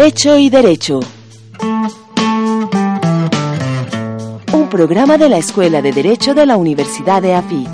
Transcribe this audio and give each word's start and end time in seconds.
Hecho 0.00 0.38
y 0.38 0.48
Derecho. 0.48 1.00
Un 4.52 4.68
programa 4.70 5.18
de 5.18 5.28
la 5.28 5.38
Escuela 5.38 5.82
de 5.82 5.90
Derecho 5.90 6.34
de 6.34 6.46
la 6.46 6.56
Universidad 6.56 7.20
de 7.20 7.34
AFIT. 7.34 7.68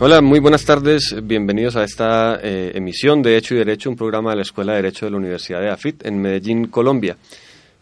Hola, 0.00 0.20
muy 0.20 0.38
buenas 0.40 0.66
tardes. 0.66 1.16
Bienvenidos 1.22 1.76
a 1.76 1.84
esta 1.84 2.38
eh, 2.42 2.72
emisión 2.74 3.22
de 3.22 3.38
Hecho 3.38 3.54
y 3.54 3.56
Derecho, 3.56 3.88
un 3.88 3.96
programa 3.96 4.32
de 4.32 4.36
la 4.36 4.42
Escuela 4.42 4.72
de 4.72 4.82
Derecho 4.82 5.06
de 5.06 5.12
la 5.12 5.16
Universidad 5.16 5.62
de 5.62 5.70
AFIT 5.70 6.04
en 6.04 6.20
Medellín, 6.20 6.66
Colombia. 6.66 7.16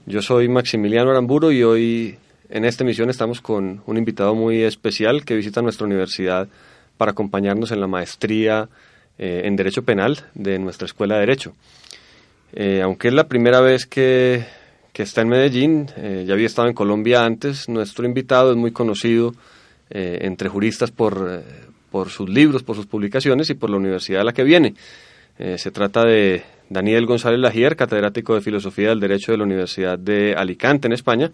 Yo 0.06 0.22
soy 0.22 0.48
Maximiliano 0.48 1.10
Aramburo 1.10 1.50
y 1.50 1.64
hoy 1.64 2.16
en 2.48 2.64
esta 2.64 2.84
emisión 2.84 3.10
estamos 3.10 3.40
con 3.40 3.82
un 3.86 3.96
invitado 3.96 4.34
muy 4.34 4.62
especial 4.62 5.24
que 5.24 5.36
visita 5.36 5.62
nuestra 5.62 5.86
universidad 5.86 6.48
para 6.96 7.12
acompañarnos 7.12 7.72
en 7.72 7.80
la 7.80 7.86
maestría 7.86 8.68
eh, 9.18 9.42
en 9.44 9.56
Derecho 9.56 9.82
Penal 9.82 10.18
de 10.34 10.58
nuestra 10.58 10.86
Escuela 10.86 11.14
de 11.14 11.20
Derecho. 11.20 11.54
Eh, 12.52 12.80
aunque 12.82 13.08
es 13.08 13.14
la 13.14 13.28
primera 13.28 13.60
vez 13.60 13.86
que, 13.86 14.44
que 14.92 15.02
está 15.02 15.22
en 15.22 15.28
Medellín, 15.28 15.90
eh, 15.96 16.24
ya 16.26 16.34
había 16.34 16.46
estado 16.46 16.68
en 16.68 16.74
Colombia 16.74 17.24
antes, 17.24 17.68
nuestro 17.68 18.06
invitado 18.06 18.50
es 18.50 18.56
muy 18.56 18.72
conocido 18.72 19.34
entre 19.88 20.48
juristas 20.48 20.90
por, 20.90 21.44
por 21.92 22.10
sus 22.10 22.28
libros, 22.28 22.64
por 22.64 22.74
sus 22.74 22.86
publicaciones 22.86 23.50
y 23.50 23.54
por 23.54 23.70
la 23.70 23.76
universidad 23.76 24.22
a 24.22 24.24
la 24.24 24.32
que 24.32 24.42
viene. 24.42 24.74
se 25.38 25.70
trata 25.70 26.04
de 26.04 26.42
Daniel 26.68 27.06
González 27.06 27.38
Lagier, 27.38 27.76
catedrático 27.76 28.34
de 28.34 28.40
Filosofía 28.40 28.88
del 28.88 28.98
Derecho 28.98 29.30
de 29.30 29.38
la 29.38 29.44
Universidad 29.44 29.96
de 29.96 30.34
Alicante, 30.36 30.88
en 30.88 30.92
España, 30.92 31.30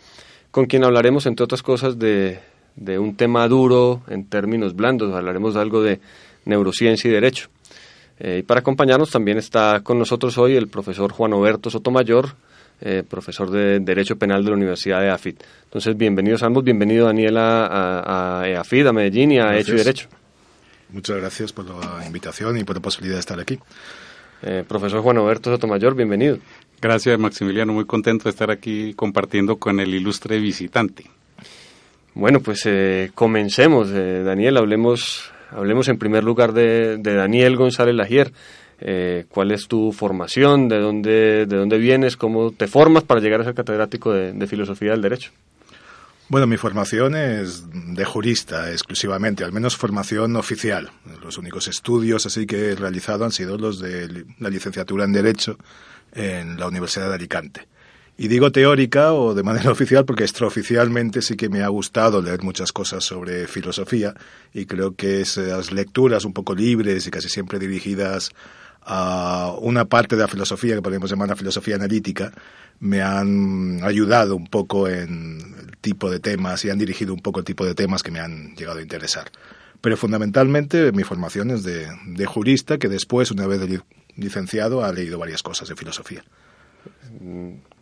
con 0.52 0.66
quien 0.66 0.84
hablaremos, 0.84 1.26
entre 1.26 1.42
otras 1.42 1.62
cosas, 1.62 1.98
de, 1.98 2.38
de 2.76 2.98
un 2.98 3.16
tema 3.16 3.48
duro 3.48 4.02
en 4.06 4.26
términos 4.26 4.76
blandos. 4.76 5.12
Hablaremos 5.12 5.54
de 5.54 5.60
algo 5.60 5.82
de 5.82 5.98
neurociencia 6.44 7.10
y 7.10 7.12
derecho. 7.12 7.48
Eh, 8.20 8.38
y 8.40 8.42
para 8.42 8.60
acompañarnos 8.60 9.10
también 9.10 9.38
está 9.38 9.80
con 9.82 9.98
nosotros 9.98 10.38
hoy 10.38 10.54
el 10.54 10.68
profesor 10.68 11.10
Juan 11.10 11.32
Oberto 11.32 11.70
Sotomayor, 11.70 12.36
eh, 12.80 13.02
profesor 13.08 13.50
de 13.50 13.80
Derecho 13.80 14.16
Penal 14.16 14.44
de 14.44 14.50
la 14.50 14.56
Universidad 14.56 15.00
de 15.00 15.10
AFIT. 15.10 15.42
Entonces, 15.64 15.96
bienvenidos 15.96 16.42
ambos, 16.42 16.62
bienvenido 16.62 17.06
Daniel 17.06 17.38
a, 17.38 17.66
a, 17.66 18.42
a 18.44 18.60
AFIT, 18.60 18.86
a 18.86 18.92
Medellín 18.92 19.32
y 19.32 19.38
a 19.38 19.56
Hecho 19.56 19.74
y 19.74 19.78
Derecho. 19.78 20.08
Muchas 20.90 21.16
gracias 21.16 21.52
por 21.52 21.64
la 21.64 22.06
invitación 22.06 22.58
y 22.58 22.64
por 22.64 22.76
la 22.76 22.82
posibilidad 22.82 23.16
de 23.16 23.20
estar 23.20 23.40
aquí. 23.40 23.58
Eh, 24.42 24.64
profesor 24.66 25.00
Juan 25.00 25.18
Oberto 25.18 25.50
Sotomayor, 25.50 25.94
bienvenido. 25.94 26.38
Gracias, 26.82 27.16
Maximiliano. 27.16 27.72
Muy 27.72 27.84
contento 27.84 28.24
de 28.24 28.30
estar 28.30 28.50
aquí 28.50 28.92
compartiendo 28.94 29.54
con 29.54 29.78
el 29.78 29.94
ilustre 29.94 30.40
visitante. 30.40 31.04
Bueno, 32.12 32.40
pues 32.40 32.62
eh, 32.66 33.12
comencemos. 33.14 33.88
Eh, 33.92 34.24
Daniel, 34.24 34.56
hablemos, 34.56 35.30
hablemos 35.52 35.88
en 35.88 35.96
primer 35.96 36.24
lugar 36.24 36.52
de, 36.52 36.96
de 36.96 37.14
Daniel 37.14 37.54
González 37.54 37.94
Lagier. 37.94 38.32
Eh, 38.80 39.26
¿Cuál 39.28 39.52
es 39.52 39.68
tu 39.68 39.92
formación? 39.92 40.66
¿De 40.66 40.80
dónde, 40.80 41.46
¿De 41.46 41.56
dónde 41.56 41.78
vienes? 41.78 42.16
¿Cómo 42.16 42.50
te 42.50 42.66
formas 42.66 43.04
para 43.04 43.20
llegar 43.20 43.42
a 43.42 43.44
ser 43.44 43.54
catedrático 43.54 44.12
de, 44.12 44.32
de 44.32 44.46
Filosofía 44.48 44.90
del 44.90 45.02
Derecho? 45.02 45.30
Bueno, 46.28 46.48
mi 46.48 46.56
formación 46.56 47.14
es 47.14 47.64
de 47.70 48.04
jurista 48.04 48.72
exclusivamente, 48.72 49.44
al 49.44 49.52
menos 49.52 49.76
formación 49.76 50.34
oficial. 50.34 50.90
Los 51.22 51.38
únicos 51.38 51.68
estudios 51.68 52.26
así 52.26 52.44
que 52.44 52.70
he 52.70 52.74
realizado 52.74 53.24
han 53.24 53.30
sido 53.30 53.56
los 53.56 53.78
de 53.78 54.24
la 54.40 54.48
licenciatura 54.50 55.04
en 55.04 55.12
Derecho 55.12 55.56
en 56.12 56.58
la 56.58 56.66
Universidad 56.66 57.08
de 57.08 57.14
Alicante. 57.14 57.68
Y 58.16 58.28
digo 58.28 58.52
teórica 58.52 59.14
o 59.14 59.34
de 59.34 59.42
manera 59.42 59.70
oficial 59.72 60.04
porque 60.04 60.24
extraoficialmente 60.24 61.22
sí 61.22 61.36
que 61.36 61.48
me 61.48 61.62
ha 61.62 61.68
gustado 61.68 62.20
leer 62.20 62.42
muchas 62.42 62.72
cosas 62.72 63.04
sobre 63.04 63.46
filosofía 63.46 64.14
y 64.52 64.66
creo 64.66 64.94
que 64.94 65.20
esas 65.20 65.72
lecturas 65.72 66.24
un 66.24 66.32
poco 66.32 66.54
libres 66.54 67.06
y 67.06 67.10
casi 67.10 67.28
siempre 67.28 67.58
dirigidas 67.58 68.30
a 68.84 69.54
una 69.60 69.84
parte 69.84 70.16
de 70.16 70.22
la 70.22 70.28
filosofía 70.28 70.74
que 70.74 70.82
podemos 70.82 71.10
llamar 71.10 71.28
la 71.28 71.36
filosofía 71.36 71.76
analítica 71.76 72.32
me 72.80 73.00
han 73.00 73.82
ayudado 73.84 74.34
un 74.34 74.48
poco 74.48 74.88
en 74.88 75.54
el 75.60 75.76
tipo 75.80 76.10
de 76.10 76.18
temas 76.18 76.64
y 76.64 76.70
han 76.70 76.78
dirigido 76.78 77.14
un 77.14 77.20
poco 77.20 77.38
el 77.38 77.44
tipo 77.44 77.64
de 77.64 77.74
temas 77.74 78.02
que 78.02 78.10
me 78.10 78.18
han 78.18 78.56
llegado 78.56 78.80
a 78.80 78.82
interesar. 78.82 79.30
Pero 79.80 79.96
fundamentalmente 79.96 80.90
mi 80.90 81.04
formación 81.04 81.50
es 81.50 81.62
de, 81.62 81.86
de 82.06 82.26
jurista 82.26 82.78
que 82.78 82.88
después, 82.88 83.30
una 83.30 83.46
vez 83.46 83.60
licenciado, 84.16 84.84
ha 84.84 84.92
leído 84.92 85.18
varias 85.18 85.42
cosas 85.42 85.68
de 85.68 85.76
filosofía. 85.76 86.24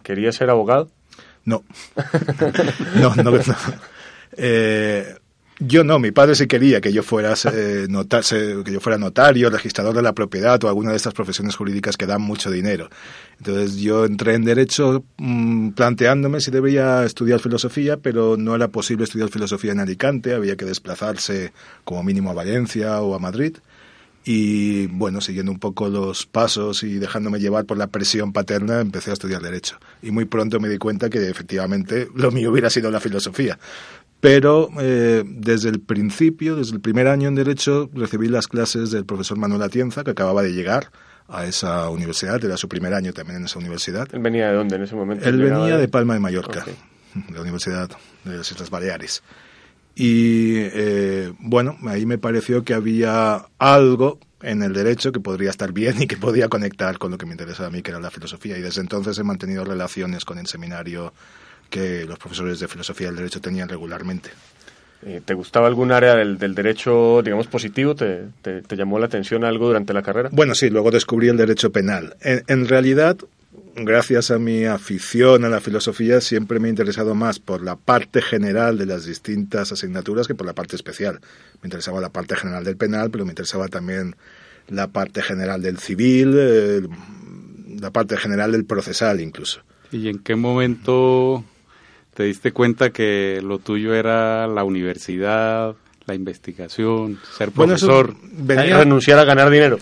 ¿Quería 0.02 0.32
ser 0.32 0.50
abogado? 0.50 0.91
No. 1.44 1.64
no, 2.96 3.14
no. 3.16 3.30
no. 3.30 3.41
Eh, 4.36 5.14
yo 5.62 5.84
no, 5.84 5.98
mi 5.98 6.10
padre 6.10 6.34
sí 6.34 6.46
quería 6.46 6.80
que 6.80 6.91
yo 6.91 7.02
fuera 7.02 7.34
eh, 7.52 7.86
que 8.64 8.72
yo 8.72 8.80
fuera 8.80 8.96
notario, 8.96 9.50
registrador 9.50 9.94
de 9.94 10.00
la 10.00 10.14
propiedad 10.14 10.62
o 10.64 10.68
alguna 10.68 10.91
de 10.92 10.96
estas 10.96 11.12
profesiones 11.12 11.54
jurídicas 11.54 11.98
que 11.98 12.06
dan 12.06 12.22
mucho 12.22 12.50
dinero. 12.50 12.88
Entonces 13.36 13.76
yo 13.76 14.06
entré 14.06 14.36
en 14.36 14.44
derecho 14.47 15.04
mmm, 15.18 15.70
planteándome 15.72 16.41
si 16.41 16.50
debía 16.50 17.04
estudiar 17.04 17.41
filosofía, 17.41 17.98
pero 17.98 18.38
no 18.38 18.54
era 18.54 18.68
posible 18.68 19.04
estudiar 19.04 19.28
filosofía 19.28 19.72
en 19.72 19.80
Alicante, 19.80 20.32
había 20.32 20.56
que 20.56 20.64
desplazarse 20.64 21.52
como 21.84 22.02
mínimo 22.02 22.30
a 22.30 22.34
Valencia 22.34 23.02
o 23.02 23.14
a 23.14 23.18
Madrid. 23.18 23.58
Y 24.25 24.86
bueno, 24.88 25.20
siguiendo 25.20 25.50
un 25.50 25.58
poco 25.58 25.88
los 25.88 26.26
pasos 26.26 26.82
y 26.82 26.98
dejándome 26.98 27.38
llevar 27.38 27.64
por 27.64 27.78
la 27.78 27.86
presión 27.86 28.32
paterna, 28.32 28.81
empecé 28.81 29.10
a 29.10 29.14
estudiar 29.14 29.41
Derecho. 29.41 29.78
Y 30.03 30.10
muy 30.10 30.26
pronto 30.26 30.60
me 30.60 30.69
di 30.69 30.78
cuenta 30.78 31.08
que 31.08 31.28
efectivamente 31.28 32.08
lo 32.14 32.30
mío 32.30 32.50
hubiera 32.50 32.69
sido 32.69 32.91
la 32.91 33.00
filosofía. 33.00 33.59
Pero 34.20 34.69
eh, 34.78 35.25
desde 35.26 35.70
el 35.70 35.80
principio, 35.80 36.56
desde 36.56 36.75
el 36.75 36.80
primer 36.80 37.09
año 37.09 37.28
en 37.28 37.34
Derecho, 37.34 37.88
recibí 37.94 38.28
las 38.28 38.47
clases 38.47 38.91
del 38.91 39.06
profesor 39.06 39.38
Manuel 39.38 39.62
Atienza, 39.62 40.04
que 40.04 40.10
acababa 40.10 40.42
de 40.42 40.53
llegar 40.53 40.91
a 41.28 41.47
esa 41.47 41.88
universidad, 41.88 42.44
era 42.44 42.56
su 42.56 42.69
primer 42.69 42.92
año 42.92 43.12
también 43.14 43.38
en 43.38 43.44
esa 43.47 43.59
universidad. 43.59 44.09
¿Él 44.12 44.20
venía 44.20 44.48
de 44.48 44.54
dónde 44.54 44.76
en 44.76 44.82
ese 44.82 44.94
momento? 44.94 45.26
Él 45.26 45.41
venía 45.41 45.78
de 45.78 45.88
Palma 45.88 46.14
de 46.14 46.20
Mallorca, 46.20 46.60
okay. 46.60 46.76
de 47.14 47.34
la 47.34 47.41
Universidad 47.41 47.88
de 48.25 48.36
las 48.36 48.50
Islas 48.50 48.69
Baleares. 48.69 49.22
Y 50.03 50.55
eh, 50.56 51.31
bueno, 51.41 51.77
ahí 51.87 52.06
me 52.06 52.16
pareció 52.16 52.65
que 52.65 52.72
había 52.72 53.44
algo 53.59 54.19
en 54.41 54.62
el 54.62 54.72
derecho 54.72 55.12
que 55.12 55.21
podría 55.21 55.50
estar 55.50 55.75
bien 55.75 56.00
y 56.00 56.06
que 56.06 56.16
podía 56.16 56.49
conectar 56.49 56.97
con 56.97 57.11
lo 57.11 57.19
que 57.19 57.27
me 57.27 57.33
interesaba 57.33 57.69
a 57.69 57.71
mí, 57.71 57.83
que 57.83 57.91
era 57.91 58.00
la 58.00 58.10
filosofía. 58.10 58.56
Y 58.56 58.62
desde 58.62 58.81
entonces 58.81 59.19
he 59.19 59.25
mantenido 59.25 59.62
relaciones 59.62 60.25
con 60.25 60.39
el 60.39 60.47
seminario 60.47 61.12
que 61.69 62.06
los 62.06 62.19
profesores 62.19 62.59
de 62.60 62.66
filosofía 62.66 63.09
del 63.09 63.16
derecho 63.16 63.43
tenían 63.43 63.69
regularmente. 63.69 64.31
Eh, 65.05 65.21
¿Te 65.22 65.34
gustaba 65.34 65.66
algún 65.66 65.93
área 65.93 66.15
del, 66.15 66.39
del 66.39 66.55
derecho, 66.55 67.21
digamos, 67.22 67.49
positivo? 67.49 67.94
¿Te, 67.94 68.22
¿Te, 68.41 68.62
te, 68.62 68.77
llamó 68.77 68.99
la 68.99 69.05
atención 69.05 69.44
algo 69.44 69.66
durante 69.66 69.93
la 69.93 70.00
carrera? 70.00 70.31
Bueno, 70.33 70.55
sí, 70.55 70.71
luego 70.71 70.91
descubrí 70.91 71.28
el 71.28 71.37
derecho 71.37 71.72
penal. 71.72 72.16
En, 72.22 72.43
en 72.47 72.66
realidad, 72.66 73.19
gracias 73.84 74.30
a 74.30 74.38
mi 74.38 74.65
afición 74.65 75.44
a 75.44 75.48
la 75.48 75.60
filosofía, 75.60 76.21
siempre 76.21 76.59
me 76.59 76.68
he 76.68 76.71
interesado 76.71 77.15
más 77.15 77.38
por 77.38 77.62
la 77.62 77.77
parte 77.77 78.22
general 78.22 78.78
de 78.78 78.86
las 78.86 79.04
distintas 79.04 79.72
asignaturas 79.72 80.27
que 80.27 80.34
por 80.34 80.47
la 80.47 80.54
parte 80.54 80.77
especial. 80.77 81.21
Me 81.62 81.66
interesaba 81.66 82.00
la 82.00 82.10
parte 82.10 82.36
general 82.36 82.65
del 82.65 82.77
penal, 82.77 83.10
pero 83.10 83.24
me 83.24 83.32
interesaba 83.32 83.68
también 83.68 84.16
la 84.68 84.88
parte 84.88 85.22
general 85.22 85.62
del 85.62 85.78
civil, 85.78 86.34
eh, 86.36 86.82
la 87.80 87.91
parte 87.91 88.16
general 88.16 88.53
del 88.53 88.65
procesal 88.65 89.21
incluso. 89.21 89.62
¿Y 89.92 90.09
en 90.09 90.18
qué 90.18 90.36
momento 90.36 91.44
te 92.15 92.24
diste 92.24 92.53
cuenta 92.53 92.91
que 92.91 93.41
lo 93.42 93.59
tuyo 93.59 93.94
era 93.94 94.47
la 94.47 94.65
universidad, 94.65 95.74
la 96.10 96.15
investigación, 96.16 97.21
ser 97.36 97.53
profesor, 97.53 98.15
bueno, 98.15 98.30
venía, 98.33 98.78
renunciar 98.78 99.18
a 99.21 99.24
ganar 99.24 99.48
dinero. 99.48 99.78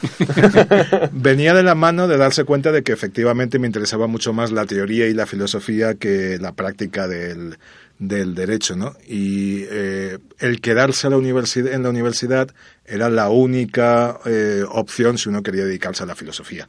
venía 1.12 1.54
de 1.54 1.62
la 1.62 1.74
mano 1.74 2.06
de 2.06 2.18
darse 2.18 2.44
cuenta 2.44 2.70
de 2.70 2.82
que 2.82 2.92
efectivamente 2.92 3.58
me 3.58 3.66
interesaba 3.66 4.06
mucho 4.06 4.34
más 4.34 4.52
la 4.52 4.66
teoría 4.66 5.06
y 5.06 5.14
la 5.14 5.24
filosofía 5.24 5.94
que 5.94 6.38
la 6.38 6.52
práctica 6.52 7.08
del, 7.08 7.56
del 7.98 8.34
derecho, 8.34 8.76
¿no? 8.76 8.94
Y 9.06 9.64
eh, 9.70 10.18
el 10.38 10.60
quedarse 10.60 11.06
a 11.06 11.10
la 11.10 11.16
universidad, 11.16 11.72
en 11.72 11.82
la 11.82 11.88
universidad 11.88 12.50
era 12.84 13.08
la 13.08 13.30
única 13.30 14.20
eh, 14.26 14.64
opción 14.68 15.16
si 15.16 15.30
uno 15.30 15.42
quería 15.42 15.64
dedicarse 15.64 16.02
a 16.02 16.06
la 16.06 16.14
filosofía. 16.14 16.68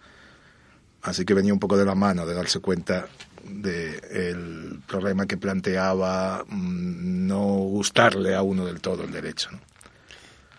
Así 1.01 1.25
que 1.25 1.33
venía 1.33 1.53
un 1.53 1.59
poco 1.59 1.77
de 1.77 1.85
la 1.85 1.95
mano 1.95 2.25
de 2.25 2.33
darse 2.33 2.59
cuenta 2.59 3.07
del 3.44 4.80
problema 4.88 5.25
que 5.25 5.38
planteaba 5.38 6.44
mm, 6.47 7.27
no 7.27 7.44
gustarle 7.44 8.36
a 8.36 8.41
uno 8.41 8.65
del 8.65 8.81
todo 8.81 9.03
el 9.03 9.12
derecho. 9.12 9.51
¿no? 9.51 9.59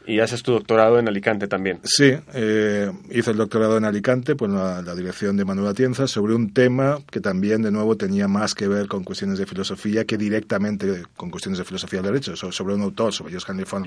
Y 0.06 0.19
haces 0.19 0.43
tu 0.43 0.53
doctorado 0.53 0.99
en 0.99 1.09
Alicante 1.09 1.47
también. 1.47 1.79
Sí, 1.85 2.12
eh, 2.32 2.91
hice 3.11 3.31
el 3.31 3.37
doctorado 3.37 3.77
en 3.77 3.85
Alicante 3.85 4.35
por 4.35 4.49
la, 4.49 4.82
dirección 4.94 5.37
de 5.37 5.44
Manuel 5.44 5.69
Atienza 5.69 6.06
sobre 6.06 6.35
un 6.35 6.53
tema 6.53 6.99
que 7.11 7.21
también, 7.21 7.62
de 7.62 7.71
nuevo, 7.71 7.97
tenía 7.97 8.27
más 8.27 8.55
que 8.55 8.67
ver 8.67 8.88
con 8.88 9.05
cuestiones 9.05 9.38
de 9.38 9.47
filosofía 9.47 10.05
que 10.05 10.17
directamente 10.17 11.03
con 11.17 11.31
cuestiones 11.31 11.59
de 11.59 11.65
filosofía 11.65 12.00
del 12.00 12.12
derecho, 12.12 12.35
sobre 12.35 12.75
un 12.75 12.83
autor, 12.83 13.12
sobre 13.12 13.35
Joseph 13.35 13.50
Henry 13.50 13.65
von 13.71 13.85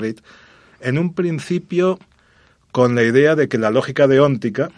en 0.80 0.98
un 0.98 1.14
principio 1.14 2.00
con 2.72 2.96
la 2.96 3.04
idea 3.04 3.36
de 3.36 3.48
que 3.48 3.58
la 3.58 3.72
lógica 3.72 4.08
deóntica, 4.08 4.70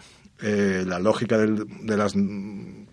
eh, 0.42 0.84
la 0.86 0.98
lógica 0.98 1.38
de 1.38 1.96
las 1.96 2.14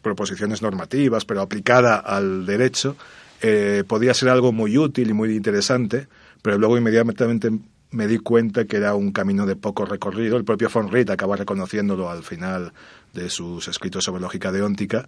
proposiciones 0.03 0.61
normativas, 0.61 1.25
pero 1.25 1.41
aplicada 1.41 1.97
al 1.97 2.45
derecho, 2.45 2.95
eh, 3.41 3.83
podía 3.87 4.13
ser 4.13 4.29
algo 4.29 4.51
muy 4.51 4.77
útil 4.77 5.09
y 5.09 5.13
muy 5.13 5.35
interesante, 5.35 6.07
pero 6.43 6.59
luego 6.59 6.77
inmediatamente 6.77 7.49
me 7.89 8.07
di 8.07 8.19
cuenta 8.19 8.65
que 8.65 8.77
era 8.77 8.95
un 8.95 9.11
camino 9.11 9.45
de 9.45 9.55
poco 9.55 9.85
recorrido. 9.85 10.37
El 10.37 10.43
propio 10.43 10.69
von 10.69 10.91
Riet 10.91 11.09
acaba 11.09 11.35
reconociéndolo 11.35 12.09
al 12.09 12.23
final 12.23 12.73
de 13.13 13.29
sus 13.29 13.67
escritos 13.67 14.03
sobre 14.03 14.21
lógica 14.21 14.51
deóntica. 14.51 15.07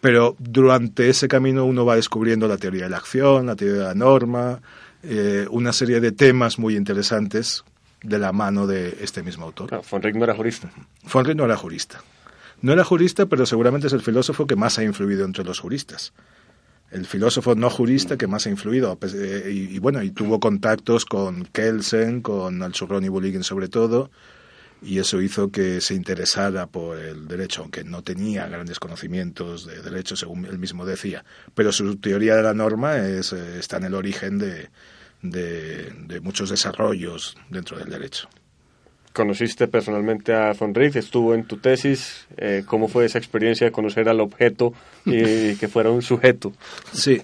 Pero 0.00 0.34
durante 0.38 1.08
ese 1.08 1.28
camino 1.28 1.64
uno 1.64 1.84
va 1.84 1.96
descubriendo 1.96 2.48
la 2.48 2.56
teoría 2.56 2.84
de 2.84 2.90
la 2.90 2.96
acción, 2.96 3.46
la 3.46 3.54
teoría 3.54 3.82
de 3.82 3.84
la 3.84 3.94
norma, 3.94 4.60
eh, 5.02 5.46
una 5.50 5.72
serie 5.72 6.00
de 6.00 6.10
temas 6.12 6.58
muy 6.58 6.76
interesantes 6.76 7.64
de 8.02 8.18
la 8.18 8.32
mano 8.32 8.66
de 8.66 8.98
este 9.00 9.22
mismo 9.22 9.44
autor. 9.44 9.82
von 9.88 10.02
Riet 10.02 10.16
no 10.16 10.24
era 10.24 10.34
jurista. 10.34 10.70
Von 11.12 11.36
no 11.36 11.44
era 11.44 11.56
jurista. 11.56 12.00
No 12.62 12.72
era 12.72 12.84
jurista, 12.84 13.26
pero 13.26 13.44
seguramente 13.44 13.88
es 13.88 13.92
el 13.92 14.02
filósofo 14.02 14.46
que 14.46 14.56
más 14.56 14.78
ha 14.78 14.84
influido 14.84 15.24
entre 15.24 15.44
los 15.44 15.58
juristas 15.58 16.12
el 16.92 17.06
filósofo 17.06 17.54
no 17.54 17.70
jurista 17.70 18.16
que 18.16 18.26
más 18.26 18.46
ha 18.46 18.50
influido. 18.50 18.98
Eh, 19.14 19.50
y, 19.50 19.78
bueno, 19.78 20.02
y 20.02 20.10
tuvo 20.10 20.38
contactos 20.38 21.04
con 21.04 21.46
Kelsen, 21.46 22.20
con 22.20 22.62
Alchurrón 22.62 23.04
y 23.04 23.08
Buligin 23.08 23.42
sobre 23.42 23.68
todo, 23.68 24.10
y 24.82 24.98
eso 24.98 25.20
hizo 25.22 25.50
que 25.50 25.80
se 25.80 25.94
interesara 25.94 26.66
por 26.66 26.98
el 26.98 27.26
derecho, 27.26 27.62
aunque 27.62 27.82
no 27.82 28.02
tenía 28.02 28.46
grandes 28.46 28.78
conocimientos 28.78 29.66
de 29.66 29.80
derecho, 29.80 30.16
según 30.16 30.44
él 30.44 30.58
mismo 30.58 30.84
decía. 30.84 31.24
Pero 31.54 31.72
su 31.72 31.96
teoría 31.96 32.36
de 32.36 32.42
la 32.42 32.52
norma 32.52 32.98
es, 32.98 33.32
eh, 33.32 33.58
está 33.58 33.78
en 33.78 33.84
el 33.84 33.94
origen 33.94 34.38
de, 34.38 34.68
de 35.22 36.20
muchos 36.20 36.50
desarrollos 36.50 37.36
dentro 37.48 37.78
del 37.78 37.88
derecho 37.88 38.28
conociste 39.12 39.68
personalmente 39.68 40.32
a 40.34 40.52
von 40.52 40.74
Rief, 40.74 40.96
estuvo 40.96 41.34
en 41.34 41.44
tu 41.44 41.58
tesis. 41.58 42.26
Eh, 42.36 42.64
¿Cómo 42.66 42.88
fue 42.88 43.04
esa 43.04 43.18
experiencia 43.18 43.66
de 43.66 43.72
conocer 43.72 44.08
al 44.08 44.20
objeto 44.20 44.72
y 45.04 45.54
que 45.60 45.68
fuera 45.68 45.90
un 45.90 46.02
sujeto? 46.02 46.52
Sí. 46.92 47.20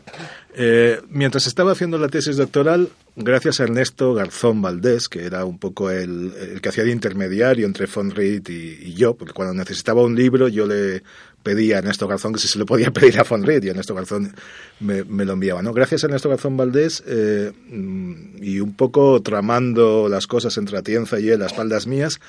Eh, 0.55 1.01
mientras 1.09 1.47
estaba 1.47 1.73
haciendo 1.73 1.99
la 1.99 2.09
tesis 2.09 2.37
doctoral, 2.37 2.89
gracias 3.15 3.61
a 3.61 3.65
Ernesto 3.65 4.15
Garzón 4.15 4.61
Valdés, 4.61 5.09
que 5.09 5.25
era 5.25 5.45
un 5.45 5.59
poco 5.59 5.91
el, 5.91 6.33
que 6.61 6.69
hacía 6.69 6.85
de 6.85 6.91
intermediario 6.91 7.67
entre 7.67 7.87
von 7.87 8.11
Riet 8.11 8.49
y, 8.51 8.95
yo, 8.95 9.15
porque 9.15 9.33
cuando 9.33 9.55
necesitaba 9.55 10.03
un 10.03 10.17
libro 10.17 10.49
yo 10.49 10.67
le 10.67 11.03
pedía 11.43 11.77
a 11.77 11.79
Ernesto 11.79 12.07
Garzón 12.07 12.33
que 12.33 12.41
si 12.41 12.49
se 12.49 12.59
lo 12.59 12.67
podía 12.67 12.91
pedir 12.93 13.19
a 13.19 13.23
von 13.23 13.43
Riet 13.43 13.65
y 13.65 13.69
Ernesto 13.69 13.95
Garzón 13.95 14.35
me, 14.81 15.03
lo 15.03 15.33
enviaba. 15.33 15.63
¿no? 15.63 15.73
Gracias 15.73 16.05
a 16.05 16.07
Ernesto 16.07 16.29
Garzón 16.29 16.57
Valdés 16.57 17.03
eh, 17.07 17.53
y 18.41 18.61
un 18.61 18.75
poco 18.75 19.23
tramando 19.23 20.09
las 20.09 20.27
cosas 20.27 20.57
entre 20.59 20.79
Atienza 20.79 21.19
y 21.19 21.31
él 21.31 21.43
a 21.43 21.47
espaldas 21.47 21.87
mías, 21.87 22.21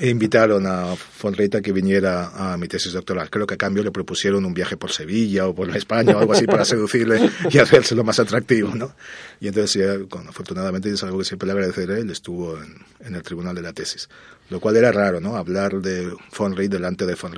invitaron 0.00 0.66
a 0.66 0.94
von 1.22 1.34
Riet 1.34 1.56
a 1.56 1.62
que 1.62 1.72
viniera 1.72 2.52
a 2.52 2.56
mi 2.56 2.68
tesis 2.68 2.92
doctoral. 2.92 3.30
Creo 3.30 3.46
que 3.46 3.54
a 3.54 3.58
cambio 3.58 3.82
le 3.82 3.90
propusieron 3.90 4.44
un 4.44 4.54
viaje 4.54 4.76
por 4.76 4.90
Sevilla 4.90 5.46
o 5.48 5.54
por 5.54 5.74
España 5.76 6.16
o 6.16 6.20
algo 6.20 6.32
así 6.32 6.46
para 6.46 6.64
seducirle 6.64 7.30
y 7.50 7.94
lo 7.94 8.04
más 8.04 8.18
atractivo. 8.18 8.74
¿no? 8.74 8.94
Y 9.40 9.48
entonces, 9.48 10.06
afortunadamente, 10.28 10.90
es 10.90 11.02
algo 11.02 11.18
que 11.18 11.24
siempre 11.24 11.46
le 11.46 11.52
agradeceré, 11.52 12.00
él 12.00 12.10
estuvo 12.10 12.58
en, 12.58 13.14
el 13.14 13.22
tribunal 13.22 13.54
de 13.54 13.62
la 13.62 13.72
tesis. 13.72 14.08
Lo 14.48 14.60
cual 14.60 14.76
era 14.76 14.92
raro, 14.92 15.20
¿no? 15.20 15.36
Hablar 15.36 15.80
de 15.80 16.12
von 16.38 16.56
Riet 16.56 16.70
delante 16.70 17.04
de 17.04 17.16
von 17.16 17.32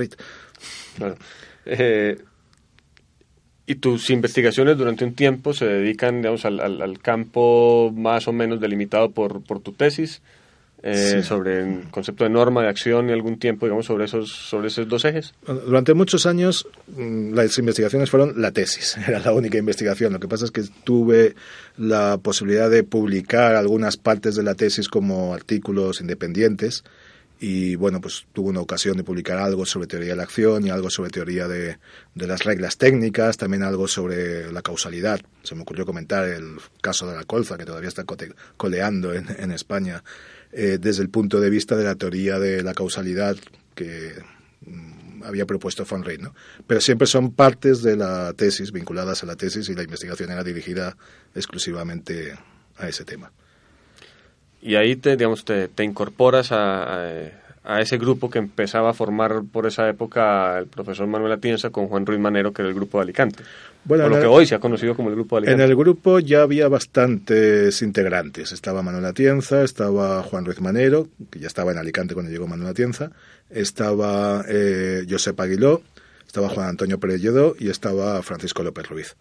Riet. 0.98 1.18
Eh, 1.66 2.18
y 3.66 3.74
tus 3.74 4.08
investigaciones 4.08 4.78
durante 4.78 5.04
un 5.04 5.14
tiempo 5.14 5.52
se 5.52 5.66
dedican, 5.66 6.22
digamos, 6.22 6.46
al, 6.46 6.98
campo 7.02 7.92
más 7.94 8.26
o 8.26 8.32
menos 8.32 8.60
delimitado 8.60 9.10
por, 9.10 9.42
por 9.42 9.60
tu 9.60 9.72
tesis, 9.72 10.22
eh, 10.82 11.22
sobre 11.24 11.60
el 11.60 11.90
concepto 11.90 12.22
de 12.22 12.30
norma, 12.30 12.62
de 12.62 12.68
acción 12.68 13.10
y 13.10 13.12
algún 13.12 13.38
tiempo, 13.38 13.66
digamos, 13.66 13.84
sobre 13.84 14.04
esos, 14.04 14.30
sobre 14.30 14.68
esos 14.68 14.88
dos 14.88 15.04
ejes? 15.04 15.34
Durante 15.44 15.92
muchos 15.92 16.24
años 16.24 16.68
mm, 16.86 17.34
las 17.34 17.58
investigaciones 17.58 18.08
fueron 18.08 18.40
la 18.40 18.52
tesis, 18.52 18.96
era 19.08 19.18
la 19.18 19.32
única 19.32 19.58
investigación. 19.58 20.12
Lo 20.12 20.20
que 20.20 20.28
pasa 20.28 20.44
es 20.44 20.50
que 20.50 20.62
tuve 20.84 21.34
la 21.76 22.18
posibilidad 22.22 22.70
de 22.70 22.84
publicar 22.84 23.56
algunas 23.56 23.96
partes 23.96 24.36
de 24.36 24.44
la 24.44 24.54
tesis 24.54 24.88
como 24.88 25.34
artículos 25.34 26.00
independientes 26.00 26.84
y 27.40 27.76
bueno, 27.76 28.00
pues 28.00 28.26
tuve 28.32 28.48
una 28.48 28.60
ocasión 28.60 28.96
de 28.96 29.04
publicar 29.04 29.38
algo 29.38 29.64
sobre 29.64 29.86
teoría 29.86 30.10
de 30.10 30.16
la 30.16 30.24
acción 30.24 30.66
y 30.66 30.70
algo 30.70 30.90
sobre 30.90 31.10
teoría 31.10 31.46
de, 31.46 31.78
de, 32.14 32.26
las 32.26 32.44
reglas 32.44 32.78
técnicas, 32.78 33.36
también 33.36 33.62
algo 33.62 33.86
sobre 33.86 34.50
la 34.52 34.62
causalidad. 34.62 35.20
Se 35.44 35.54
me 35.54 35.62
ocurrió 35.62 35.86
comentar 35.86 36.24
el 36.28 36.56
caso 36.80 37.06
de 37.08 37.16
la 37.16 37.24
colza, 37.24 37.56
que 37.56 37.64
todavía 37.64 37.88
está 37.88 38.04
coleando 38.56 39.14
en, 39.14 39.26
en 39.38 39.52
España, 39.52 40.02
eh, 40.52 40.78
desde 40.80 41.02
el 41.02 41.10
punto 41.10 41.40
de 41.40 41.50
vista 41.50 41.76
de 41.76 41.84
la 41.84 41.94
teoría 41.94 42.40
de 42.40 42.62
la 42.62 42.74
causalidad 42.74 43.36
que 43.76 44.14
mm, 44.66 45.22
había 45.22 45.46
propuesto 45.46 45.84
Von 45.84 46.02
Rey, 46.02 46.18
¿no? 46.18 46.34
Pero 46.66 46.80
siempre 46.80 47.06
son 47.06 47.32
partes 47.32 47.82
de 47.82 47.96
la 47.96 48.32
tesis, 48.32 48.72
vinculadas 48.72 49.22
a 49.22 49.26
la 49.26 49.36
tesis, 49.36 49.68
y 49.68 49.74
la 49.74 49.84
investigación 49.84 50.30
era 50.30 50.42
dirigida 50.42 50.96
exclusivamente 51.34 52.36
a 52.76 52.88
ese 52.88 53.04
tema 53.04 53.30
y 54.60 54.74
ahí 54.74 54.96
te, 54.96 55.16
digamos, 55.16 55.44
te, 55.44 55.68
te 55.68 55.84
incorporas 55.84 56.52
a, 56.52 57.08
a, 57.64 57.80
ese 57.80 57.98
grupo 57.98 58.30
que 58.30 58.38
empezaba 58.38 58.90
a 58.90 58.94
formar 58.94 59.42
por 59.50 59.66
esa 59.66 59.88
época 59.88 60.58
el 60.58 60.66
profesor 60.66 61.06
Manuel 61.06 61.32
Atienza 61.32 61.70
con 61.70 61.86
Juan 61.86 62.06
Ruiz 62.06 62.18
Manero, 62.18 62.52
que 62.52 62.62
era 62.62 62.68
el 62.68 62.74
grupo 62.74 62.98
de 62.98 63.02
Alicante. 63.02 63.44
Bueno, 63.84 64.08
lo 64.08 64.20
que 64.20 64.26
hoy 64.26 64.46
se 64.46 64.54
ha 64.54 64.58
conocido 64.58 64.94
como 64.94 65.10
el 65.10 65.14
grupo 65.14 65.36
de 65.36 65.40
Alicante. 65.40 65.62
En 65.62 65.70
el 65.70 65.76
grupo 65.76 66.18
ya 66.18 66.42
había 66.42 66.68
bastantes 66.68 67.80
integrantes. 67.82 68.52
Estaba 68.52 68.82
Manuel 68.82 69.04
Atienza, 69.04 69.62
estaba 69.62 70.22
Juan 70.22 70.44
Ruiz 70.44 70.60
Manero, 70.60 71.08
que 71.30 71.38
ya 71.38 71.46
estaba 71.46 71.72
en 71.72 71.78
Alicante 71.78 72.14
cuando 72.14 72.32
llegó 72.32 72.46
Manuel 72.46 72.70
Atienza, 72.70 73.12
estaba 73.50 74.44
eh, 74.48 75.06
Josep 75.08 75.38
Aguiló, 75.38 75.82
estaba 76.26 76.48
Juan 76.48 76.68
Antonio 76.68 76.98
Pérez 76.98 77.22
Lledó 77.22 77.54
y 77.58 77.70
estaba 77.70 78.20
Francisco 78.22 78.62
López 78.62 78.88
Ruiz. 78.88 79.16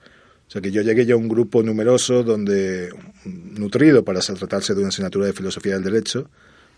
O 0.48 0.50
sea 0.50 0.62
que 0.62 0.72
yo 0.72 0.82
llegué 0.82 1.06
ya 1.06 1.16
a 1.16 1.18
un 1.18 1.28
grupo 1.28 1.62
numeroso, 1.62 2.24
donde 2.24 2.90
nutrido 3.26 4.04
para 4.04 4.22
tratarse 4.22 4.74
de 4.74 4.80
una 4.80 4.90
asignatura 4.90 5.26
de 5.26 5.34
filosofía 5.34 5.74
del 5.74 5.84
derecho, 5.84 6.30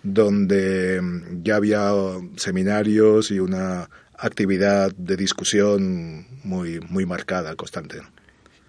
donde 0.02 1.00
mm, 1.02 1.44
ya 1.44 1.58
había 1.58 1.92
seminarios 2.36 3.30
y 3.30 3.40
una 3.40 3.88
actividad 4.18 4.92
de 4.96 5.16
discusión 5.16 6.26
muy, 6.44 6.80
muy 6.90 7.06
marcada, 7.06 7.56
constante. 7.56 8.02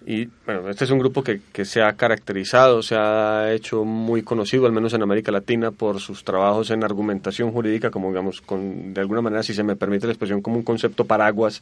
Y 0.05 0.27
bueno, 0.45 0.69
este 0.69 0.85
es 0.85 0.91
un 0.91 0.97
grupo 0.97 1.23
que, 1.23 1.41
que, 1.51 1.63
se 1.63 1.81
ha 1.81 1.93
caracterizado, 1.93 2.81
se 2.81 2.95
ha 2.95 3.53
hecho 3.53 3.83
muy 3.85 4.23
conocido, 4.23 4.65
al 4.65 4.71
menos 4.71 4.93
en 4.93 5.03
América 5.03 5.31
Latina, 5.31 5.71
por 5.71 5.99
sus 5.99 6.23
trabajos 6.23 6.71
en 6.71 6.83
argumentación 6.83 7.51
jurídica, 7.51 7.91
como 7.91 8.09
digamos, 8.09 8.41
con, 8.41 8.93
de 8.95 9.01
alguna 9.01 9.21
manera, 9.21 9.43
si 9.43 9.53
se 9.53 9.63
me 9.63 9.75
permite 9.75 10.07
la 10.07 10.13
expresión, 10.13 10.41
como 10.41 10.57
un 10.57 10.63
concepto 10.63 11.05
paraguas 11.05 11.61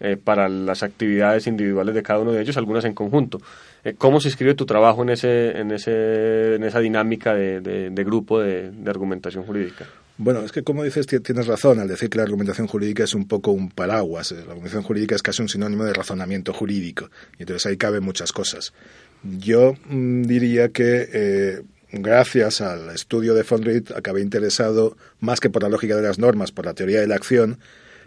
eh, 0.00 0.16
para 0.22 0.48
las 0.48 0.82
actividades 0.82 1.46
individuales 1.46 1.94
de 1.94 2.02
cada 2.02 2.20
uno 2.20 2.32
de 2.32 2.42
ellos, 2.42 2.56
algunas 2.56 2.84
en 2.84 2.94
conjunto. 2.94 3.40
Eh, 3.84 3.94
¿Cómo 3.96 4.20
se 4.20 4.28
escribe 4.28 4.54
tu 4.54 4.66
trabajo 4.66 5.02
en, 5.02 5.10
ese, 5.10 5.58
en, 5.58 5.70
ese, 5.70 6.56
en 6.56 6.64
esa 6.64 6.80
dinámica 6.80 7.34
de, 7.34 7.60
de, 7.60 8.04
grupo 8.04 8.40
de, 8.40 8.70
de, 8.70 8.90
argumentación 8.90 9.44
jurídica? 9.44 9.86
Bueno, 10.18 10.40
es 10.40 10.52
que 10.52 10.62
como 10.62 10.82
dices, 10.82 11.06
tienes 11.06 11.46
razón 11.46 11.78
al 11.78 11.88
decir 11.88 12.08
que 12.08 12.18
la 12.18 12.24
argumentación 12.24 12.66
jurídica 12.66 13.04
es 13.04 13.14
un 13.14 13.28
poco 13.28 13.52
un 13.52 13.70
paraguas. 13.70 14.32
La 14.32 14.40
argumentación 14.40 14.82
jurídica 14.82 15.14
es 15.14 15.22
casi 15.22 15.42
un 15.42 15.48
sinónimo 15.48 15.84
de 15.84 15.92
razonamiento 15.92 16.52
jurídico. 16.52 17.10
Y 17.38 17.42
entonces 17.42 17.66
ahí 17.66 17.76
caben 17.76 18.02
muchas 18.02 18.32
cosas. 18.32 18.72
Yo 19.22 19.74
mm, 19.88 20.22
diría 20.22 20.70
que 20.70 21.08
eh, 21.12 21.62
gracias 21.92 22.60
al 22.60 22.90
estudio 22.90 23.34
de 23.34 23.42
von 23.42 23.62
Riet 23.62 23.90
acabé 23.92 24.20
interesado 24.20 24.96
más 25.20 25.40
que 25.40 25.50
por 25.50 25.62
la 25.62 25.68
lógica 25.68 25.96
de 25.96 26.02
las 26.02 26.18
normas, 26.18 26.52
por 26.52 26.66
la 26.66 26.74
teoría 26.74 27.00
de 27.00 27.06
la 27.06 27.16
acción 27.16 27.58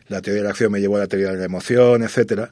la 0.10 0.22
teoría 0.22 0.42
de 0.42 0.44
la 0.46 0.50
acción 0.51 0.72
me 0.72 0.82
llevó 0.82 0.98
a 0.98 1.00
la 1.00 1.08
teoría 1.08 1.32
de 1.32 1.38
la 1.38 1.46
emoción, 1.46 2.04
etcétera. 2.04 2.51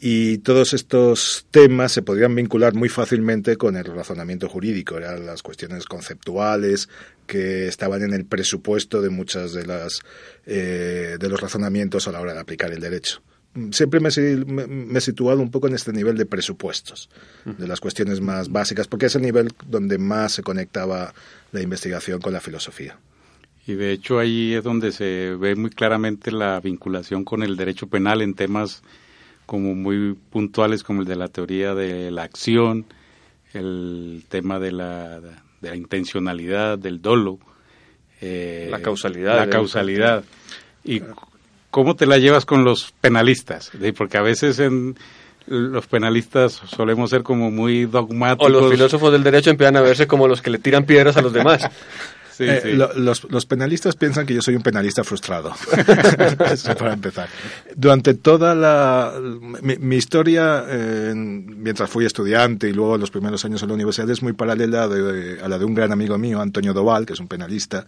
Y 0.00 0.38
todos 0.38 0.74
estos 0.74 1.46
temas 1.50 1.90
se 1.90 2.02
podrían 2.02 2.32
vincular 2.32 2.72
muy 2.74 2.88
fácilmente 2.88 3.56
con 3.56 3.76
el 3.76 3.84
razonamiento 3.84 4.48
jurídico, 4.48 4.96
eran 4.96 5.26
las 5.26 5.42
cuestiones 5.42 5.86
conceptuales 5.86 6.88
que 7.26 7.66
estaban 7.66 8.02
en 8.02 8.12
el 8.12 8.24
presupuesto 8.24 9.02
de 9.02 9.10
muchas 9.10 9.52
de 9.52 9.66
las 9.66 10.00
eh, 10.46 11.16
de 11.18 11.28
los 11.28 11.40
razonamientos 11.40 12.06
a 12.06 12.12
la 12.12 12.20
hora 12.20 12.32
de 12.32 12.38
aplicar 12.38 12.72
el 12.72 12.80
derecho. 12.80 13.22
Siempre 13.72 13.98
me, 13.98 14.08
he 14.08 15.00
situado 15.00 15.40
un 15.40 15.50
poco 15.50 15.66
en 15.66 15.74
este 15.74 15.92
nivel 15.92 16.16
de 16.16 16.26
presupuestos, 16.26 17.08
de 17.44 17.66
las 17.66 17.80
cuestiones 17.80 18.20
más 18.20 18.50
básicas, 18.50 18.86
porque 18.86 19.06
es 19.06 19.16
el 19.16 19.22
nivel 19.22 19.50
donde 19.66 19.98
más 19.98 20.32
se 20.32 20.42
conectaba 20.42 21.12
la 21.50 21.60
investigación 21.60 22.20
con 22.20 22.32
la 22.32 22.40
filosofía. 22.40 22.98
Y 23.68 23.74
de 23.74 23.92
hecho 23.92 24.18
ahí 24.18 24.54
es 24.54 24.64
donde 24.64 24.92
se 24.92 25.34
ve 25.38 25.54
muy 25.54 25.68
claramente 25.68 26.32
la 26.32 26.58
vinculación 26.58 27.22
con 27.22 27.42
el 27.42 27.54
derecho 27.54 27.86
penal 27.86 28.22
en 28.22 28.32
temas 28.32 28.82
como 29.44 29.74
muy 29.74 30.14
puntuales 30.14 30.82
como 30.82 31.02
el 31.02 31.06
de 31.06 31.16
la 31.16 31.28
teoría 31.28 31.74
de 31.74 32.10
la 32.10 32.22
acción, 32.22 32.86
el 33.52 34.24
tema 34.30 34.58
de 34.58 34.72
la, 34.72 35.20
de 35.20 35.68
la 35.68 35.76
intencionalidad, 35.76 36.78
del 36.78 37.02
dolo. 37.02 37.38
Eh, 38.22 38.68
la 38.70 38.80
causalidad. 38.80 39.36
La 39.36 39.50
causalidad. 39.50 40.24
Y 40.82 41.02
cómo 41.70 41.94
te 41.94 42.06
la 42.06 42.16
llevas 42.16 42.46
con 42.46 42.64
los 42.64 42.94
penalistas, 43.02 43.70
porque 43.98 44.16
a 44.16 44.22
veces 44.22 44.60
en 44.60 44.96
los 45.46 45.86
penalistas 45.86 46.62
solemos 46.74 47.10
ser 47.10 47.22
como 47.22 47.50
muy 47.50 47.84
dogmáticos. 47.84 48.46
O 48.46 48.48
los 48.48 48.70
filósofos 48.70 49.12
del 49.12 49.22
derecho 49.22 49.50
empiezan 49.50 49.76
a 49.76 49.82
verse 49.82 50.06
como 50.06 50.26
los 50.26 50.40
que 50.40 50.48
le 50.48 50.58
tiran 50.58 50.86
piedras 50.86 51.18
a 51.18 51.22
los 51.22 51.34
demás. 51.34 51.68
Eh, 52.38 52.74
los, 52.74 53.46
penalistas 53.46 53.96
piensan 53.96 54.26
que 54.26 54.34
yo 54.34 54.42
soy 54.42 54.56
un 54.56 54.62
penalista 54.62 55.04
frustrado. 55.04 55.52
Eso 56.52 56.74
para 56.74 56.92
empezar. 56.92 57.28
Durante 57.74 58.14
toda 58.14 58.54
la. 58.54 59.12
Mi, 59.62 59.96
historia, 59.96 60.64
mientras 61.14 61.90
fui 61.90 62.04
estudiante 62.04 62.68
y 62.68 62.72
luego 62.72 62.96
los 62.96 63.10
primeros 63.10 63.44
años 63.44 63.62
en 63.62 63.68
la 63.68 63.74
universidad, 63.74 64.08
es 64.10 64.22
muy 64.22 64.32
paralela 64.32 64.84
a 64.84 65.48
la 65.48 65.58
de 65.58 65.64
un 65.64 65.74
gran 65.74 65.92
amigo 65.92 66.18
mío, 66.18 66.40
Antonio 66.40 66.72
Doval, 66.72 67.06
que 67.06 67.14
es 67.14 67.20
un 67.20 67.28
penalista 67.28 67.84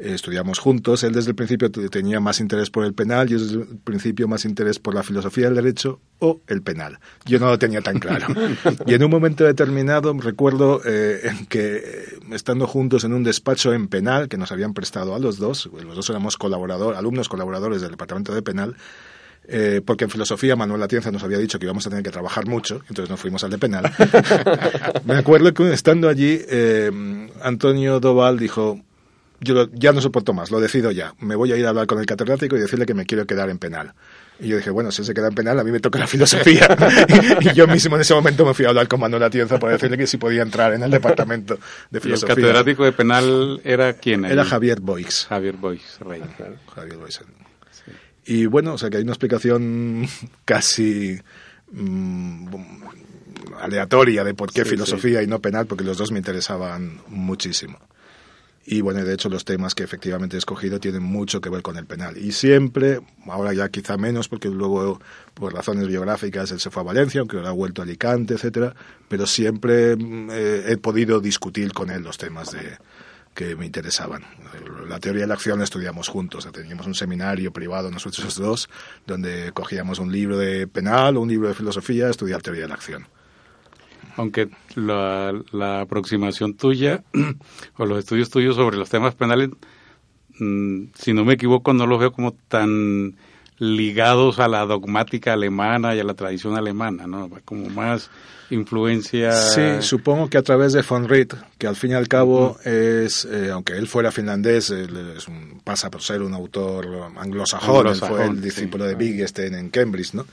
estudiamos 0.00 0.58
juntos. 0.58 1.04
Él 1.04 1.12
desde 1.12 1.30
el 1.30 1.36
principio 1.36 1.70
tenía 1.70 2.20
más 2.20 2.40
interés 2.40 2.70
por 2.70 2.84
el 2.84 2.94
penal, 2.94 3.28
yo 3.28 3.38
desde 3.38 3.54
el 3.54 3.78
principio 3.84 4.28
más 4.28 4.44
interés 4.44 4.78
por 4.78 4.94
la 4.94 5.02
filosofía 5.02 5.46
del 5.46 5.56
derecho 5.56 6.00
o 6.18 6.40
el 6.46 6.62
penal. 6.62 6.98
Yo 7.24 7.38
no 7.38 7.46
lo 7.46 7.58
tenía 7.58 7.80
tan 7.80 7.98
claro. 7.98 8.26
y 8.86 8.94
en 8.94 9.04
un 9.04 9.10
momento 9.10 9.44
determinado 9.44 10.12
recuerdo 10.14 10.80
eh, 10.84 11.30
que 11.48 11.76
eh, 11.76 11.82
estando 12.32 12.66
juntos 12.66 13.04
en 13.04 13.12
un 13.12 13.22
despacho 13.22 13.72
en 13.72 13.88
penal 13.88 14.28
que 14.28 14.36
nos 14.36 14.52
habían 14.52 14.74
prestado 14.74 15.14
a 15.14 15.18
los 15.18 15.38
dos, 15.38 15.68
los 15.72 15.96
dos 15.96 16.10
éramos 16.10 16.36
colaboradores, 16.36 16.98
alumnos 16.98 17.28
colaboradores 17.28 17.80
del 17.82 17.92
departamento 17.92 18.34
de 18.34 18.42
penal, 18.42 18.76
eh, 19.48 19.80
porque 19.84 20.04
en 20.04 20.10
filosofía 20.10 20.54
Manuel 20.56 20.82
Atienza 20.82 21.10
nos 21.10 21.22
había 21.22 21.38
dicho 21.38 21.58
que 21.58 21.66
íbamos 21.66 21.86
a 21.86 21.90
tener 21.90 22.04
que 22.04 22.10
trabajar 22.10 22.46
mucho, 22.46 22.82
entonces 22.88 23.08
nos 23.08 23.18
fuimos 23.18 23.42
al 23.44 23.50
de 23.50 23.58
penal. 23.58 23.84
Me 25.04 25.14
acuerdo 25.16 25.52
que 25.52 25.72
estando 25.72 26.08
allí, 26.08 26.40
Antonio 27.42 28.00
Doval 28.00 28.38
dijo, 28.38 28.80
yo 29.40 29.68
ya 29.72 29.92
no 29.92 30.00
soporto 30.00 30.32
más, 30.32 30.50
lo 30.50 30.60
decido 30.60 30.90
ya. 30.90 31.14
Me 31.18 31.34
voy 31.34 31.52
a 31.52 31.56
ir 31.56 31.66
a 31.66 31.70
hablar 31.70 31.86
con 31.86 31.98
el 31.98 32.06
catedrático 32.06 32.56
y 32.56 32.60
decirle 32.60 32.86
que 32.86 32.94
me 32.94 33.06
quiero 33.06 33.26
quedar 33.26 33.48
en 33.50 33.58
penal. 33.58 33.94
Y 34.38 34.48
yo 34.48 34.56
dije, 34.56 34.70
bueno, 34.70 34.90
si 34.90 35.02
él 35.02 35.06
se 35.06 35.14
queda 35.14 35.28
en 35.28 35.34
penal, 35.34 35.58
a 35.58 35.64
mí 35.64 35.70
me 35.70 35.80
toca 35.80 35.98
la 35.98 36.06
filosofía. 36.06 36.68
y, 37.40 37.52
yo 37.54 37.66
mismo 37.66 37.96
en 37.96 38.02
ese 38.02 38.14
momento 38.14 38.44
me 38.44 38.54
fui 38.54 38.64
a 38.64 38.68
hablar 38.68 38.88
con 38.88 39.00
Manuel 39.00 39.22
Atienza 39.22 39.58
para 39.58 39.74
decirle 39.74 39.98
que 39.98 40.06
si 40.06 40.16
podía 40.16 40.42
entrar 40.42 40.72
en 40.74 40.82
el 40.82 40.90
departamento 40.90 41.58
de 41.90 42.00
filosofía. 42.00 42.34
¿Y 42.34 42.38
el 42.38 42.46
catedrático 42.46 42.84
de 42.84 42.92
penal 42.92 43.60
era 43.64 43.94
quién? 43.94 44.24
Era 44.24 44.44
Javier 44.44 44.80
Boix. 44.80 45.26
Javier 45.28 45.56
Boix, 45.56 45.98
rey. 46.00 46.22
Javier 46.74 46.96
Boix. 46.96 47.20
Y 48.26 48.46
bueno, 48.46 48.74
o 48.74 48.78
sea 48.78 48.90
que 48.90 48.98
hay 48.98 49.02
una 49.02 49.12
explicación 49.12 50.06
casi 50.44 51.18
mm, 51.72 52.46
aleatoria 53.60 54.24
de 54.24 54.34
por 54.34 54.52
qué 54.52 54.64
filosofía 54.64 55.22
y 55.22 55.26
no 55.26 55.40
penal, 55.40 55.66
porque 55.66 55.84
los 55.84 55.98
dos 55.98 56.12
me 56.12 56.18
interesaban 56.18 57.00
muchísimo. 57.08 57.78
Y 58.64 58.82
bueno, 58.82 59.02
de 59.02 59.14
hecho 59.14 59.28
los 59.28 59.44
temas 59.44 59.74
que 59.74 59.82
efectivamente 59.82 60.36
he 60.36 60.38
escogido 60.38 60.80
tienen 60.80 61.02
mucho 61.02 61.40
que 61.40 61.48
ver 61.48 61.62
con 61.62 61.76
el 61.76 61.86
penal. 61.86 62.18
Y 62.18 62.32
siempre, 62.32 63.00
ahora 63.26 63.54
ya 63.54 63.68
quizá 63.70 63.96
menos, 63.96 64.28
porque 64.28 64.48
luego 64.48 65.00
por 65.34 65.54
razones 65.54 65.88
biográficas 65.88 66.52
él 66.52 66.60
se 66.60 66.70
fue 66.70 66.82
a 66.82 66.86
Valencia, 66.86 67.20
aunque 67.20 67.36
ahora 67.36 67.48
ha 67.48 67.52
vuelto 67.52 67.80
a 67.80 67.84
Alicante, 67.84 68.34
etcétera, 68.34 68.74
pero 69.08 69.26
siempre 69.26 69.96
mm, 69.96 70.30
eh, 70.30 70.64
he 70.68 70.76
podido 70.76 71.20
discutir 71.20 71.72
con 71.72 71.90
él 71.90 72.02
los 72.02 72.18
temas 72.18 72.52
de, 72.52 72.76
que 73.34 73.56
me 73.56 73.64
interesaban. 73.64 74.24
La 74.88 75.00
teoría 75.00 75.22
de 75.22 75.28
la 75.28 75.34
acción 75.34 75.58
la 75.58 75.64
estudiamos 75.64 76.08
juntos. 76.08 76.46
Teníamos 76.52 76.86
un 76.86 76.94
seminario 76.94 77.52
privado 77.52 77.90
nosotros 77.90 78.36
dos, 78.36 78.68
donde 79.06 79.52
cogíamos 79.52 79.98
un 79.98 80.12
libro 80.12 80.36
de 80.36 80.66
penal 80.66 81.16
o 81.16 81.22
un 81.22 81.28
libro 81.28 81.48
de 81.48 81.54
filosofía 81.54 82.10
estudiar 82.10 82.42
teoría 82.42 82.62
de 82.62 82.68
la 82.68 82.74
acción 82.74 83.06
aunque 84.16 84.48
la, 84.74 85.32
la, 85.52 85.80
aproximación 85.80 86.54
tuya 86.54 87.02
o 87.76 87.86
los 87.86 87.98
estudios 87.98 88.30
tuyos 88.30 88.56
sobre 88.56 88.76
los 88.76 88.90
temas 88.90 89.14
penales, 89.14 89.50
mm, 90.38 90.84
si 90.94 91.12
no 91.12 91.24
me 91.24 91.34
equivoco, 91.34 91.72
no 91.72 91.86
los 91.86 92.00
veo 92.00 92.12
como 92.12 92.32
tan 92.32 93.14
ligados 93.60 94.38
a 94.38 94.48
la 94.48 94.64
dogmática 94.64 95.34
alemana 95.34 95.94
y 95.94 96.00
a 96.00 96.04
la 96.04 96.14
tradición 96.14 96.56
alemana, 96.56 97.06
¿no? 97.06 97.30
Como 97.44 97.68
más 97.68 98.10
influencia. 98.48 99.32
Sí, 99.32 99.62
supongo 99.80 100.28
que 100.30 100.38
a 100.38 100.42
través 100.42 100.72
de 100.72 100.82
von 100.82 101.06
Ritt, 101.06 101.34
que 101.58 101.66
al 101.66 101.76
fin 101.76 101.90
y 101.90 101.94
al 101.94 102.08
cabo 102.08 102.58
es, 102.64 103.26
eh, 103.26 103.50
aunque 103.52 103.74
él 103.74 103.86
fuera 103.86 104.10
finlandés, 104.10 104.70
es 104.70 105.28
un, 105.28 105.60
pasa 105.62 105.90
por 105.90 106.00
ser 106.00 106.22
un 106.22 106.32
autor 106.32 107.12
anglosajón, 107.16 107.94
fue 107.96 108.26
el 108.26 108.40
discípulo 108.40 108.86
de 108.86 108.94
Wittgenstein 108.94 109.54
en 109.54 109.68
Cambridge, 109.68 110.14
¿no? 110.14 110.26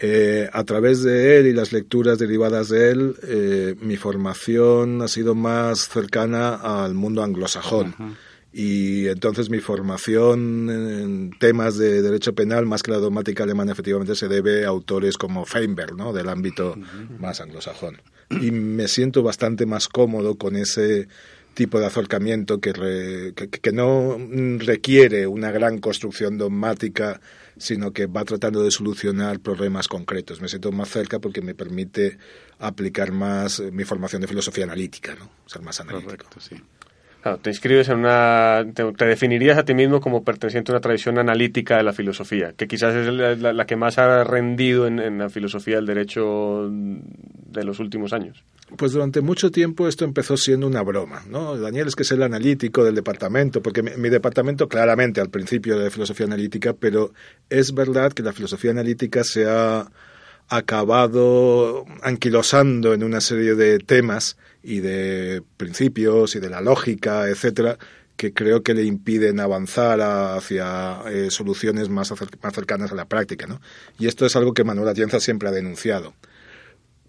Eh, 0.00 0.48
a 0.52 0.64
través 0.64 1.02
de 1.02 1.38
él 1.38 1.46
y 1.46 1.52
las 1.52 1.72
lecturas 1.72 2.18
derivadas 2.18 2.68
de 2.68 2.90
él, 2.90 3.14
eh, 3.22 3.74
mi 3.80 3.96
formación 3.96 5.02
ha 5.02 5.08
sido 5.08 5.34
más 5.34 5.88
cercana 5.88 6.54
al 6.54 6.94
mundo 6.94 7.22
anglosajón. 7.22 7.94
Y 8.52 9.08
entonces 9.08 9.50
mi 9.50 9.58
formación 9.58 10.70
en 10.70 11.30
temas 11.40 11.76
de 11.76 12.02
derecho 12.02 12.34
penal, 12.34 12.66
más 12.66 12.84
que 12.84 12.92
la 12.92 12.98
dogmática 12.98 13.42
alemana, 13.42 13.72
efectivamente 13.72 14.14
se 14.14 14.28
debe 14.28 14.64
a 14.64 14.68
autores 14.68 15.16
como 15.16 15.44
Feinberg, 15.44 15.96
¿no? 15.96 16.12
del 16.12 16.28
ámbito 16.28 16.76
más 17.18 17.40
anglosajón. 17.40 18.00
Y 18.30 18.52
me 18.52 18.86
siento 18.86 19.22
bastante 19.22 19.66
más 19.66 19.88
cómodo 19.88 20.36
con 20.36 20.54
ese 20.54 21.08
tipo 21.54 21.80
de 21.80 21.86
acercamiento 21.86 22.60
que, 22.60 23.32
que 23.34 23.72
no 23.72 24.18
requiere 24.58 25.26
una 25.26 25.50
gran 25.50 25.78
construcción 25.78 26.38
dogmática 26.38 27.20
sino 27.56 27.92
que 27.92 28.06
va 28.06 28.24
tratando 28.24 28.62
de 28.62 28.70
solucionar 28.70 29.40
problemas 29.40 29.88
concretos. 29.88 30.40
Me 30.40 30.48
siento 30.48 30.72
más 30.72 30.88
cerca 30.88 31.18
porque 31.18 31.40
me 31.40 31.54
permite 31.54 32.18
aplicar 32.58 33.12
más 33.12 33.60
eh, 33.60 33.70
mi 33.70 33.84
formación 33.84 34.22
de 34.22 34.28
filosofía 34.28 34.64
analítica, 34.64 35.14
¿no? 35.14 35.30
Ser 35.46 35.62
más 35.62 35.80
analítico. 35.80 36.26
sí. 36.38 36.56
te 37.42 37.50
inscribes 37.50 37.88
en 37.88 37.98
una. 37.98 38.64
Te, 38.74 39.04
definirías 39.06 39.58
a 39.58 39.64
ti 39.64 39.74
mismo 39.74 40.00
como 40.00 40.24
perteneciente 40.24 40.72
a 40.72 40.74
una 40.74 40.80
tradición 40.80 41.18
analítica 41.18 41.76
de 41.76 41.82
la 41.82 41.92
filosofía, 41.92 42.52
que 42.56 42.66
quizás 42.66 42.94
es 42.94 43.40
la, 43.40 43.66
que 43.66 43.76
más 43.76 43.98
ha 43.98 44.24
rendido 44.24 44.86
en, 44.86 44.98
en, 44.98 45.18
la 45.18 45.28
filosofía 45.28 45.76
del 45.76 45.86
derecho 45.86 46.68
de 46.70 47.64
los 47.64 47.78
últimos 47.80 48.12
años. 48.12 48.44
Pues 48.76 48.92
durante 48.92 49.20
mucho 49.20 49.50
tiempo 49.50 49.88
esto 49.88 50.04
empezó 50.04 50.36
siendo 50.38 50.66
una 50.66 50.82
broma, 50.82 51.22
¿no? 51.28 51.58
Daniel 51.58 51.88
es 51.88 51.94
que 51.94 52.02
es 52.02 52.12
el 52.12 52.22
analítico 52.22 52.82
del 52.82 52.94
departamento, 52.94 53.62
porque 53.62 53.82
mi, 53.82 54.08
departamento 54.08 54.68
claramente 54.68 55.20
al 55.20 55.28
principio 55.28 55.78
de 55.78 55.90
filosofía 55.90 56.26
analítica, 56.26 56.72
pero 56.72 57.12
es 57.50 57.74
verdad 57.74 58.12
que 58.12 58.22
la 58.22 58.32
filosofía 58.32 58.70
analítica 58.70 59.22
se 59.22 59.46
ha 59.46 59.86
acabado 60.48 61.84
anquilosando 62.02 62.94
en 62.94 63.04
una 63.04 63.20
serie 63.20 63.54
de 63.54 63.78
temas 63.78 64.38
y 64.62 64.80
de 64.80 65.42
principios 65.58 66.34
y 66.34 66.40
de 66.40 66.48
la 66.48 66.62
lógica, 66.62 67.28
etcétera, 67.28 67.78
que 68.16 68.32
creo 68.32 68.62
que 68.62 68.74
le 68.74 68.84
impiden 68.84 69.40
avanzar 69.40 70.00
hacia 70.00 71.02
eh, 71.10 71.30
soluciones 71.30 71.90
más, 71.90 72.12
más 72.42 72.54
cercanas 72.54 72.92
a 72.92 72.94
la 72.94 73.06
práctica, 73.06 73.46
¿no? 73.46 73.60
Y 73.98 74.06
esto 74.06 74.24
es 74.24 74.36
algo 74.36 74.54
que 74.54 74.64
Manuel 74.64 74.88
Atienza 74.88 75.20
siempre 75.20 75.48
ha 75.48 75.52
denunciado. 75.52 76.14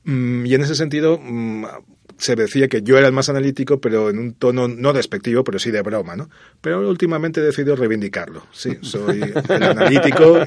Mm, 0.05 0.45
y 0.45 0.53
en 0.53 0.61
ese 0.61 0.75
sentido 0.75 1.19
mm, 1.21 1.65
se 2.17 2.35
decía 2.35 2.67
que 2.67 2.81
yo 2.81 2.97
era 2.97 3.07
el 3.07 3.13
más 3.13 3.29
analítico, 3.29 3.81
pero 3.81 4.09
en 4.09 4.19
un 4.19 4.33
tono 4.33 4.67
no 4.67 4.93
despectivo, 4.93 5.43
pero 5.43 5.59
sí 5.59 5.71
de 5.71 5.81
broma, 5.81 6.15
¿no? 6.15 6.29
Pero 6.61 6.87
últimamente 6.87 7.41
he 7.41 7.43
decidido 7.43 7.75
reivindicarlo. 7.75 8.45
Sí, 8.51 8.77
soy 8.81 9.21
el 9.49 9.63
analítico 9.63 10.39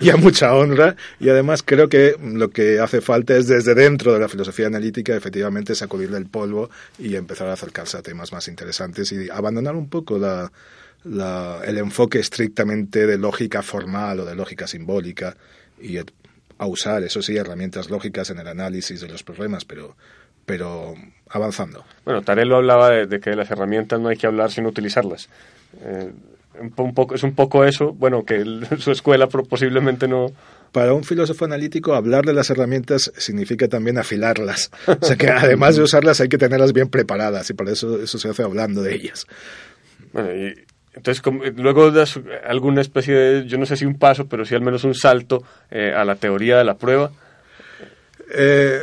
y, 0.00 0.10
a 0.10 0.16
mucha 0.16 0.54
honra. 0.54 0.96
Y 1.20 1.28
además 1.28 1.62
creo 1.62 1.88
que 1.88 2.16
lo 2.22 2.50
que 2.50 2.80
hace 2.80 3.00
falta 3.00 3.36
es 3.36 3.46
desde 3.46 3.74
dentro 3.74 4.12
de 4.12 4.20
la 4.20 4.28
filosofía 4.28 4.66
analítica, 4.68 5.14
efectivamente, 5.14 5.74
sacudirle 5.74 6.18
el 6.18 6.26
polvo 6.26 6.70
y 6.98 7.16
empezar 7.16 7.48
a 7.48 7.54
acercarse 7.54 7.98
a 7.98 8.02
temas 8.02 8.32
más 8.32 8.48
interesantes 8.48 9.12
y 9.12 9.28
abandonar 9.28 9.76
un 9.76 9.88
poco 9.88 10.18
la, 10.18 10.50
el 11.64 11.78
enfoque 11.78 12.20
estrictamente 12.20 13.06
de 13.06 13.18
lógica 13.18 13.62
formal 13.62 14.20
o 14.20 14.24
de 14.24 14.34
lógica 14.34 14.66
simbólica 14.66 15.36
y 15.80 15.98
a 16.62 16.66
usar, 16.66 17.02
eso 17.02 17.22
sí, 17.22 17.36
herramientas 17.36 17.90
lógicas 17.90 18.30
en 18.30 18.38
el 18.38 18.46
análisis 18.46 19.00
de 19.00 19.08
los 19.08 19.22
problemas, 19.22 19.64
pero, 19.64 19.96
pero 20.46 20.94
avanzando. 21.28 21.84
Bueno, 22.04 22.22
Tarelo 22.22 22.56
hablaba 22.56 22.90
de, 22.90 23.20
que 23.20 23.30
de 23.30 23.36
las 23.36 23.50
herramientas 23.50 24.00
no 24.00 24.08
hay 24.08 24.16
que 24.16 24.28
hablar 24.28 24.50
sin 24.52 24.66
utilizarlas. 24.66 25.28
Eh, 25.80 26.12
un 26.60 26.94
poco, 26.94 27.14
es 27.14 27.22
un 27.24 27.34
poco 27.34 27.64
eso, 27.64 27.92
bueno, 27.92 28.24
que 28.24 28.44
su 28.78 28.92
escuela 28.92 29.26
posiblemente 29.26 30.06
no... 30.06 30.32
Para 30.70 30.94
un 30.94 31.04
filósofo 31.04 31.44
analítico, 31.44 31.94
hablar 31.94 32.24
de 32.24 32.32
las 32.32 32.48
herramientas 32.48 33.12
significa 33.18 33.68
también 33.68 33.98
afilarlas. 33.98 34.70
O 34.86 35.04
sea 35.04 35.16
que 35.16 35.28
además 35.28 35.76
de 35.76 35.82
usarlas 35.82 36.20
hay 36.20 36.30
que 36.30 36.38
tenerlas 36.38 36.72
bien 36.72 36.88
preparadas 36.88 37.50
y 37.50 37.54
por 37.54 37.68
eso 37.68 38.00
eso 38.00 38.18
se 38.18 38.30
hace 38.30 38.42
hablando 38.42 38.82
de 38.82 38.94
ellas. 38.94 39.26
Bueno, 40.14 40.34
y 40.34 40.54
entonces, 40.94 41.22
luego 41.56 41.90
das 41.90 42.20
alguna 42.46 42.82
especie 42.82 43.14
de, 43.14 43.46
yo 43.46 43.56
no 43.56 43.64
sé 43.64 43.76
si 43.76 43.86
un 43.86 43.98
paso, 43.98 44.26
pero 44.26 44.44
sí 44.44 44.54
al 44.54 44.60
menos 44.60 44.84
un 44.84 44.94
salto 44.94 45.42
eh, 45.70 45.92
a 45.94 46.04
la 46.04 46.16
teoría 46.16 46.58
de 46.58 46.64
la 46.64 46.76
prueba. 46.76 47.10
Eh, 48.34 48.80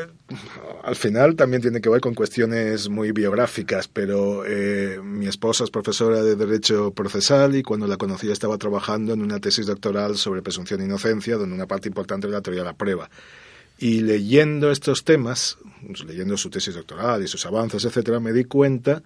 al 0.83 0.95
final 0.95 1.35
también 1.35 1.61
tiene 1.61 1.81
que 1.81 1.89
ver 1.89 2.01
con 2.01 2.15
cuestiones 2.15 2.89
muy 2.89 3.11
biográficas, 3.11 3.87
pero 3.87 4.43
eh, 4.45 4.99
mi 5.03 5.27
esposa 5.27 5.63
es 5.63 5.71
profesora 5.71 6.21
de 6.23 6.35
Derecho 6.35 6.91
Procesal 6.91 7.55
y 7.55 7.63
cuando 7.63 7.85
la 7.85 7.97
conocí 7.97 8.29
estaba 8.31 8.57
trabajando 8.57 9.13
en 9.13 9.21
una 9.21 9.39
tesis 9.39 9.67
doctoral 9.67 10.17
sobre 10.17 10.41
presunción 10.41 10.79
de 10.79 10.85
inocencia, 10.85 11.37
donde 11.37 11.55
una 11.55 11.67
parte 11.67 11.89
importante 11.89 12.27
era 12.27 12.37
la 12.37 12.41
teoría 12.41 12.61
de 12.61 12.69
la 12.69 12.75
prueba. 12.77 13.09
Y 13.77 14.01
leyendo 14.01 14.71
estos 14.71 15.03
temas, 15.03 15.57
pues, 15.85 16.03
leyendo 16.03 16.37
su 16.37 16.49
tesis 16.49 16.75
doctoral 16.75 17.23
y 17.23 17.27
sus 17.27 17.45
avances, 17.45 17.85
etcétera, 17.85 18.19
me 18.19 18.33
di 18.33 18.43
cuenta 18.45 19.01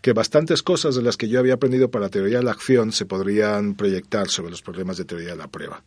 que 0.00 0.12
bastantes 0.12 0.62
cosas 0.62 0.94
de 0.94 1.02
las 1.02 1.16
que 1.16 1.28
yo 1.28 1.38
había 1.40 1.54
aprendido 1.54 1.90
para 1.90 2.08
teoría 2.08 2.38
de 2.38 2.44
la 2.44 2.52
acción 2.52 2.92
se 2.92 3.06
podrían 3.06 3.74
proyectar 3.74 4.28
sobre 4.28 4.50
los 4.50 4.62
problemas 4.62 4.96
de 4.96 5.04
teoría 5.04 5.30
de 5.30 5.36
la 5.36 5.48
prueba. 5.48 5.82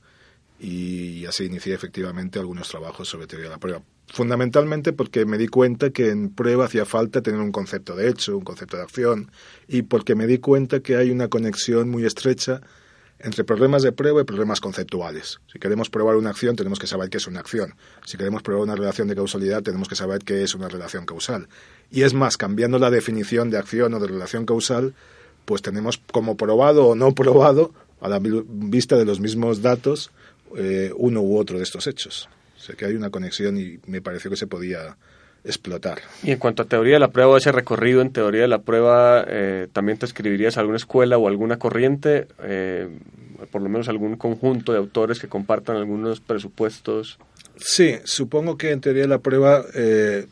Y 0.59 1.25
así 1.25 1.45
inicié 1.45 1.73
efectivamente 1.73 2.37
algunos 2.37 2.69
trabajos 2.69 3.07
sobre 3.07 3.25
teoría 3.25 3.47
de 3.47 3.55
la 3.55 3.59
prueba. 3.59 3.81
Fundamentalmente 4.07 4.93
porque 4.93 5.25
me 5.25 5.37
di 5.37 5.47
cuenta 5.47 5.89
que 5.89 6.09
en 6.09 6.29
prueba 6.29 6.65
hacía 6.65 6.85
falta 6.85 7.21
tener 7.21 7.39
un 7.39 7.51
concepto 7.51 7.95
de 7.95 8.09
hecho, 8.09 8.37
un 8.37 8.43
concepto 8.43 8.77
de 8.77 8.83
acción, 8.83 9.31
y 9.67 9.83
porque 9.83 10.15
me 10.15 10.27
di 10.27 10.37
cuenta 10.37 10.81
que 10.81 10.97
hay 10.97 11.09
una 11.11 11.29
conexión 11.29 11.89
muy 11.89 12.05
estrecha 12.05 12.61
entre 13.23 13.43
problemas 13.43 13.83
de 13.83 13.91
prueba 13.91 14.21
y 14.21 14.23
problemas 14.23 14.59
conceptuales. 14.59 15.39
Si 15.51 15.59
queremos 15.59 15.89
probar 15.89 16.15
una 16.15 16.31
acción, 16.31 16.55
tenemos 16.55 16.79
que 16.79 16.87
saber 16.87 17.09
qué 17.09 17.17
es 17.17 17.27
una 17.27 17.39
acción. 17.39 17.75
Si 18.05 18.17
queremos 18.17 18.41
probar 18.41 18.63
una 18.63 18.75
relación 18.75 19.07
de 19.07 19.15
causalidad, 19.15 19.61
tenemos 19.61 19.87
que 19.87 19.95
saber 19.95 20.23
qué 20.23 20.43
es 20.43 20.55
una 20.55 20.67
relación 20.67 21.05
causal. 21.05 21.47
Y 21.91 22.03
es 22.03 22.13
más, 22.13 22.37
cambiando 22.37 22.79
la 22.79 22.89
definición 22.89 23.49
de 23.49 23.57
acción 23.57 23.93
o 23.93 23.99
de 23.99 24.07
relación 24.07 24.45
causal, 24.45 24.93
pues 25.45 25.61
tenemos 25.61 25.99
como 26.11 26.37
probado 26.37 26.87
o 26.87 26.95
no 26.95 27.13
probado, 27.13 27.73
a 27.99 28.09
la 28.09 28.19
vista 28.19 28.97
de 28.97 29.05
los 29.05 29.19
mismos 29.19 29.61
datos, 29.61 30.11
eh, 30.57 30.91
uno 30.95 31.21
u 31.21 31.37
otro 31.37 31.57
de 31.57 31.63
estos 31.63 31.85
hechos. 31.87 32.27
O 32.57 32.59
sea 32.59 32.75
que 32.75 32.85
hay 32.85 32.95
una 32.95 33.09
conexión 33.09 33.57
y 33.57 33.79
me 33.85 34.01
pareció 34.01 34.29
que 34.31 34.37
se 34.37 34.47
podía 34.47 34.97
explotar. 35.43 35.99
Y 36.23 36.31
en 36.31 36.39
cuanto 36.39 36.63
a 36.63 36.65
teoría 36.65 36.93
de 36.93 36.99
la 36.99 37.09
prueba 37.09 37.31
o 37.31 37.37
ese 37.37 37.51
recorrido 37.51 38.01
en 38.01 38.11
teoría 38.11 38.41
de 38.41 38.47
la 38.47 38.61
prueba, 38.61 39.25
eh, 39.27 39.67
¿también 39.73 39.97
te 39.97 40.05
escribirías 40.05 40.57
alguna 40.57 40.77
escuela 40.77 41.17
o 41.17 41.27
alguna 41.27 41.57
corriente, 41.57 42.27
eh, 42.43 42.87
por 43.51 43.61
lo 43.61 43.69
menos 43.69 43.89
algún 43.89 44.17
conjunto 44.17 44.71
de 44.71 44.77
autores 44.77 45.19
que 45.19 45.27
compartan 45.27 45.77
algunos 45.77 46.19
presupuestos? 46.19 47.17
Sí, 47.57 47.95
supongo 48.03 48.57
que 48.57 48.71
en 48.71 48.81
teoría 48.81 49.03
de 49.03 49.07
la 49.07 49.19
prueba 49.19 49.63
eh, 49.73 50.27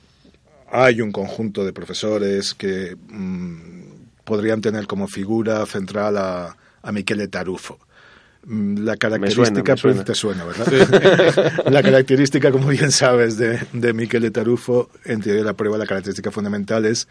hay 0.72 1.02
un 1.02 1.12
conjunto 1.12 1.66
de 1.66 1.74
profesores 1.74 2.54
que 2.54 2.96
mm, 3.08 3.80
podrían 4.24 4.62
tener 4.62 4.88
como 4.88 5.08
figura 5.08 5.66
central 5.66 6.18
a, 6.18 6.56
a 6.82 6.92
Michele 6.92 7.28
Tarufo. 7.28 7.80
Mm, 8.50 8.80
la 8.84 8.98
característica 8.98 9.78
suena, 9.78 10.04
te 10.04 10.16
suena, 10.16 10.44
¿verdad? 10.44 11.62
la 11.72 11.84
característica, 11.84 12.52
como 12.52 12.70
bien 12.70 12.92
sabes, 12.92 13.38
de, 13.38 13.60
de 13.74 13.94
Michele 13.94 14.32
Tarufo, 14.32 14.90
en 15.06 15.22
teoría 15.22 15.42
de 15.42 15.46
la 15.46 15.54
prueba, 15.54 15.78
la 15.78 15.86
característica 15.86 16.32
fundamental 16.32 16.86
es 16.86 17.08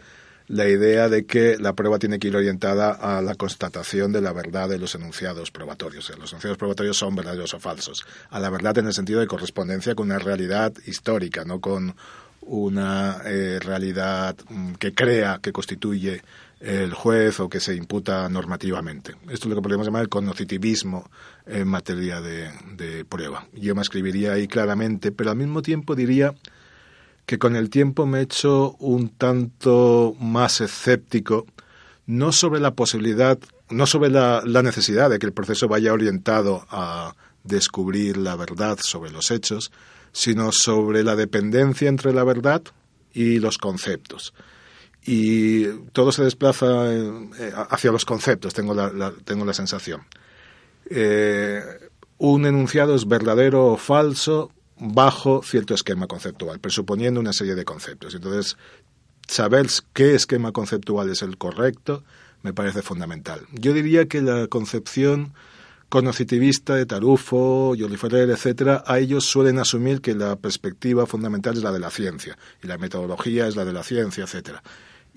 la 0.49 0.67
idea 0.67 1.07
de 1.07 1.25
que 1.25 1.57
la 1.57 1.73
prueba 1.73 1.97
tiene 1.97 2.19
que 2.19 2.27
ir 2.27 2.35
orientada 2.35 2.91
a 2.91 3.21
la 3.21 3.35
constatación 3.35 4.11
de 4.11 4.19
la 4.19 4.33
verdad 4.33 4.67
de 4.67 4.79
los 4.79 4.95
enunciados 4.95 5.49
probatorios. 5.49 6.03
O 6.03 6.07
sea, 6.07 6.17
los 6.17 6.31
enunciados 6.33 6.57
probatorios 6.57 6.97
son 6.97 7.15
verdaderos 7.15 7.53
o 7.53 7.59
falsos. 7.59 8.05
A 8.31 8.39
la 8.41 8.49
verdad 8.49 8.77
en 8.79 8.87
el 8.87 8.93
sentido 8.93 9.21
de 9.21 9.27
correspondencia 9.27 9.95
con 9.95 10.07
una 10.07 10.19
realidad 10.19 10.73
histórica, 10.87 11.45
no 11.45 11.61
con 11.61 11.95
una 12.41 13.21
eh, 13.25 13.59
realidad 13.61 14.35
mm, 14.49 14.73
que 14.73 14.93
crea, 14.93 15.39
que 15.41 15.53
constituye 15.53 16.21
el 16.59 16.93
juez 16.93 17.39
o 17.39 17.49
que 17.49 17.59
se 17.59 17.75
imputa 17.75 18.27
normativamente. 18.27 19.15
Esto 19.29 19.45
es 19.45 19.45
lo 19.45 19.55
que 19.55 19.61
podríamos 19.61 19.87
llamar 19.87 20.03
el 20.03 20.09
cognoscitivismo 20.09 21.09
en 21.45 21.67
materia 21.67 22.21
de, 22.21 23.05
prueba. 23.07 23.47
Yo 23.53 23.75
me 23.75 23.81
escribiría 23.81 24.33
ahí 24.33 24.47
claramente, 24.47 25.11
pero 25.11 25.31
al 25.31 25.37
mismo 25.37 25.61
tiempo 25.61 25.95
diría 25.95 26.35
que 27.25 27.39
con 27.39 27.55
el 27.55 27.69
tiempo 27.69 28.05
me 28.05 28.19
he 28.19 28.23
hecho 28.23 28.75
un 28.79 29.09
tanto 29.09 30.15
más 30.19 30.61
escéptico, 30.61 31.45
no 32.07 32.31
sobre 32.31 32.59
la 32.59 32.71
posibilidad, 32.71 33.37
no 33.69 33.85
sobre 33.85 34.09
la, 34.09 34.41
la 34.45 34.63
necesidad 34.63 35.09
de 35.09 35.19
que 35.19 35.27
el 35.27 35.33
proceso 35.33 35.67
vaya 35.67 35.93
orientado 35.93 36.65
a 36.69 37.15
descubrir 37.43 38.17
la 38.17 38.35
verdad 38.35 38.79
sobre 38.81 39.11
los 39.11 39.31
hechos, 39.31 39.71
sino 40.11 40.51
sobre 40.51 41.03
la 41.03 41.15
dependencia 41.15 41.87
entre 41.87 42.13
la 42.13 42.23
verdad 42.23 42.63
y 43.13 43.39
los 43.39 43.57
conceptos 43.57 44.33
y 45.05 45.65
todo 45.91 46.11
se 46.11 46.23
desplaza 46.23 46.93
eh, 46.93 47.53
hacia 47.69 47.91
los 47.91 48.05
conceptos, 48.05 48.53
tengo 48.53 48.73
la, 48.73 49.13
tengo 49.23 49.45
la 49.45 49.53
sensación. 49.53 50.01
Eh, 50.89 51.61
un 52.17 52.45
enunciado 52.45 52.95
es 52.95 53.07
verdadero 53.07 53.67
o 53.67 53.77
falso 53.77 54.51
bajo 54.77 55.41
cierto 55.43 55.73
esquema 55.73 56.07
conceptual, 56.07 56.59
presuponiendo 56.59 57.19
una 57.19 57.33
serie 57.33 57.55
de 57.55 57.65
conceptos. 57.65 58.15
Entonces, 58.15 58.57
saber 59.27 59.67
qué 59.93 60.15
esquema 60.15 60.51
conceptual 60.51 61.09
es 61.09 61.21
el 61.21 61.37
correcto 61.37 62.03
me 62.41 62.53
parece 62.53 62.81
fundamental. 62.81 63.41
Yo 63.51 63.73
diría 63.73 64.07
que 64.07 64.21
la 64.21 64.47
concepción 64.47 65.33
conocitivista 65.89 66.75
de 66.75 66.85
Tarufo, 66.85 67.73
Jolly 67.77 67.97
Ferrer, 67.97 68.29
etcétera, 68.29 68.83
a 68.85 68.99
ellos 68.99 69.25
suelen 69.25 69.57
asumir 69.57 70.01
que 70.01 70.13
la 70.13 70.35
perspectiva 70.35 71.05
fundamental 71.05 71.57
es 71.57 71.63
la 71.63 71.71
de 71.71 71.79
la 71.79 71.89
ciencia 71.89 72.37
y 72.63 72.67
la 72.67 72.77
metodología 72.77 73.47
es 73.47 73.55
la 73.55 73.65
de 73.65 73.73
la 73.73 73.83
ciencia, 73.83 74.23
etcétera. 74.23 74.61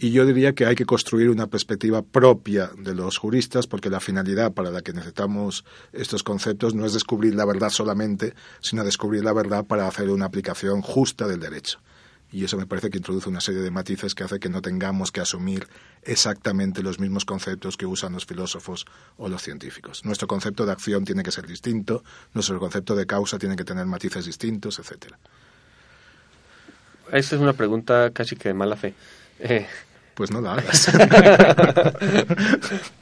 Y 0.03 0.11
yo 0.11 0.27
diría 0.27 0.53
que 0.53 0.67
hay 0.67 0.75
que 0.75 0.85
construir 0.85 1.31
una 1.31 1.47
perspectiva 1.47 2.03
propia 2.03 2.73
de 2.77 2.93
los 2.93 3.19
juristas, 3.19 3.69
porque 3.69 3.89
la 3.89 4.01
finalidad 4.01 4.51
para 4.51 4.73
la 4.73 4.83
que 4.83 4.93
necesitamos 4.93 5.65
estos 5.93 6.25
conceptos 6.25 6.75
no 6.75 6.85
es 6.85 6.93
descubrir 6.93 7.37
la 7.37 7.45
verdad 7.45 7.71
solamente, 7.71 8.35
sino 8.61 8.83
descubrir 8.83 9.23
la 9.23 9.33
verdad 9.33 9.65
para 9.65 9.87
hacer 9.87 10.11
una 10.11 10.27
aplicación 10.27 10.83
justa 10.83 11.29
del 11.29 11.39
derecho. 11.39 11.79
Y 12.33 12.43
eso 12.43 12.57
me 12.57 12.67
parece 12.67 12.91
que 12.91 12.99
introduce 12.99 13.29
una 13.29 13.41
serie 13.41 13.61
de 13.61 13.71
matices 13.71 14.17
que 14.17 14.25
hace 14.25 14.41
que 14.41 14.49
no 14.49 14.61
tengamos 14.61 15.13
que 15.13 15.21
asumir 15.21 15.69
exactamente 16.03 16.83
los 16.83 16.99
mismos 16.99 17.25
conceptos 17.25 17.77
que 17.77 17.87
usan 17.87 18.15
los 18.15 18.27
filósofos 18.27 18.87
o 19.19 19.29
los 19.29 19.41
científicos. 19.41 20.05
Nuestro 20.05 20.27
concepto 20.27 20.67
de 20.67 20.73
acción 20.73 21.05
tiene 21.05 21.23
que 21.23 21.31
ser 21.31 21.47
distinto, 21.47 22.03
nuestro 22.35 22.59
concepto 22.59 22.97
de 22.97 23.07
causa 23.07 23.39
tiene 23.39 23.55
que 23.55 23.65
tener 23.65 23.87
matices 23.87 24.25
distintos, 24.25 24.81
etcétera. 24.81 25.17
Esta 27.13 27.37
es 27.37 27.41
una 27.41 27.53
pregunta 27.53 28.11
casi 28.11 28.35
que 28.35 28.49
de 28.49 28.55
mala 28.55 28.75
fe. 28.75 28.95
Eh, 29.39 29.67
pues 30.15 30.31
no 30.31 30.41
la 30.41 30.53
hagas. 30.55 30.89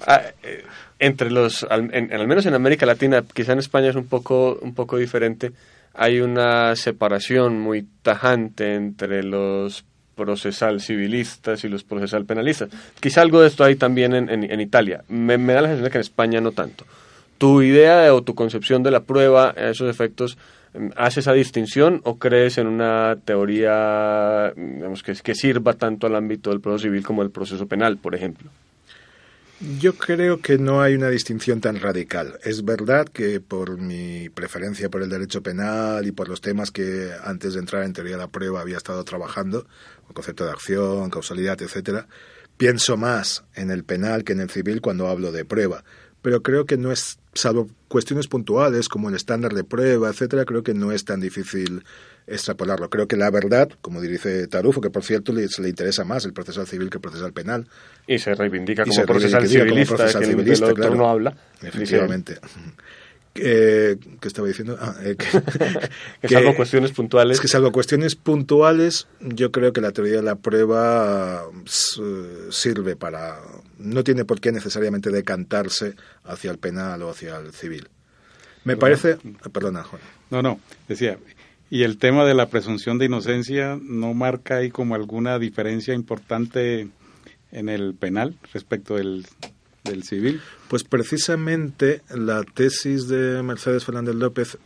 Ah, 0.06 0.22
eh, 0.42 0.64
entre 0.98 1.30
los, 1.30 1.64
al, 1.64 1.90
al 1.92 2.28
menos 2.28 2.46
en 2.46 2.54
América 2.54 2.86
Latina, 2.86 3.24
quizá 3.32 3.52
en 3.52 3.58
España 3.58 3.90
es 3.90 3.96
un 3.96 4.06
poco, 4.06 4.58
un 4.60 4.74
poco 4.74 4.96
diferente, 4.98 5.52
hay 5.94 6.20
una 6.20 6.76
separación 6.76 7.58
muy 7.58 7.86
tajante 8.02 8.74
entre 8.74 9.22
los 9.22 9.84
procesal 10.14 10.82
civilistas 10.82 11.64
y 11.64 11.68
los 11.68 11.82
procesal 11.82 12.26
penalistas. 12.26 12.68
Quizá 13.00 13.22
algo 13.22 13.40
de 13.40 13.48
esto 13.48 13.64
hay 13.64 13.76
también 13.76 14.14
en, 14.14 14.28
en, 14.28 14.60
Italia. 14.60 15.02
Me, 15.08 15.38
me, 15.38 15.54
da 15.54 15.62
la 15.62 15.68
sensación 15.68 15.84
de 15.84 15.90
que 15.90 15.98
en 15.98 16.02
España 16.02 16.40
no 16.42 16.52
tanto. 16.52 16.84
¿Tu 17.38 17.62
idea 17.62 18.12
o 18.14 18.22
tu 18.22 18.34
concepción 18.34 18.82
de 18.82 18.90
la 18.90 19.00
prueba, 19.00 19.54
esos 19.56 19.88
efectos, 19.88 20.36
¿Hace 20.96 21.20
esa 21.20 21.32
distinción 21.32 22.00
o 22.04 22.18
crees 22.18 22.58
en 22.58 22.68
una 22.68 23.16
teoría 23.24 24.52
que, 25.04 25.14
que 25.14 25.34
sirva 25.34 25.74
tanto 25.74 26.06
al 26.06 26.14
ámbito 26.14 26.50
del 26.50 26.60
proceso 26.60 26.84
civil 26.84 27.04
como 27.04 27.22
del 27.22 27.32
proceso 27.32 27.66
penal, 27.66 27.98
por 27.98 28.14
ejemplo? 28.14 28.50
Yo 29.78 29.94
creo 29.94 30.40
que 30.40 30.56
no 30.58 30.80
hay 30.80 30.94
una 30.94 31.10
distinción 31.10 31.60
tan 31.60 31.80
radical. 31.80 32.38
Es 32.44 32.64
verdad 32.64 33.06
que 33.06 33.40
por 33.40 33.78
mi 33.78 34.30
preferencia 34.30 34.88
por 34.88 35.02
el 35.02 35.10
derecho 35.10 35.42
penal 35.42 36.06
y 36.06 36.12
por 36.12 36.28
los 36.28 36.40
temas 36.40 36.70
que 36.70 37.10
antes 37.24 37.54
de 37.54 37.60
entrar 37.60 37.82
en 37.82 37.92
teoría 37.92 38.12
de 38.12 38.22
la 38.22 38.28
prueba 38.28 38.60
había 38.60 38.78
estado 38.78 39.04
trabajando, 39.04 39.66
el 40.08 40.14
concepto 40.14 40.44
de 40.44 40.52
acción, 40.52 41.10
causalidad, 41.10 41.60
etcétera, 41.60 42.06
pienso 42.56 42.96
más 42.96 43.44
en 43.54 43.70
el 43.70 43.84
penal 43.84 44.24
que 44.24 44.32
en 44.32 44.40
el 44.40 44.50
civil 44.50 44.80
cuando 44.80 45.08
hablo 45.08 45.30
de 45.30 45.44
prueba 45.44 45.84
pero 46.22 46.42
creo 46.42 46.66
que 46.66 46.76
no 46.76 46.92
es, 46.92 47.18
salvo 47.32 47.68
cuestiones 47.88 48.28
puntuales 48.28 48.88
como 48.88 49.08
el 49.08 49.14
estándar 49.14 49.52
de 49.52 49.64
prueba, 49.64 50.08
etcétera, 50.08 50.44
creo 50.44 50.62
que 50.62 50.74
no 50.74 50.92
es 50.92 51.04
tan 51.04 51.20
difícil 51.20 51.84
extrapolarlo. 52.26 52.90
Creo 52.90 53.08
que 53.08 53.16
la 53.16 53.30
verdad, 53.30 53.68
como 53.80 54.00
dice 54.00 54.46
Tarufo, 54.46 54.80
que 54.80 54.90
por 54.90 55.02
cierto 55.02 55.32
le, 55.32 55.48
se 55.48 55.62
le 55.62 55.68
interesa 55.68 56.04
más 56.04 56.24
el 56.24 56.32
procesal 56.32 56.66
civil 56.66 56.90
que 56.90 56.98
el 56.98 57.02
procesal 57.02 57.32
penal. 57.32 57.66
Y 58.06 58.18
se 58.18 58.34
reivindica 58.34 58.84
como, 58.84 59.04
procesal, 59.04 59.46
civilista, 59.46 59.68
como 59.68 59.86
procesal 59.86 60.24
civilista, 60.24 60.74
claro, 60.74 60.94
no 60.94 61.08
habla. 61.08 61.36
Efectivamente. 61.62 62.38
Eh, 63.36 63.96
¿Qué 64.20 64.28
estaba 64.28 64.48
diciendo? 64.48 64.76
Ah, 64.80 64.94
eh, 65.02 65.16
que, 65.16 65.26
que, 66.20 66.28
salvo 66.28 66.54
cuestiones 66.56 66.92
puntuales. 66.92 67.36
Es 67.36 67.40
que 67.40 67.48
salvo 67.48 67.70
cuestiones 67.70 68.16
puntuales, 68.16 69.06
yo 69.20 69.52
creo 69.52 69.72
que 69.72 69.80
la 69.80 69.92
teoría 69.92 70.16
de 70.16 70.22
la 70.22 70.36
prueba 70.36 71.44
sirve 72.50 72.96
para. 72.96 73.38
No 73.78 74.02
tiene 74.04 74.24
por 74.24 74.40
qué 74.40 74.52
necesariamente 74.52 75.10
decantarse 75.10 75.94
hacia 76.24 76.50
el 76.50 76.58
penal 76.58 77.02
o 77.02 77.10
hacia 77.10 77.38
el 77.38 77.52
civil. 77.52 77.88
Me 78.64 78.76
parece. 78.76 79.16
Perdona, 79.52 79.84
Juan. 79.84 80.02
No, 80.30 80.42
no, 80.42 80.60
decía. 80.88 81.18
Y 81.70 81.84
el 81.84 81.98
tema 81.98 82.24
de 82.24 82.34
la 82.34 82.48
presunción 82.48 82.98
de 82.98 83.06
inocencia 83.06 83.78
no 83.80 84.12
marca 84.12 84.56
ahí 84.56 84.70
como 84.70 84.96
alguna 84.96 85.38
diferencia 85.38 85.94
importante 85.94 86.88
en 87.52 87.68
el 87.68 87.94
penal 87.94 88.36
respecto 88.52 88.96
del 88.96 89.26
del 89.84 90.02
civil? 90.02 90.40
Pues 90.68 90.84
precisamente 90.84 92.02
la 92.14 92.42
tesis 92.42 93.08
de 93.08 93.42
Mercedes 93.42 93.84
Fernández 93.84 94.14
López 94.14 94.58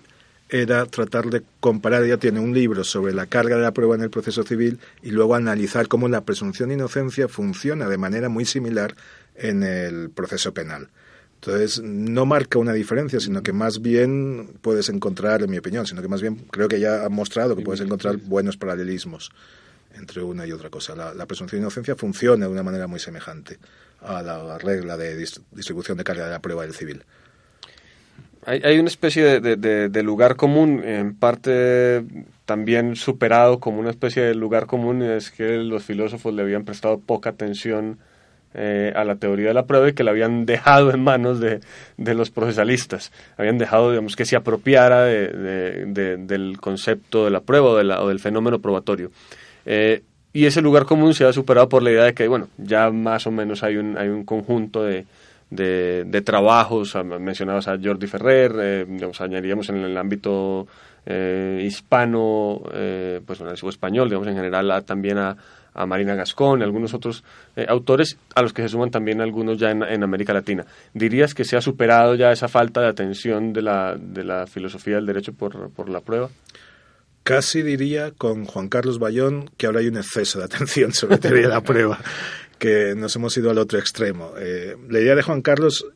era 0.49 0.87
tratar 0.87 1.31
de 1.31 1.43
comparar, 1.61 2.05
ella 2.05 2.19
tiene 2.19 2.41
un 2.41 2.53
libro 2.53 2.85
sobre 2.85 3.15
la 3.15 3.27
carga 3.27 3.57
de 3.57 3.63
la 3.63 3.73
prueba 3.73 3.95
en 3.95 4.03
el 4.03 4.11
proceso 4.11 4.43
civil 4.43 4.79
y 5.03 5.11
luego 5.11 5.35
analizar 5.35 5.89
cómo 5.89 6.09
la 6.09 6.25
presunción 6.25 6.69
de 6.69 6.77
inocencia 6.77 7.29
funciona 7.29 7.89
de 7.89 7.99
manera 7.99 8.29
muy 8.29 8.45
similar 8.45 8.95
en 9.35 9.63
el 9.63 10.11
proceso 10.11 10.53
penal. 10.53 10.89
Entonces, 11.37 11.83
no 11.83 12.25
marca 12.25 12.59
una 12.59 12.73
diferencia, 12.73 13.21
sino 13.21 13.43
que 13.43 13.53
más 13.53 13.83
bien 13.83 14.51
puedes 14.63 14.89
encontrar, 14.89 15.43
en 15.43 15.51
mi 15.51 15.59
opinión, 15.59 15.87
sino 15.87 16.01
que 16.01 16.09
más 16.09 16.23
bien 16.23 16.37
creo 16.51 16.69
que 16.69 16.81
ya 16.81 17.05
ha 17.05 17.09
mostrado 17.09 17.57
que 17.57 17.63
puedes 17.63 17.81
encontrar 17.81 18.17
buenos 18.17 18.57
paralelismos 18.57 19.31
entre 19.97 20.23
una 20.23 20.47
y 20.47 20.53
otra 20.53 20.71
cosa. 20.71 20.95
La, 20.95 21.27
presunción 21.27 21.61
de 21.61 21.65
inocencia 21.65 21.95
funciona 21.97 22.47
de 22.47 22.53
una 22.53 22.63
manera 22.63 22.87
muy 22.87 23.01
semejante 23.01 23.59
a 24.03 24.23
la 24.23 24.59
regla 24.59 24.97
de 24.97 25.17
distribución 25.17 25.97
de 25.97 26.05
carga 26.05 26.27
de 26.27 26.31
la 26.31 26.41
prueba 26.41 26.63
del 26.63 26.75
civil. 26.75 27.05
Hay, 28.47 28.79
una 28.79 28.89
especie 28.89 29.41
de, 29.41 30.03
lugar 30.03 30.37
común, 30.37 30.83
en 30.85 31.15
parte 31.15 32.05
también 32.45 32.95
superado 32.95 33.59
como 33.59 33.81
una 33.81 33.89
especie 33.89 34.23
de 34.23 34.35
lugar 34.35 34.67
común, 34.67 35.03
es 35.03 35.31
que 35.31 35.57
los 35.57 35.83
filósofos 35.83 36.35
le 36.35 36.43
habían 36.43 36.67
prestado 36.67 36.99
poca 36.99 37.31
atención 37.31 37.99
eh, 38.53 38.93
a 38.95 39.05
la 39.05 39.17
teoría 39.17 39.49
de 39.49 39.55
la 39.55 39.65
prueba 39.65 39.89
y 39.89 39.95
que 39.95 40.05
la 40.05 40.11
habían 40.11 40.45
dejado 40.45 40.93
en 40.93 41.03
manos 41.03 41.41
de, 41.41 41.61
los 41.97 42.31
procesalistas. 42.31 43.13
Habían 43.39 43.57
dejado, 43.57 43.91
digamos, 43.91 44.15
que 44.15 44.27
se 44.27 44.37
apropiara 44.37 45.05
del 45.05 46.59
concepto 46.61 47.25
de 47.25 47.31
la 47.31 47.41
prueba 47.41 47.71
o, 47.71 48.09
del 48.09 48.21
fenómeno 48.21 48.61
probatorio. 48.61 49.11
Eh, 49.67 50.03
y 50.33 50.47
ese 50.47 50.61
lugar 50.61 50.85
común 50.85 51.15
se 51.15 51.25
ha 51.25 51.33
superado 51.33 51.69
por 51.69 51.83
la 51.83 51.91
idea 51.91 52.05
de 52.05 52.15
que, 52.15 52.27
bueno, 52.27 52.49
ya 52.59 52.91
más 52.91 53.27
o 53.27 53.31
menos 53.31 53.63
hay 53.63 53.77
un, 53.77 53.97
hay 53.97 54.09
un 54.09 54.25
conjunto 54.25 54.83
de, 54.83 55.07
de, 55.51 56.23
trabajos, 56.23 56.97
mencionabas 57.21 57.69
a 57.69 57.79
Jordi 57.83 58.07
Ferrer, 58.07 58.53
eh, 58.61 58.87
digamos, 58.89 59.21
añadiríamos 59.21 59.69
en 59.69 59.77
el 59.77 59.97
ámbito 59.97 60.67
eh, 61.07 61.63
hispano, 61.65 62.63
eh, 62.73 63.21
pues 63.25 63.41
o 63.41 63.69
español, 63.69 64.09
digamos, 64.09 64.29
en 64.29 64.37
general 64.37 64.85
también 64.85 65.19
a, 65.19 65.37
a, 65.75 65.87
Marina 65.87 66.15
Gascón, 66.15 66.61
y 66.61 66.63
algunos 66.63 66.95
otros 66.95 67.23
eh, 67.57 67.67
autores, 67.69 68.19
a 68.35 68.43
los 68.43 68.53
que 68.53 68.63
se 68.63 68.71
suman 68.71 68.91
también 68.91 69.21
algunos 69.21 69.59
ya 69.59 69.71
en, 69.71 70.03
América 70.03 70.33
Latina. 70.33 70.65
¿Dirías 70.95 71.35
que 71.35 71.45
se 71.45 71.57
ha 71.57 71.61
superado 71.61 72.15
ya 72.15 72.33
esa 72.33 72.49
falta 72.49 72.81
de 72.81 72.89
atención 72.89 73.53
de 73.53 73.63
la, 73.63 73.97
de 73.99 74.25
la 74.25 74.47
filosofía 74.47 74.97
del 74.97 75.07
derecho 75.07 75.33
por, 75.33 75.71
por 75.71 75.89
la 75.89 76.01
prueba? 76.01 76.31
Casi 77.25 77.63
diría 77.63 78.13
con 78.13 78.45
Juan 78.45 78.69
Carlos 78.69 78.99
Bayón 78.99 79.51
que 79.57 79.67
ahora 79.67 79.81
hay 79.81 79.89
un 79.89 79.97
exceso 79.97 80.39
de 80.39 80.45
atención 80.45 80.93
sobre 80.93 81.19
teoría 81.19 81.43
de 81.43 81.49
la 81.49 81.61
prueba 81.65 81.99
que 82.59 82.95
nos 82.95 83.17
hemos 83.17 83.37
ido 83.37 83.51
al 83.51 83.59
otro 83.59 83.79
extremo. 83.79 84.33
Eh, 84.39 84.77
la 84.89 85.01
idea 85.01 85.15
de 85.15 85.23
Juan 85.23 85.43
Carlos, 85.43 85.87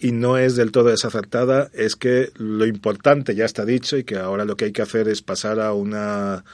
y 0.00 0.12
no 0.12 0.38
es 0.38 0.56
del 0.56 0.72
todo 0.72 0.88
desacertada, 0.88 1.70
es 1.72 1.96
que 1.96 2.30
lo 2.36 2.66
importante 2.66 3.34
ya 3.34 3.44
está 3.44 3.64
dicho 3.64 3.96
y 3.96 4.04
que 4.04 4.16
ahora 4.16 4.44
lo 4.44 4.56
que 4.56 4.66
hay 4.66 4.72
que 4.72 4.82
hacer 4.82 5.08
es 5.08 5.22
pasar 5.22 5.60
a 5.60 5.72
una 5.72 6.44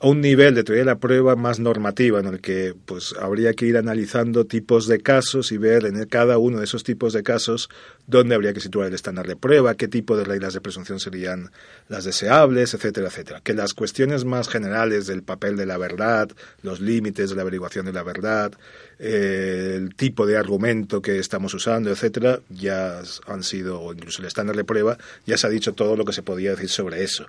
a 0.00 0.06
un 0.06 0.20
nivel 0.20 0.54
de 0.54 0.62
teoría 0.62 0.82
de 0.82 0.90
la 0.90 0.98
prueba 0.98 1.34
más 1.34 1.58
normativa, 1.58 2.20
en 2.20 2.26
el 2.26 2.40
que 2.40 2.74
pues 2.86 3.14
habría 3.20 3.52
que 3.54 3.66
ir 3.66 3.76
analizando 3.76 4.46
tipos 4.46 4.86
de 4.86 5.00
casos 5.00 5.50
y 5.50 5.58
ver 5.58 5.86
en 5.86 6.04
cada 6.06 6.38
uno 6.38 6.58
de 6.58 6.64
esos 6.64 6.84
tipos 6.84 7.12
de 7.12 7.24
casos 7.24 7.68
dónde 8.06 8.36
habría 8.36 8.52
que 8.52 8.60
situar 8.60 8.86
el 8.86 8.94
estándar 8.94 9.26
de 9.26 9.34
prueba, 9.34 9.74
qué 9.74 9.88
tipo 9.88 10.16
de 10.16 10.24
reglas 10.24 10.54
de 10.54 10.60
presunción 10.60 11.00
serían 11.00 11.50
las 11.88 12.04
deseables, 12.04 12.74
etcétera, 12.74 13.08
etcétera. 13.08 13.40
Que 13.42 13.54
las 13.54 13.74
cuestiones 13.74 14.24
más 14.24 14.48
generales 14.48 15.06
del 15.08 15.24
papel 15.24 15.56
de 15.56 15.66
la 15.66 15.78
verdad, 15.78 16.30
los 16.62 16.80
límites 16.80 17.30
de 17.30 17.36
la 17.36 17.42
averiguación 17.42 17.84
de 17.84 17.92
la 17.92 18.04
verdad, 18.04 18.52
eh, 19.00 19.74
el 19.76 19.96
tipo 19.96 20.26
de 20.26 20.36
argumento 20.36 21.02
que 21.02 21.18
estamos 21.18 21.54
usando, 21.54 21.90
etcétera, 21.90 22.40
ya 22.50 23.02
han 23.26 23.42
sido, 23.42 23.80
o 23.80 23.92
incluso 23.92 24.22
el 24.22 24.28
estándar 24.28 24.56
de 24.56 24.64
prueba, 24.64 24.96
ya 25.26 25.36
se 25.36 25.48
ha 25.48 25.50
dicho 25.50 25.72
todo 25.72 25.96
lo 25.96 26.04
que 26.04 26.12
se 26.12 26.22
podía 26.22 26.50
decir 26.50 26.68
sobre 26.68 27.02
eso. 27.02 27.26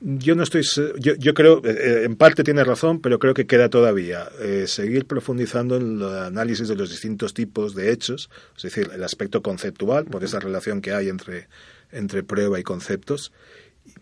Yo 0.00 0.34
no 0.34 0.42
estoy, 0.42 0.62
yo, 0.98 1.14
yo 1.14 1.32
creo, 1.32 1.62
eh, 1.64 1.70
eh, 1.70 2.02
en 2.04 2.16
parte 2.16 2.44
tiene 2.44 2.62
razón, 2.64 3.00
pero 3.00 3.18
creo 3.18 3.32
que 3.32 3.46
queda 3.46 3.70
todavía 3.70 4.28
eh, 4.40 4.64
seguir 4.66 5.06
profundizando 5.06 5.76
en 5.76 6.02
el 6.02 6.18
análisis 6.18 6.68
de 6.68 6.76
los 6.76 6.90
distintos 6.90 7.32
tipos 7.32 7.74
de 7.74 7.92
hechos, 7.92 8.28
es 8.56 8.62
decir, 8.62 8.90
el 8.92 9.02
aspecto 9.02 9.40
conceptual, 9.42 10.04
por 10.04 10.22
esa 10.22 10.38
relación 10.38 10.82
que 10.82 10.92
hay 10.92 11.08
entre, 11.08 11.48
entre 11.92 12.22
prueba 12.22 12.60
y 12.60 12.62
conceptos, 12.62 13.32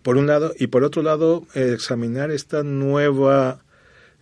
por 0.02 0.16
un 0.16 0.26
lado, 0.26 0.52
y 0.58 0.66
por 0.66 0.82
otro 0.82 1.02
lado, 1.02 1.46
examinar 1.54 2.32
esta 2.32 2.64
nueva 2.64 3.60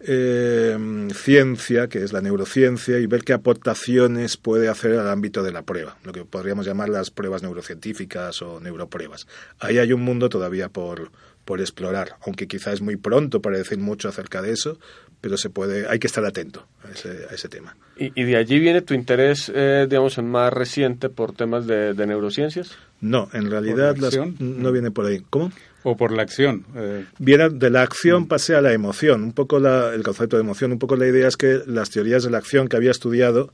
ciencia, 0.04 1.88
que 1.88 2.02
es 2.02 2.12
la 2.12 2.20
neurociencia, 2.20 2.98
y 2.98 3.06
ver 3.06 3.22
qué 3.22 3.32
aportaciones 3.32 4.36
puede 4.36 4.68
hacer 4.68 4.98
al 4.98 5.08
ámbito 5.08 5.44
de 5.44 5.52
la 5.52 5.62
prueba, 5.62 5.96
lo 6.02 6.12
que 6.12 6.24
podríamos 6.24 6.66
llamar 6.66 6.88
las 6.88 7.12
pruebas 7.12 7.44
neurocientíficas 7.44 8.42
o 8.42 8.58
neuropruebas. 8.58 9.28
Ahí 9.60 9.78
hay 9.78 9.92
un 9.92 10.02
mundo 10.02 10.28
todavía 10.28 10.68
por 10.68 11.12
por 11.44 11.60
explorar, 11.60 12.16
aunque 12.24 12.46
quizá 12.46 12.72
es 12.72 12.80
muy 12.80 12.96
pronto 12.96 13.42
para 13.42 13.58
decir 13.58 13.78
mucho 13.78 14.08
acerca 14.08 14.42
de 14.42 14.52
eso, 14.52 14.78
pero 15.20 15.36
se 15.36 15.50
puede, 15.50 15.88
hay 15.88 15.98
que 15.98 16.06
estar 16.06 16.24
atento 16.24 16.66
a 16.84 16.90
ese, 16.90 17.26
a 17.30 17.34
ese 17.34 17.48
tema. 17.48 17.76
¿Y, 17.96 18.24
de 18.24 18.36
allí 18.36 18.58
viene 18.58 18.82
tu 18.82 18.94
interés, 18.94 19.50
eh, 19.54 19.86
digamos, 19.88 20.18
más 20.18 20.52
reciente 20.52 21.08
por 21.08 21.32
temas 21.32 21.66
de, 21.66 21.94
neurociencias? 21.94 22.76
No, 23.00 23.28
en 23.32 23.50
realidad 23.50 23.96
no 24.38 24.72
viene 24.72 24.90
por 24.90 25.06
ahí. 25.06 25.22
¿Cómo? 25.30 25.52
O 25.84 25.96
por 25.96 26.12
la 26.12 26.22
acción. 26.22 26.64
Eh. 26.74 27.04
Viene 27.18 27.50
de 27.50 27.70
la 27.70 27.82
acción, 27.82 28.26
pasé 28.26 28.54
a 28.54 28.60
la 28.60 28.72
emoción. 28.72 29.22
Un 29.22 29.32
poco 29.32 29.58
la, 29.58 29.94
el 29.94 30.02
concepto 30.02 30.36
de 30.36 30.42
emoción, 30.42 30.72
un 30.72 30.78
poco 30.78 30.96
la 30.96 31.06
idea 31.06 31.28
es 31.28 31.36
que 31.36 31.60
las 31.66 31.90
teorías 31.90 32.24
de 32.24 32.30
la 32.30 32.38
acción 32.38 32.68
que 32.68 32.76
había 32.76 32.90
estudiado 32.90 33.52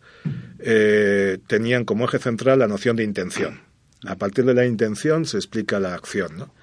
eh, 0.59 1.39
tenían 1.47 1.85
como 1.85 2.05
eje 2.07 2.19
central 2.19 2.61
la 2.61 2.69
noción 2.69 2.97
de 2.97 3.05
intención. 3.05 3.61
A 4.07 4.17
partir 4.17 4.45
de 4.45 4.55
la 4.55 4.65
intención 4.65 5.25
se 5.27 5.39
explica 5.39 5.81
la 5.81 5.95
acción, 5.95 6.37
¿no? 6.39 6.55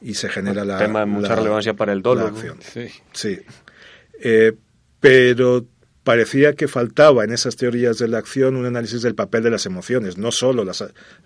Y 0.00 0.14
se 0.14 0.28
genera 0.28 0.64
la... 0.64 0.78
Tema 0.78 1.00
de 1.00 1.06
mucha 1.06 1.34
relevancia 1.34 1.74
para 1.74 1.92
el 1.92 2.02
dólar. 2.02 2.32
Sí. 2.60 2.88
sí. 3.12 3.38
Eh, 4.20 4.52
pero 5.00 5.66
parecía 6.06 6.52
que 6.54 6.68
faltaba 6.68 7.24
en 7.24 7.32
esas 7.32 7.56
teorías 7.56 7.98
de 7.98 8.06
la 8.06 8.18
acción 8.18 8.54
un 8.56 8.64
análisis 8.64 9.02
del 9.02 9.16
papel 9.16 9.42
de 9.42 9.50
las 9.50 9.66
emociones. 9.66 10.16
No 10.16 10.30
solo 10.30 10.64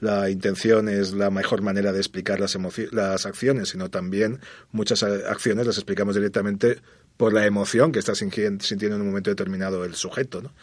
la 0.01 0.31
intención 0.31 0.89
es 0.89 1.13
la 1.13 1.31
mejor 1.31 1.61
manera 1.61 1.93
de 1.93 1.99
explicar 1.99 2.41
las, 2.41 2.57
las 2.91 3.27
acciones, 3.27 3.69
sino 3.69 3.91
también 3.91 4.41
muchas 4.73 5.03
acciones 5.03 5.67
las 5.67 5.77
explicamos 5.77 6.15
directamente 6.15 6.79
por 7.19 7.35
la 7.35 7.45
emoción 7.45 7.93
que 7.93 7.99
está 7.99 8.15
sintiendo 8.15 8.97
en 8.97 9.03
un 9.03 9.09
momento 9.09 9.29
determinado 9.29 9.85
el 9.85 9.95
sujeto. 9.97 10.41
¿no? 10.41 10.55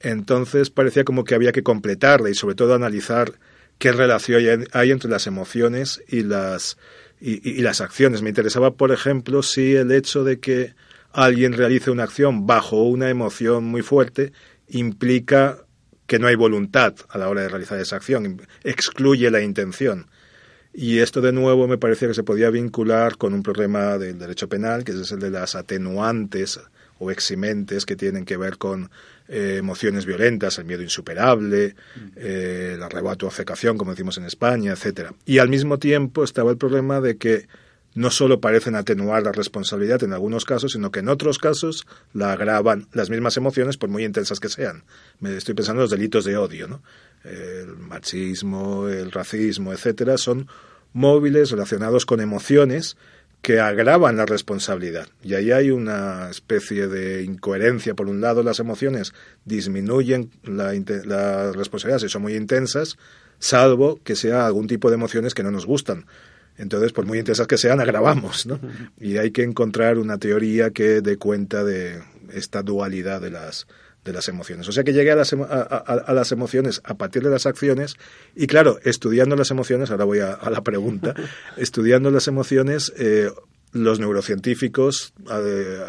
Entonces 0.00 0.70
parecía 0.70 1.04
como 1.04 1.22
que 1.22 1.36
había 1.36 1.52
que 1.52 1.62
completarla 1.62 2.30
y 2.30 2.34
sobre 2.34 2.56
todo 2.56 2.74
analizar 2.74 3.34
qué 3.78 3.92
relación 3.92 4.66
hay 4.72 4.90
entre 4.90 5.10
las 5.10 5.26
emociones 5.26 6.02
y 6.08 6.22
las 6.22 6.76
y, 7.20 7.62
las 7.62 7.80
acciones. 7.80 8.22
Me 8.22 8.28
interesaba, 8.28 8.72
por 8.72 8.92
ejemplo, 8.92 9.42
si 9.42 9.74
el 9.74 9.90
hecho 9.92 10.24
de 10.24 10.40
que 10.40 10.74
alguien 11.12 11.52
realice 11.52 11.90
una 11.90 12.02
acción 12.04 12.46
bajo 12.46 12.82
una 12.82 13.08
emoción 13.08 13.64
muy 13.64 13.82
fuerte 13.82 14.32
implica 14.68 15.58
que 16.06 16.18
no 16.18 16.26
hay 16.26 16.34
voluntad 16.34 16.94
a 17.08 17.16
la 17.16 17.28
hora 17.28 17.42
de 17.42 17.48
realizar 17.48 17.78
esa 17.78 17.96
acción, 17.96 18.42
excluye 18.62 19.30
la 19.30 19.40
intención. 19.40 20.08
Y 20.74 20.98
esto 20.98 21.20
de 21.20 21.32
nuevo 21.32 21.66
me 21.68 21.78
parecía 21.78 22.08
que 22.08 22.14
se 22.14 22.24
podía 22.24 22.50
vincular 22.50 23.16
con 23.16 23.32
un 23.32 23.42
problema 23.42 23.96
del 23.96 24.18
derecho 24.18 24.48
penal, 24.48 24.84
que 24.84 24.92
es 24.92 25.12
el 25.12 25.20
de 25.20 25.30
las 25.30 25.54
atenuantes 25.54 26.60
o 26.98 27.10
eximentes 27.10 27.86
que 27.86 27.96
tienen 27.96 28.24
que 28.24 28.36
ver 28.36 28.58
con 28.58 28.90
eh, 29.28 29.56
emociones 29.58 30.06
violentas, 30.06 30.58
el 30.58 30.64
miedo 30.64 30.82
insuperable, 30.82 31.74
eh, 32.16 32.72
el 32.74 32.82
arrebato 32.82 33.26
o 33.26 33.28
afecación, 33.28 33.78
como 33.78 33.92
decimos 33.92 34.18
en 34.18 34.24
España, 34.24 34.72
etcétera. 34.72 35.14
Y 35.24 35.38
al 35.38 35.48
mismo 35.48 35.78
tiempo 35.78 36.24
estaba 36.24 36.50
el 36.50 36.56
problema 36.56 37.00
de 37.00 37.16
que 37.16 37.46
no 37.94 38.10
solo 38.10 38.40
parecen 38.40 38.74
atenuar 38.74 39.22
la 39.22 39.32
responsabilidad 39.32 40.02
en 40.02 40.12
algunos 40.12 40.44
casos, 40.44 40.72
sino 40.72 40.90
que 40.90 41.00
en 41.00 41.08
otros 41.08 41.38
casos 41.38 41.86
la 42.12 42.32
agravan 42.32 42.88
las 42.92 43.08
mismas 43.08 43.36
emociones, 43.36 43.76
por 43.76 43.88
muy 43.88 44.04
intensas 44.04 44.40
que 44.40 44.48
sean. 44.48 44.82
Me 45.20 45.36
estoy 45.36 45.54
pensando 45.54 45.80
en 45.80 45.84
los 45.84 45.90
delitos 45.90 46.24
de 46.24 46.36
odio, 46.36 46.66
¿no? 46.66 46.82
El 47.22 47.76
machismo, 47.76 48.88
el 48.88 49.12
racismo, 49.12 49.72
etcétera, 49.72 50.18
son 50.18 50.48
móviles 50.92 51.50
relacionados 51.50 52.04
con 52.04 52.20
emociones 52.20 52.96
que 53.44 53.60
agravan 53.60 54.16
la 54.16 54.24
responsabilidad. 54.24 55.06
Y 55.22 55.34
ahí 55.34 55.52
hay 55.52 55.70
una 55.70 56.30
especie 56.30 56.88
de 56.88 57.24
incoherencia. 57.24 57.92
Por 57.92 58.08
un 58.08 58.22
lado, 58.22 58.42
las 58.42 58.58
emociones 58.58 59.12
disminuyen 59.44 60.30
la, 60.44 60.72
la 61.04 61.52
responsabilidad 61.52 61.98
si 61.98 62.08
son 62.08 62.22
muy 62.22 62.36
intensas, 62.36 62.96
salvo 63.38 64.00
que 64.02 64.16
sea 64.16 64.46
algún 64.46 64.66
tipo 64.66 64.88
de 64.88 64.94
emociones 64.94 65.34
que 65.34 65.42
no 65.42 65.50
nos 65.50 65.66
gustan. 65.66 66.06
Entonces, 66.56 66.94
por 66.94 67.04
muy 67.04 67.18
intensas 67.18 67.46
que 67.46 67.58
sean, 67.58 67.80
agravamos, 67.80 68.46
¿no? 68.46 68.58
Y 68.98 69.18
hay 69.18 69.30
que 69.30 69.42
encontrar 69.42 69.98
una 69.98 70.16
teoría 70.16 70.70
que 70.70 71.02
dé 71.02 71.18
cuenta 71.18 71.64
de 71.64 72.02
esta 72.32 72.62
dualidad 72.62 73.20
de 73.20 73.30
las, 73.30 73.66
de 74.04 74.12
las 74.12 74.28
emociones. 74.28 74.68
O 74.68 74.72
sea 74.72 74.84
que 74.84 74.92
llegué 74.92 75.12
a 75.12 75.16
las, 75.16 75.32
a, 75.32 76.12
las, 76.12 76.32
emociones 76.32 76.80
a 76.84 76.94
partir 76.94 77.22
de 77.22 77.30
las 77.30 77.46
acciones 77.46 77.96
y 78.34 78.46
claro, 78.46 78.78
estudiando 78.84 79.36
las 79.36 79.50
emociones, 79.50 79.90
ahora 79.90 80.04
voy 80.04 80.20
a, 80.20 80.38
la 80.50 80.62
pregunta, 80.62 81.14
estudiando 81.56 82.10
las 82.10 82.28
emociones, 82.28 82.92
eh, 82.96 83.30
los 83.72 83.98
neurocientíficos 83.98 85.14
eh, 85.32 85.80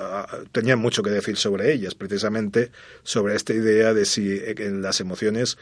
tenían 0.52 0.80
mucho 0.80 1.04
que 1.04 1.12
decir 1.12 1.38
sobre 1.38 1.72
ellas, 1.74 1.94
precisamente 1.94 2.72
sobre 3.04 3.36
esta 3.36 3.54
idea 3.54 3.94
de 3.94 4.06
si 4.06 4.42
en 4.44 4.82
las 4.82 5.02
emociones 5.02 5.58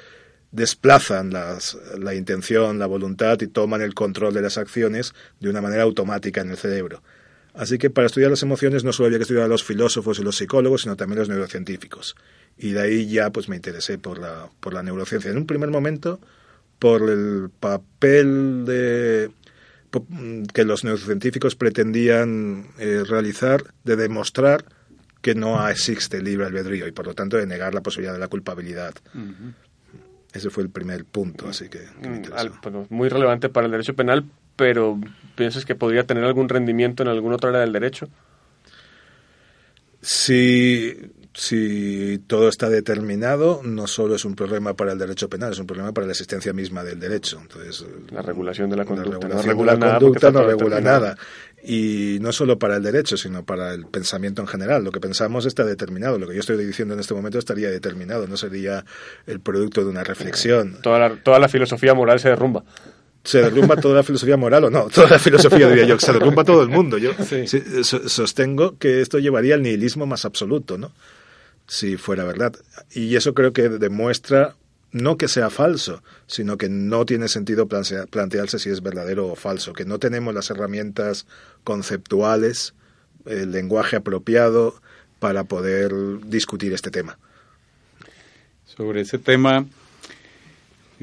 desplazan 0.51 1.31
las, 1.31 1.77
la 1.97 2.13
intención, 2.13 2.77
la 2.77 2.85
voluntad 2.85 3.41
y 3.41 3.47
toman 3.47 3.81
el 3.81 3.95
control 3.95 4.33
de 4.33 4.43
las 4.43 4.57
acciones 4.57 5.13
de 5.39 5.49
una 5.49 5.61
manera 5.61 5.83
automática 5.83 6.41
en 6.41 6.51
el 6.51 6.57
cerebro. 6.57 7.01
Así 7.53 7.77
que 7.77 7.89
para 7.89 8.07
estudiar 8.07 8.31
las 8.31 8.41
emociones 8.41 8.83
no 8.83 8.93
solo 8.93 9.07
había 9.07 9.19
que 9.19 9.23
estudiar 9.23 9.45
a 9.45 9.47
los 9.47 9.63
filósofos 9.63 10.19
y 10.19 10.23
los 10.23 10.37
psicólogos, 10.37 10.81
sino 10.81 10.95
también 10.95 11.19
los 11.19 11.29
neurocientíficos. 11.29 12.15
Y 12.57 12.71
de 12.71 12.81
ahí 12.81 13.07
ya 13.07 13.29
pues 13.29 13.47
me 13.47 13.55
interesé 13.55 13.97
por 13.97 14.17
la, 14.17 14.49
por 14.59 14.73
la 14.73 14.81
neurociencia. 14.81 15.29
En 15.29 15.37
un 15.37 15.45
primer 15.45 15.69
momento, 15.69 16.19
por 16.79 17.09
el 17.09 17.49
papel 17.59 18.65
de, 18.65 19.31
que 20.53 20.65
los 20.65 20.83
neurocientíficos 20.83 21.55
pretendían 21.55 22.67
eh, 22.79 23.03
realizar 23.07 23.63
de 23.83 23.95
demostrar 23.95 24.65
que 25.21 25.35
no 25.35 25.67
existe 25.69 26.21
libre 26.21 26.47
albedrío 26.47 26.87
y 26.87 26.91
por 26.91 27.07
lo 27.07 27.13
tanto 27.13 27.37
de 27.37 27.45
negar 27.45 27.73
la 27.73 27.81
posibilidad 27.81 28.13
de 28.13 28.19
la 28.19 28.27
culpabilidad. 28.27 28.93
Ese 30.33 30.49
fue 30.49 30.63
el 30.63 30.69
primer 30.69 31.05
punto, 31.05 31.47
así 31.47 31.69
que... 31.69 31.79
Mm, 32.01 32.87
muy 32.89 33.07
relevante 33.07 33.47
para 33.49 33.65
el 33.67 33.71
derecho 33.71 33.95
penal, 33.95 34.25
pero 34.55 34.99
¿piensas 35.35 35.65
que 35.65 35.75
podría 35.75 36.05
tener 36.05 36.23
algún 36.23 36.49
rendimiento 36.49 37.03
en 37.03 37.09
alguna 37.09 37.35
otra 37.35 37.49
área 37.49 37.61
del 37.61 37.73
derecho? 37.73 38.07
Sí, 40.01 40.97
si 41.33 42.19
todo 42.27 42.47
está 42.47 42.69
determinado, 42.69 43.61
no 43.63 43.87
solo 43.87 44.15
es 44.15 44.25
un 44.25 44.35
problema 44.35 44.75
para 44.75 44.91
el 44.91 44.99
derecho 44.99 45.29
penal, 45.29 45.53
es 45.53 45.59
un 45.59 45.65
problema 45.65 45.93
para 45.93 46.05
la 46.05 46.11
existencia 46.11 46.53
misma 46.53 46.83
del 46.83 46.99
derecho. 46.99 47.39
Entonces, 47.41 47.85
la 48.11 48.21
regulación 48.21 48.69
de 48.69 48.75
la 48.75 48.85
conducta 48.85 49.27
no 49.27 49.41
regula, 49.41 49.75
la 49.75 49.97
conducta 49.97 50.31
no 50.31 50.43
regula 50.43 50.81
nada. 50.81 51.15
Y 51.65 52.17
no 52.19 52.33
solo 52.33 52.59
para 52.59 52.75
el 52.75 52.83
derecho, 52.83 53.15
sino 53.15 53.45
para 53.45 53.73
el 53.73 53.85
pensamiento 53.85 54.41
en 54.41 54.47
general. 54.49 54.83
Lo 54.83 54.91
que 54.91 54.99
pensamos 54.99 55.45
está 55.45 55.63
determinado. 55.63 56.19
Lo 56.19 56.27
que 56.27 56.33
yo 56.33 56.41
estoy 56.41 56.57
diciendo 56.63 56.93
en 56.93 56.99
este 56.99 57.13
momento 57.13 57.39
estaría 57.39 57.69
determinado, 57.69 58.27
no 58.27 58.35
sería 58.35 58.83
el 59.25 59.39
producto 59.39 59.85
de 59.85 59.89
una 59.89 60.03
reflexión. 60.03 60.81
Toda 60.81 60.99
la, 60.99 61.15
toda 61.15 61.39
la 61.39 61.47
filosofía 61.47 61.93
moral 61.93 62.19
se 62.19 62.27
derrumba 62.27 62.65
se 63.23 63.41
derrumba 63.41 63.77
toda 63.77 63.95
la 63.95 64.03
filosofía 64.03 64.37
moral 64.37 64.65
o 64.65 64.69
no, 64.69 64.87
toda 64.87 65.09
la 65.09 65.19
filosofía 65.19 65.67
diría 65.69 65.85
yo, 65.85 65.99
se 65.99 66.11
derrumba 66.11 66.43
todo 66.43 66.61
el 66.61 66.69
mundo. 66.69 66.97
Yo 66.97 67.11
sostengo 67.83 68.77
que 68.77 69.01
esto 69.01 69.19
llevaría 69.19 69.55
al 69.55 69.61
nihilismo 69.61 70.05
más 70.05 70.25
absoluto, 70.25 70.77
¿no? 70.77 70.91
si 71.67 71.97
fuera 71.97 72.23
verdad. 72.23 72.53
Y 72.91 73.15
eso 73.15 73.33
creo 73.33 73.53
que 73.53 73.69
demuestra 73.69 74.55
no 74.91 75.17
que 75.17 75.27
sea 75.27 75.49
falso, 75.49 76.03
sino 76.27 76.57
que 76.57 76.69
no 76.69 77.05
tiene 77.05 77.27
sentido 77.27 77.67
plantearse 77.67 78.59
si 78.59 78.69
es 78.69 78.83
verdadero 78.83 79.27
o 79.27 79.35
falso, 79.35 79.73
que 79.73 79.85
no 79.85 79.97
tenemos 79.97 80.33
las 80.35 80.51
herramientas 80.51 81.25
conceptuales, 81.63 82.75
el 83.25 83.51
lenguaje 83.51 83.95
apropiado 83.95 84.75
para 85.19 85.45
poder 85.45 85.91
discutir 86.25 86.73
este 86.73 86.91
tema. 86.91 87.17
Sobre 88.65 89.01
ese 89.01 89.17
tema, 89.17 89.65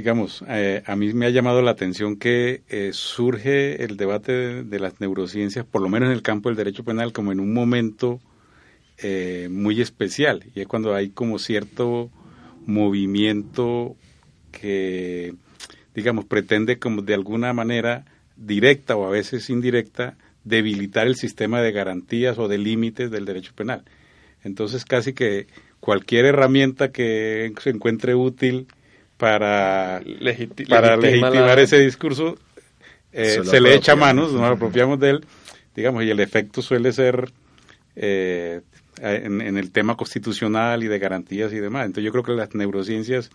digamos, 0.00 0.42
eh, 0.48 0.82
a 0.86 0.96
mí 0.96 1.12
me 1.12 1.26
ha 1.26 1.28
llamado 1.28 1.60
la 1.60 1.72
atención 1.72 2.16
que 2.16 2.62
eh, 2.70 2.88
surge 2.94 3.84
el 3.84 3.98
debate 3.98 4.64
de, 4.64 4.80
las 4.80 4.98
neurociencias, 4.98 5.66
por 5.66 5.82
lo 5.82 5.90
menos 5.90 6.06
en 6.06 6.14
el 6.14 6.22
campo 6.22 6.48
del 6.48 6.56
derecho 6.56 6.84
penal, 6.84 7.12
como 7.12 7.32
en 7.32 7.38
un 7.38 7.52
momento 7.52 8.18
eh, 8.96 9.48
muy 9.50 9.78
especial 9.82 10.42
y 10.54 10.62
es 10.62 10.66
cuando 10.66 10.94
hay 10.94 11.10
como 11.10 11.38
cierto 11.38 12.10
movimiento 12.64 13.94
que, 14.52 15.34
digamos, 15.94 16.24
pretende 16.24 16.78
como 16.78 17.02
de 17.02 17.12
alguna 17.12 17.52
manera 17.52 18.06
directa 18.38 18.96
o 18.96 19.04
a 19.04 19.10
veces 19.10 19.50
indirecta 19.50 20.16
debilitar 20.44 21.08
el 21.08 21.16
sistema 21.16 21.60
de 21.60 21.72
garantías 21.72 22.38
o 22.38 22.48
de 22.48 22.56
límites 22.56 23.10
del 23.10 23.26
derecho 23.26 23.52
penal. 23.54 23.84
Entonces 24.44 24.86
casi 24.86 25.12
que 25.12 25.46
cualquier 25.78 26.24
herramienta 26.24 26.90
que 26.90 27.52
se 27.60 27.68
encuentre 27.68 28.14
útil 28.14 28.66
para, 29.20 30.02
para 30.68 30.96
legitimar 30.96 31.59
ese 31.59 31.78
discurso 31.78 32.37
eh, 33.12 33.42
se, 33.44 33.61
le 33.61 33.74
echa 33.74 33.94
manos, 33.94 34.33
nos 34.33 34.42
apropiamos 34.42 34.98
de 34.98 35.11
él, 35.11 35.26
digamos, 35.76 36.04
y 36.04 36.11
el 36.11 36.20
efecto 36.20 36.62
suele 36.62 36.92
ser 36.92 37.30
eh, 37.96 38.61
eh, 39.00 39.22
en, 39.24 39.56
el 39.59 39.70
tema 39.72 39.96
constitucional 39.96 40.83
y 40.83 40.88
de 40.88 40.98
garantías 40.98 41.52
y 41.52 41.59
demás. 41.59 41.87
Entonces 41.87 42.04
yo 42.04 42.12
creo 42.12 42.24
que 42.24 42.33
las 42.33 42.54
neurociencias 42.54 43.30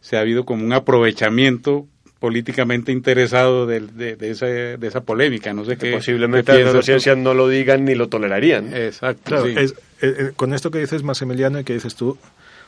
se 0.00 0.16
ha 0.16 0.20
habido 0.20 0.44
como 0.44 0.64
un 0.64 0.72
aprovechamiento 0.72 1.86
políticamente 2.20 2.90
interesado 2.90 3.66
de, 3.66 3.80
de, 3.80 4.30
esa, 4.30 4.46
de 4.46 4.86
esa 4.86 5.02
polémica. 5.02 5.52
No 5.52 5.64
sé 5.64 5.76
qué. 5.76 5.92
Posiblemente 5.92 6.52
las 6.52 6.64
neurociencias 6.64 7.16
no 7.16 7.34
lo 7.34 7.48
digan 7.48 7.84
ni 7.84 7.94
lo 7.94 8.08
tolerarían. 8.08 8.74
Exacto. 8.74 9.46
Eh, 9.46 9.68
eh, 10.00 10.32
con 10.36 10.54
esto 10.54 10.70
que 10.70 10.78
dices, 10.78 11.02
Maximiliano, 11.02 11.60
y 11.60 11.64
que 11.64 11.74
dices 11.74 11.94
tú, 11.94 12.18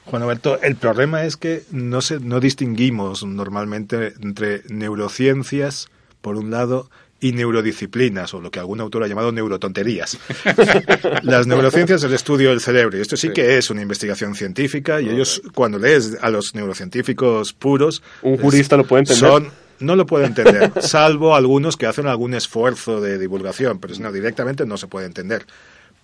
Juan 0.07 0.23
Alberto, 0.23 0.61
el 0.63 0.77
problema 0.77 1.25
es 1.25 1.37
que 1.37 1.63
no, 1.71 2.01
se, 2.01 2.21
no 2.21 2.41
distinguimos 2.41 3.25
normalmente 3.25 4.15
entre 4.21 4.63
neurociencias, 4.69 5.89
por 6.21 6.37
un 6.37 6.51
lado, 6.51 6.91
y 7.21 7.33
neurodisciplinas, 7.33 8.33
o 8.33 8.41
lo 8.41 8.51
que 8.51 8.59
algún 8.59 8.81
autor 8.81 9.05
ha 9.05 9.07
llamado 9.07 9.31
neurotonterías. 9.31 10.19
Las 11.23 11.47
neurociencias 11.47 12.01
es 12.01 12.05
el 12.05 12.15
estudio 12.15 12.51
del 12.51 12.61
cerebro, 12.61 12.97
y 12.97 13.03
esto 13.03 13.17
sí, 13.17 13.31
que 13.31 13.59
es 13.59 13.71
una 13.71 13.83
investigación 13.83 14.35
científica, 14.35 15.01
y 15.01 15.11
ellos, 15.11 15.43
cuando 15.55 15.79
lees 15.79 16.17
a 16.23 16.31
los 16.31 16.55
neurocientíficos 16.55 17.53
puros... 17.53 18.03
Un 18.23 18.39
jurista 18.39 18.77
lo 18.77 18.87
puede 18.87 19.03
entender. 19.03 19.31
Son, 19.31 19.51
no 19.81 19.97
lo 19.97 20.07
puede 20.07 20.27
entender, 20.27 20.73
salvo 20.81 21.35
algunos 21.35 21.77
que 21.77 21.87
hacen 21.87 22.07
algún 22.07 22.33
esfuerzo 22.33 23.03
de 23.03 23.19
divulgación, 23.19 23.79
pero 23.81 23.95
no, 23.99 24.11
directamente 24.13 24.65
no 24.65 24.79
se 24.79 24.87
puede 24.87 25.07
entender 25.07 25.45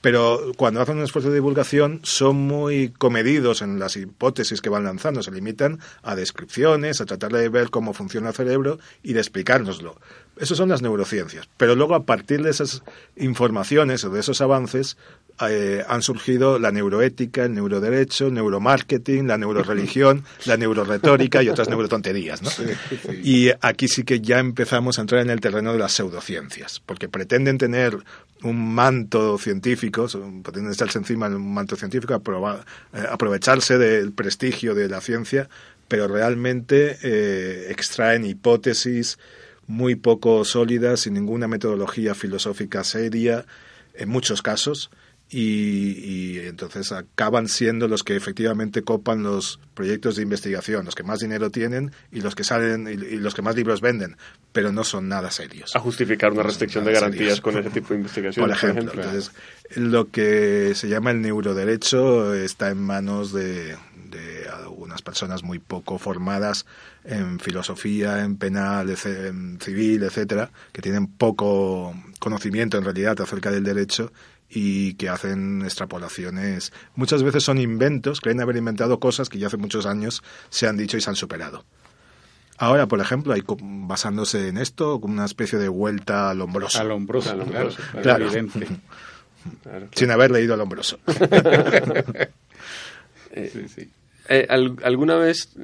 pero 0.07 0.53
cuando 0.57 0.81
hacen 0.81 0.99
un 0.99 1.03
esfuerzo 1.03 1.31
de 1.31 1.35
divulgación 1.35 1.99
son 2.05 2.37
muy 2.37 2.91
comedidos 2.91 3.61
en 3.61 3.81
las 3.81 3.97
hipótesis 3.97 4.61
que 4.61 4.69
van 4.69 4.85
lanzando, 4.85 5.21
se 5.21 5.33
limitan 5.33 5.81
a 6.05 6.15
descripciones, 6.15 7.01
a 7.01 7.07
tratar 7.07 7.33
de 7.33 7.49
ver 7.49 7.71
cómo 7.71 7.93
funciona 7.93 8.29
el 8.29 8.35
cerebro 8.37 8.79
y 9.03 9.15
de 9.15 9.19
explicárnoslo. 9.19 9.97
Esas 10.37 10.59
son 10.59 10.69
las 10.69 10.81
neurociencias. 10.81 11.49
Pero 11.57 11.75
luego, 11.75 11.97
a 11.97 12.05
partir 12.05 12.41
de 12.45 12.51
esas 12.51 12.85
informaciones 13.17 14.05
o 14.05 14.11
de 14.11 14.21
esos 14.21 14.41
avances, 14.41 14.97
eh, 15.49 15.85
han 15.87 16.03
surgido 16.03 16.59
la 16.59 16.71
neuroética, 16.73 17.45
el 17.45 17.55
neuroderecho, 17.55 18.29
el 18.29 18.35
neuromarketing, 18.35 19.27
la 19.27 19.37
neuroreligión, 19.37 20.25
la 20.47 20.57
neuroretórica 20.57 21.43
y 21.43 21.49
otras 21.49 21.69
neurotonterías. 21.69 22.43
¿no? 22.43 22.51
Y 23.23 23.51
aquí 23.61 23.89
sí 23.89 24.05
que 24.05 24.21
ya 24.21 24.39
empezamos 24.39 24.99
a 24.99 25.03
entrar 25.03 25.21
en 25.21 25.31
el 25.31 25.41
terreno 25.41 25.73
de 25.73 25.79
las 25.79 25.93
pseudociencias, 25.93 26.81
porque 26.85 27.09
pretenden 27.09 27.59
tener 27.59 27.99
un 28.43 28.75
manto 28.75 29.37
científico, 29.39 30.07
pretenden 30.43 30.71
estarse 30.71 30.99
encima 30.99 31.29
de 31.29 31.37
un 31.37 31.53
manto 31.53 31.77
científico, 31.77 32.15
eh, 32.15 32.99
aprovecharse 33.11 33.79
del 33.79 34.13
prestigio 34.13 34.75
de 34.75 34.89
la 34.89 35.01
ciencia, 35.01 35.49
pero 35.89 36.09
realmente 36.09 36.99
eh, 37.03 37.67
extraen 37.71 38.25
hipótesis, 38.25 39.19
muy 39.67 39.97
poco 39.97 40.45
sólidas, 40.45 41.01
sin 41.01 41.15
ninguna 41.15 41.49
metodología 41.49 42.15
filosófica 42.15 42.85
seria, 42.85 43.45
en 43.95 44.09
muchos 44.09 44.43
casos, 44.43 44.91
y, 45.29 46.39
entonces 46.47 46.93
acaban 46.93 47.49
siendo 47.49 47.89
los 47.89 48.05
que 48.05 48.15
efectivamente 48.15 48.83
copan 48.83 49.23
los 49.23 49.59
proyectos 49.75 50.17
de 50.17 50.23
investigación, 50.23 50.85
los 50.85 50.95
que 50.95 51.03
más 51.03 51.19
dinero 51.19 51.51
tienen 51.51 51.93
y 52.13 52.21
los 52.21 52.35
que 52.35 52.45
salen 52.45 52.87
y, 52.87 53.17
los 53.17 53.35
que 53.35 53.43
más 53.43 53.57
libros 53.57 53.81
venden, 53.81 54.17
pero 54.53 54.71
no 54.73 54.85
son 54.85 55.09
nada 55.09 55.31
serios. 55.31 55.75
A 55.75 55.81
justificar 55.81 56.33
una 56.33 56.45
restricción 56.45 56.85
de 56.85 56.93
garantías 56.93 57.41
con 57.41 57.59
ese 57.59 57.71
tipo 57.71 57.89
de 57.89 57.97
investigación. 57.97 58.47
Por 58.47 58.55
ejemplo, 58.55 58.93
entonces 58.95 59.33
lo 59.75 60.11
que 60.11 60.75
se 60.75 60.89
llama 60.89 61.11
el 61.11 61.21
neuroderecho 61.21 62.35
está 62.35 62.71
en 62.71 62.79
manos 62.79 63.33
de, 63.33 63.77
de 64.11 64.49
algunas 64.49 65.03
personas 65.03 65.43
muy 65.43 65.59
poco 65.59 65.99
formadas 65.99 66.67
en 67.05 67.41
filosofía, 67.41 68.23
en 68.23 68.37
penal, 68.37 68.95
en 69.05 69.61
civil, 69.61 70.05
etcétera, 70.05 70.51
que 70.73 70.83
tienen 70.83 71.07
poco 71.07 71.95
conocimiento 72.21 72.79
en 72.79 72.85
realidad 72.85 73.21
acerca 73.21 73.51
del 73.51 73.65
derecho 73.65 74.13
y 74.49 74.95
que 74.95 75.09
hacen 75.09 75.63
extrapolaciones. 75.63 76.73
Muchas 76.95 77.23
veces 77.23 77.45
son 77.45 77.59
inventos, 77.59 78.21
creen 78.21 78.41
haber 78.41 78.57
inventado 78.57 79.01
cosas 79.01 79.29
que 79.29 79.39
ya 79.39 79.49
hace 79.49 79.57
muchos 79.57 79.87
años 79.87 80.23
se 80.51 80.67
han 80.67 80.77
dicho 80.77 80.97
y 80.97 81.01
se 81.01 81.11
han 81.11 81.17
superado. 81.17 81.65
Ahora, 82.59 82.87
por 82.87 83.01
ejemplo, 83.01 83.35
hay 83.35 83.43
basándose 83.47 84.49
en 84.49 84.57
esto, 84.57 85.01
como 85.01 85.15
una 85.15 85.27
especie 85.27 85.59
de 85.59 85.69
vuelta 85.69 86.31
al 86.31 86.41
hombroso. 86.41 86.81
Al 86.81 86.91
hombroso, 86.91 87.37
claro, 88.03 88.31
Sin 89.93 90.11
haber 90.11 90.31
leído 90.31 90.55
al 90.55 90.61
hombroso. 90.63 90.99
sí, 93.35 93.91
eh, 94.29 94.47
¿Alguna 94.49 95.17
vez 95.17 95.55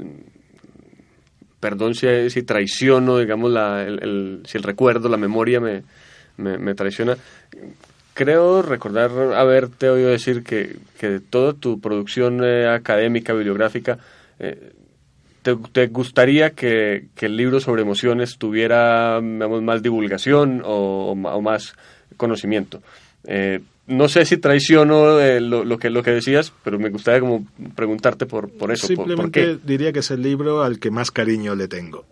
perdón 1.62 1.94
si, 1.94 2.08
si 2.28 2.42
traiciono, 2.42 3.18
digamos, 3.18 3.52
la, 3.52 3.84
el, 3.84 4.42
si 4.44 4.58
el 4.58 4.64
recuerdo, 4.64 5.08
la 5.08 5.16
memoria 5.16 5.60
me, 5.60 5.84
me, 6.36 6.74
traiciona. 6.74 7.16
Creo 8.14 8.62
recordar 8.62 9.10
haberte 9.34 9.88
oído 9.88 10.10
decir 10.10 10.42
que, 10.42 10.76
que 10.98 11.20
toda 11.20 11.54
tu 11.54 11.80
producción 11.80 12.44
eh, 12.44 12.68
académica, 12.68 13.32
bibliográfica, 13.32 13.98
eh, 14.38 14.72
te, 15.42 15.86
gustaría 15.88 16.50
que, 16.50 17.08
el 17.20 17.36
libro 17.36 17.60
sobre 17.60 17.82
emociones 17.82 18.38
tuviera 18.38 19.20
más 19.20 19.82
divulgación 19.82 20.62
o, 20.64 21.14
más 21.14 21.74
conocimiento. 22.16 22.82
Eh, 23.24 23.60
no 23.88 24.08
sé 24.08 24.24
si 24.24 24.36
traiciono 24.36 25.18
eh, 25.20 25.40
lo, 25.40 25.78
que, 25.78 25.90
lo 25.90 26.02
que 26.02 26.12
decías, 26.12 26.52
pero 26.62 26.78
me 26.78 26.90
gustaría 26.90 27.20
como 27.20 27.46
preguntarte 27.74 28.26
por, 28.26 28.50
por 28.50 28.72
eso. 28.72 28.86
Simplemente 28.86 29.58
diría 29.62 29.92
que 29.92 29.98
es 29.98 30.10
el 30.10 30.22
libro 30.22 30.62
al 30.62 30.78
que 30.78 30.90
más 30.90 31.10
cariño 31.10 31.54
le 31.54 31.66
tengo. 31.66 32.04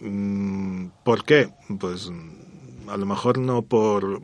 Mm, 0.00 0.88
¿Por 1.02 1.24
qué? 1.24 1.48
Pues 1.80 2.10
mm, 2.10 2.90
a 2.90 2.96
lo 2.96 3.06
mejor 3.06 3.38
no 3.38 3.62
por... 3.62 4.20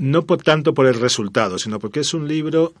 No 0.00 0.26
por 0.26 0.42
tanto 0.42 0.74
por 0.74 0.86
el 0.86 0.94
resultado, 0.94 1.58
sino 1.58 1.78
porque 1.78 2.00
es 2.00 2.14
un 2.14 2.26
libro 2.26 2.72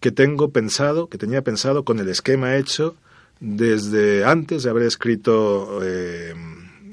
que 0.00 0.12
tengo 0.12 0.50
pensado, 0.50 1.08
que 1.08 1.18
tenía 1.18 1.42
pensado 1.42 1.84
con 1.84 1.98
el 1.98 2.08
esquema 2.08 2.56
hecho 2.56 2.94
desde 3.40 4.24
antes 4.24 4.62
de 4.62 4.70
haber 4.70 4.84
escrito 4.84 5.80
eh, 5.82 6.34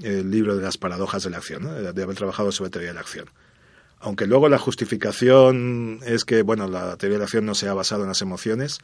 el 0.04 0.32
libro 0.32 0.56
de 0.56 0.64
las 0.64 0.78
paradojas 0.78 1.24
de 1.24 1.30
la 1.30 1.38
acción, 1.38 1.64
de 1.64 2.04
haber 2.04 2.16
trabajado 2.16 2.52
sobre 2.52 2.70
teoría 2.70 2.90
de 2.90 2.96
la 2.96 3.02
acción. 3.02 3.26
Aunque 4.00 4.26
luego 4.26 4.50
la 4.50 4.58
justificación 4.58 6.00
es 6.04 6.26
que, 6.26 6.42
bueno, 6.42 6.68
la 6.68 6.98
teoría 6.98 7.16
de 7.16 7.20
la 7.20 7.26
acción 7.26 7.46
no 7.46 7.54
se 7.54 7.68
ha 7.68 7.74
basado 7.74 8.02
en 8.02 8.10
las 8.10 8.22
emociones, 8.22 8.80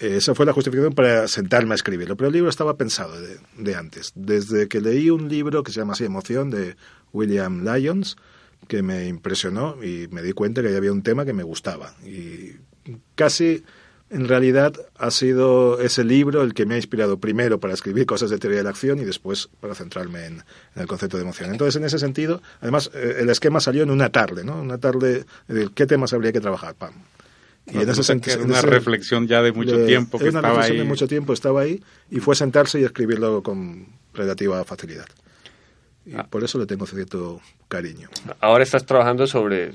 eh, 0.00 0.16
esa 0.16 0.34
fue 0.34 0.46
la 0.46 0.52
justificación 0.52 0.94
para 0.94 1.28
sentarme 1.28 1.72
a 1.72 1.74
escribirlo. 1.74 2.16
Pero 2.16 2.28
el 2.28 2.32
libro 2.32 2.48
estaba 2.48 2.76
pensado 2.76 3.14
de, 3.20 3.74
antes. 3.74 4.12
Desde 4.14 4.66
que 4.66 4.80
leí 4.80 5.10
un 5.10 5.28
libro 5.28 5.62
que 5.62 5.72
se 5.72 5.80
llama 5.80 5.92
así 5.92 6.04
Emoción 6.04 6.50
de 6.50 6.76
William 7.12 7.64
Lyons, 7.64 8.16
que 8.68 8.82
me 8.82 9.06
impresionó 9.06 9.82
y 9.82 10.08
me 10.08 10.22
di 10.22 10.32
cuenta 10.32 10.62
que 10.62 10.76
había 10.76 10.92
un 10.92 11.02
tema 11.02 11.24
que 11.24 11.32
me 11.32 11.42
gustaba. 11.42 11.94
Y 12.04 12.56
casi 13.14 13.64
en 14.10 14.26
realidad 14.26 14.74
ha 14.98 15.10
sido 15.12 15.80
ese 15.80 16.02
libro 16.04 16.42
el 16.42 16.52
que 16.52 16.66
me 16.66 16.74
ha 16.74 16.76
inspirado 16.76 17.18
primero 17.18 17.60
para 17.60 17.74
escribir 17.74 18.06
cosas 18.06 18.30
de 18.30 18.38
teoría 18.38 18.58
de 18.58 18.64
la 18.64 18.70
acción 18.70 18.98
y 18.98 19.04
después 19.04 19.48
para 19.60 19.74
centrarme 19.74 20.26
en, 20.26 20.42
el 20.74 20.86
concepto 20.88 21.16
de 21.16 21.22
emoción. 21.22 21.50
Entonces, 21.50 21.76
en 21.76 21.84
ese 21.84 21.98
sentido, 21.98 22.42
además, 22.60 22.90
eh, 22.92 23.18
el 23.20 23.30
esquema 23.30 23.60
salió 23.60 23.84
en 23.84 23.90
una 23.90 24.10
tarde, 24.10 24.42
¿no? 24.42 24.60
Una 24.60 24.78
tarde 24.78 25.24
de 25.46 25.68
qué 25.74 25.86
temas 25.86 26.12
habría 26.12 26.32
que 26.32 26.40
trabajar. 26.40 26.74
Pam. 26.74 26.94
Y 27.72 27.78
en 27.78 27.88
ese 27.88 28.02
sentido, 28.02 28.42
una 28.42 28.62
reflexión 28.62 29.28
ya 29.28 29.42
de 29.42 29.52
mucho 29.52 29.84
tiempo 29.86 30.18
que 30.18 30.28
una 30.28 30.40
reflexión 30.40 30.78
de 30.78 30.84
mucho 30.84 31.06
tiempo 31.06 31.32
estaba 31.32 31.60
ahí 31.60 31.80
y 32.10 32.18
fue 32.18 32.34
sentarse 32.34 32.80
y 32.80 32.84
escribirlo 32.84 33.42
con 33.42 33.86
relativa 34.12 34.64
facilidad. 34.64 35.06
Y 36.10 36.16
ah. 36.16 36.26
por 36.28 36.42
eso 36.42 36.58
le 36.58 36.66
tengo 36.66 36.86
cierto 36.86 37.40
cariño. 37.68 38.08
Ahora 38.40 38.64
estás 38.64 38.84
trabajando 38.84 39.26
sobre 39.26 39.72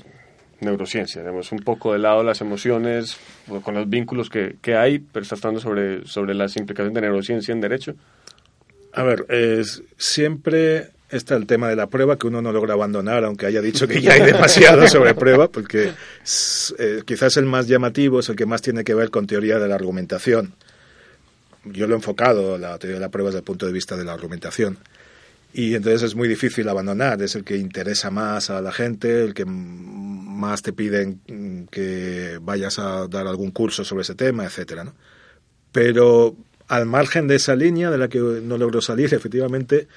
neurociencia, 0.60 1.22
tenemos 1.22 1.50
un 1.52 1.60
poco 1.60 1.92
de 1.92 1.98
lado 1.98 2.22
las 2.22 2.40
emociones, 2.40 3.16
con 3.62 3.74
los 3.74 3.88
vínculos 3.88 4.28
que, 4.28 4.56
que 4.60 4.74
hay, 4.74 4.98
pero 4.98 5.22
estás 5.22 5.38
hablando 5.44 5.60
sobre, 5.60 6.06
sobre 6.06 6.34
las 6.34 6.56
implicaciones 6.56 6.94
de 6.94 7.00
neurociencia 7.00 7.52
en 7.52 7.60
derecho. 7.60 7.94
A 8.92 9.02
ver, 9.02 9.26
es, 9.28 9.82
siempre 9.98 10.90
está 11.10 11.36
el 11.36 11.46
tema 11.46 11.68
de 11.68 11.76
la 11.76 11.86
prueba 11.86 12.18
que 12.18 12.26
uno 12.26 12.42
no 12.42 12.52
logra 12.52 12.74
abandonar, 12.74 13.24
aunque 13.24 13.46
haya 13.46 13.60
dicho 13.60 13.86
que 13.86 14.00
ya 14.00 14.14
hay 14.14 14.22
demasiado 14.22 14.88
sobre 14.88 15.14
prueba, 15.14 15.48
porque 15.48 15.92
eh, 16.78 17.02
quizás 17.06 17.36
el 17.36 17.44
más 17.46 17.66
llamativo 17.66 18.20
es 18.20 18.28
el 18.28 18.36
que 18.36 18.46
más 18.46 18.60
tiene 18.60 18.84
que 18.84 18.94
ver 18.94 19.10
con 19.10 19.26
teoría 19.26 19.58
de 19.58 19.68
la 19.68 19.74
argumentación. 19.74 20.54
Yo 21.64 21.86
lo 21.86 21.94
he 21.94 21.96
enfocado, 21.96 22.58
la 22.58 22.78
teoría 22.78 22.96
de 22.96 23.00
la 23.00 23.10
prueba, 23.10 23.28
desde 23.28 23.38
el 23.38 23.44
punto 23.44 23.66
de 23.66 23.72
vista 23.72 23.96
de 23.96 24.04
la 24.04 24.12
argumentación 24.12 24.78
y 25.52 25.74
entonces 25.74 26.02
es 26.02 26.14
muy 26.14 26.28
difícil 26.28 26.68
abandonar, 26.68 27.22
es 27.22 27.34
el 27.34 27.44
que 27.44 27.56
interesa 27.56 28.10
más 28.10 28.50
a 28.50 28.60
la 28.60 28.72
gente, 28.72 29.24
el 29.24 29.34
que 29.34 29.44
más 29.46 30.62
te 30.62 30.72
piden 30.72 31.68
que 31.70 32.38
vayas 32.42 32.78
a 32.78 33.08
dar 33.08 33.26
algún 33.26 33.50
curso 33.50 33.84
sobre 33.84 34.02
ese 34.02 34.14
tema, 34.14 34.44
etcétera, 34.44 34.84
¿no? 34.84 34.94
Pero 35.72 36.36
al 36.68 36.86
margen 36.86 37.28
de 37.28 37.36
esa 37.36 37.54
línea 37.54 37.90
de 37.90 37.98
la 37.98 38.08
que 38.08 38.18
no 38.18 38.58
logro 38.58 38.80
salir, 38.80 39.12
efectivamente 39.14 39.88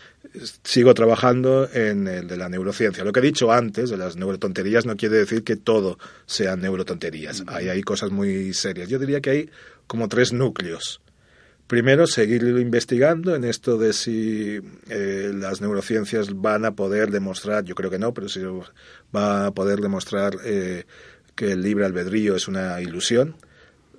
sigo 0.63 0.93
trabajando 0.93 1.69
en 1.73 2.07
el 2.07 2.27
de 2.27 2.37
la 2.37 2.47
neurociencia. 2.47 3.03
Lo 3.03 3.11
que 3.11 3.19
he 3.19 3.23
dicho 3.23 3.51
antes 3.51 3.89
de 3.89 3.97
las 3.97 4.15
neurotonterías 4.15 4.85
no 4.85 4.95
quiere 4.95 5.17
decir 5.17 5.43
que 5.43 5.55
todo 5.55 5.97
sean 6.25 6.61
neurotonterías. 6.61 7.43
Hay, 7.47 7.69
hay 7.69 7.81
cosas 7.81 8.11
muy 8.11 8.53
serias. 8.53 8.87
Yo 8.87 8.99
diría 8.99 9.19
que 9.19 9.29
hay 9.29 9.49
como 9.87 10.07
tres 10.07 10.31
núcleos 10.31 11.01
primero 11.69 12.07
seguir 12.07 12.41
investigando 12.41 13.35
en 13.35 13.43
esto 13.43 13.77
de 13.77 13.93
si 13.93 14.59
eh, 14.89 15.31
las 15.35 15.61
neurociencias 15.61 16.33
van 16.33 16.65
a 16.65 16.71
poder 16.71 17.11
demostrar, 17.11 17.63
yo 17.63 17.75
creo 17.75 17.91
que 17.91 17.99
no, 17.99 18.11
pero 18.11 18.27
si 18.27 18.41
va 19.15 19.45
a 19.45 19.51
poder 19.51 19.79
demostrar 19.79 20.33
eh, 20.43 20.85
que 21.35 21.51
el 21.51 21.61
libre 21.61 21.85
albedrío 21.85 22.35
es 22.35 22.47
una 22.47 22.81
ilusión, 22.81 23.35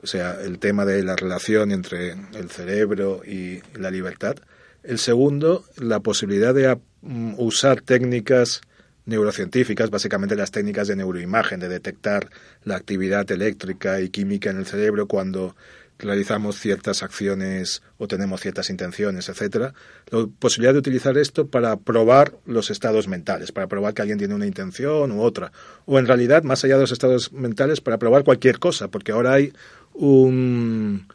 o 0.02 0.06
sea, 0.08 0.36
el 0.42 0.58
tema 0.58 0.84
de 0.84 1.04
la 1.04 1.14
relación 1.14 1.70
entre 1.70 2.16
el 2.34 2.50
cerebro 2.50 3.22
y 3.24 3.60
la 3.78 3.92
libertad. 3.92 4.34
El 4.82 4.98
segundo, 4.98 5.64
la 5.76 6.00
posibilidad 6.00 6.52
de 6.52 6.76
mm, 7.02 7.34
usar 7.38 7.82
técnicas 7.82 8.62
neurocientíficas, 9.06 9.90
básicamente 9.90 10.34
las 10.34 10.50
técnicas 10.50 10.88
de 10.88 10.96
neuroimagen, 10.96 11.60
de 11.60 11.68
detectar 11.68 12.30
la 12.64 12.74
actividad 12.74 13.30
eléctrica 13.30 14.00
y 14.00 14.08
química 14.08 14.50
en 14.50 14.58
el 14.58 14.66
cerebro 14.66 15.06
cuando 15.06 15.54
realizamos 16.00 16.58
ciertas 16.58 17.02
acciones 17.02 17.82
o 17.98 18.08
tenemos 18.08 18.40
ciertas 18.40 18.70
intenciones, 18.70 19.28
etcétera, 19.28 19.74
la 20.10 20.26
posibilidad 20.38 20.72
de 20.72 20.78
utilizar 20.78 21.16
esto 21.18 21.46
para 21.46 21.76
probar 21.76 22.34
los 22.46 22.70
estados 22.70 23.08
mentales, 23.08 23.52
para 23.52 23.66
probar 23.66 23.94
que 23.94 24.02
alguien 24.02 24.18
tiene 24.18 24.34
una 24.34 24.46
intención 24.46 25.12
u 25.12 25.22
otra, 25.22 25.52
o 25.86 25.98
en 25.98 26.06
realidad, 26.06 26.42
más 26.42 26.64
allá 26.64 26.74
de 26.74 26.82
los 26.82 26.92
estados 26.92 27.32
mentales, 27.32 27.80
para 27.80 27.98
probar 27.98 28.24
cualquier 28.24 28.58
cosa, 28.58 28.88
porque 28.88 29.12
ahora 29.12 29.34
hay 29.34 29.52
un, 29.94 31.06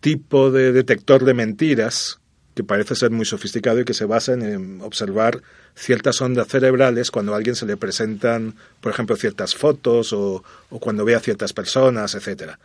tipo 0.00 0.50
de 0.50 0.72
detector 0.72 1.24
de 1.24 1.34
mentiras 1.34 2.20
que 2.54 2.64
parece 2.64 2.94
ser 2.94 3.10
muy 3.10 3.24
sofisticado 3.24 3.80
y 3.80 3.84
que 3.84 3.94
se 3.94 4.04
basa 4.04 4.32
en 4.32 4.80
observar 4.80 5.42
ciertas 5.76 6.20
ondas 6.20 6.48
cerebrales 6.48 7.10
cuando 7.10 7.32
a 7.32 7.36
alguien 7.36 7.54
se 7.54 7.66
le 7.66 7.76
presentan, 7.76 8.54
por 8.80 8.92
ejemplo, 8.92 9.16
ciertas 9.16 9.54
fotos 9.54 10.12
o, 10.12 10.42
o 10.70 10.80
cuando 10.80 11.04
ve 11.04 11.14
a 11.14 11.20
ciertas 11.20 11.52
personas, 11.52 12.14
etcétera. 12.16 12.58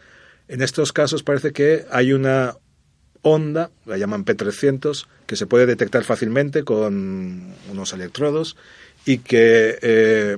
En 0.53 0.61
estos 0.61 0.93
casos 0.93 1.23
parece 1.23 1.51
que 1.51 1.83
hay 1.89 2.13
una 2.13 2.53
onda, 3.23 3.71
la 3.87 3.97
llaman 3.97 4.23
P300, 4.23 5.07
que 5.25 5.35
se 5.35 5.47
puede 5.47 5.65
detectar 5.65 6.03
fácilmente 6.03 6.63
con 6.63 7.55
unos 7.71 7.91
electrodos 7.91 8.55
y 9.03 9.17
que 9.17 9.79
eh, 9.81 10.37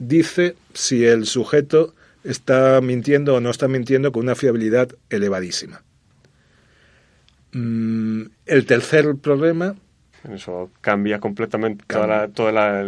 dice 0.00 0.56
si 0.74 1.04
el 1.04 1.26
sujeto 1.26 1.94
está 2.24 2.80
mintiendo 2.80 3.36
o 3.36 3.40
no 3.40 3.50
está 3.50 3.68
mintiendo 3.68 4.10
con 4.10 4.24
una 4.24 4.34
fiabilidad 4.34 4.88
elevadísima. 5.10 5.80
Mm, 7.52 8.22
el 8.46 8.66
tercer 8.66 9.14
problema 9.14 9.76
eso 10.34 10.72
cambia 10.80 11.20
completamente 11.20 11.84
toda, 11.86 12.50
la, 12.50 12.82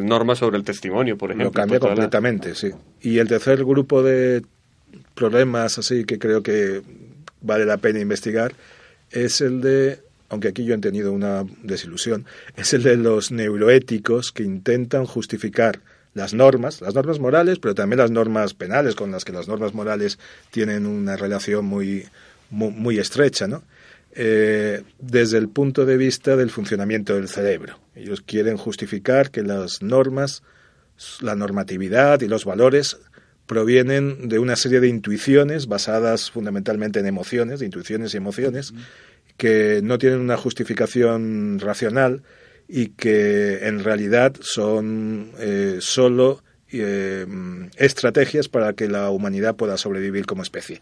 norma 0.00 0.34
sobre 0.34 0.56
el 0.56 0.64
testimonio, 0.64 1.16
por 1.16 1.30
ejemplo. 1.30 1.44
Lo 1.44 1.52
cambia 1.52 1.78
completamente, 1.78 2.56
sí. 2.56 2.72
Y 3.00 3.18
el 3.18 3.28
tercer 3.28 3.64
grupo 3.64 4.02
de 4.02 4.42
problemas 5.14 5.78
así 5.78 6.04
que 6.04 6.18
creo 6.18 6.42
que 6.42 6.82
vale 7.40 7.66
la 7.66 7.76
pena 7.78 8.00
investigar 8.00 8.54
es 9.10 9.40
el 9.40 9.60
de, 9.60 10.00
aunque 10.28 10.48
aquí 10.48 10.64
yo 10.64 10.74
he 10.74 10.78
tenido 10.78 11.12
una 11.12 11.44
desilusión, 11.62 12.24
es 12.56 12.72
el 12.72 12.82
de 12.82 12.96
los 12.96 13.30
neuroéticos 13.30 14.32
que 14.32 14.42
intentan 14.42 15.04
justificar 15.04 15.80
las 16.14 16.34
normas, 16.34 16.80
las 16.80 16.94
normas 16.94 17.18
morales, 17.20 17.58
pero 17.58 17.74
también 17.74 17.98
las 17.98 18.10
normas 18.10 18.54
penales, 18.54 18.94
con 18.94 19.10
las 19.12 19.24
que 19.24 19.32
las 19.32 19.48
normas 19.48 19.74
morales 19.74 20.18
tienen 20.50 20.86
una 20.86 21.16
relación 21.16 21.64
muy, 21.64 22.06
muy, 22.50 22.98
estrecha, 22.98 23.46
¿no? 23.46 23.62
Eh, 24.14 24.82
desde 24.98 25.38
el 25.38 25.48
punto 25.48 25.86
de 25.86 25.96
vista 25.96 26.36
del 26.36 26.50
funcionamiento 26.50 27.14
del 27.14 27.28
cerebro. 27.28 27.78
Ellos 27.94 28.20
quieren 28.20 28.58
justificar 28.58 29.30
que 29.30 29.42
las 29.42 29.82
normas, 29.82 30.42
la 31.20 31.34
normatividad 31.34 32.20
y 32.20 32.28
los 32.28 32.44
valores 32.44 32.98
provienen 33.52 34.30
de 34.30 34.38
una 34.38 34.56
serie 34.56 34.80
de 34.80 34.88
intuiciones 34.88 35.66
basadas 35.66 36.30
fundamentalmente 36.30 37.00
en 37.00 37.06
emociones, 37.06 37.60
de 37.60 37.66
intuiciones 37.66 38.14
y 38.14 38.16
emociones, 38.16 38.72
que 39.36 39.80
no 39.82 39.98
tienen 39.98 40.20
una 40.20 40.38
justificación 40.38 41.58
racional 41.60 42.22
y 42.66 42.86
que 42.88 43.66
en 43.68 43.84
realidad 43.84 44.32
son 44.40 45.32
eh, 45.38 45.80
solo 45.80 46.42
eh, 46.72 47.26
estrategias 47.76 48.48
para 48.48 48.72
que 48.72 48.88
la 48.88 49.10
humanidad 49.10 49.54
pueda 49.54 49.76
sobrevivir 49.76 50.24
como 50.24 50.42
especie. 50.42 50.80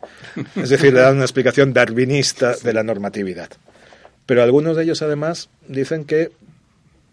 Es 0.54 0.68
decir, 0.68 0.92
le 0.92 1.00
dan 1.00 1.16
una 1.16 1.24
explicación 1.24 1.72
darwinista 1.72 2.54
de 2.54 2.72
la 2.72 2.84
normatividad. 2.84 3.50
Pero 4.26 4.44
algunos 4.44 4.76
de 4.76 4.84
ellos 4.84 5.02
además 5.02 5.50
dicen 5.66 6.04
que 6.04 6.30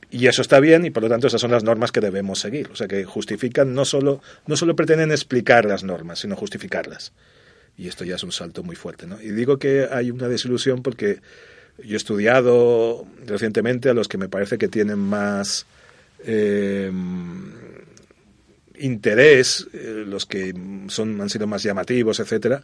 y 0.09 0.27
eso 0.27 0.41
está 0.41 0.59
bien 0.59 0.85
y 0.85 0.89
por 0.89 1.03
lo 1.03 1.09
tanto 1.09 1.27
esas 1.27 1.41
son 1.41 1.51
las 1.51 1.63
normas 1.63 1.91
que 1.91 1.99
debemos 1.99 2.39
seguir. 2.39 2.69
O 2.71 2.75
sea 2.75 2.87
que 2.87 3.03
justifican, 3.03 3.73
no 3.73 3.83
solo, 3.85 4.21
no 4.45 4.55
solo 4.55 4.75
pretenden 4.75 5.11
explicar 5.11 5.65
las 5.65 5.83
normas, 5.83 6.19
sino 6.19 6.35
justificarlas. 6.35 7.11
Y 7.77 7.87
esto 7.87 8.05
ya 8.05 8.15
es 8.15 8.23
un 8.23 8.31
salto 8.31 8.63
muy 8.63 8.75
fuerte. 8.75 9.05
¿no? 9.05 9.21
Y 9.21 9.31
digo 9.31 9.59
que 9.59 9.87
hay 9.91 10.09
una 10.11 10.27
desilusión 10.27 10.81
porque 10.81 11.19
yo 11.83 11.93
he 11.93 11.97
estudiado 11.97 13.05
recientemente 13.25 13.89
a 13.89 13.93
los 13.93 14.07
que 14.07 14.17
me 14.17 14.29
parece 14.29 14.57
que 14.57 14.67
tienen 14.67 14.97
más 14.97 15.65
eh, 16.23 16.91
interés, 18.79 19.67
los 19.73 20.25
que 20.25 20.53
son, 20.87 21.21
han 21.21 21.29
sido 21.29 21.47
más 21.47 21.63
llamativos, 21.63 22.19
etcétera, 22.19 22.63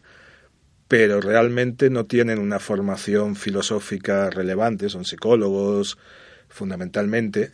pero 0.88 1.22
realmente 1.22 1.90
no 1.90 2.06
tienen 2.06 2.40
una 2.40 2.60
formación 2.60 3.36
filosófica 3.36 4.30
relevante, 4.30 4.90
son 4.90 5.06
psicólogos, 5.06 5.98
fundamentalmente, 6.54 7.52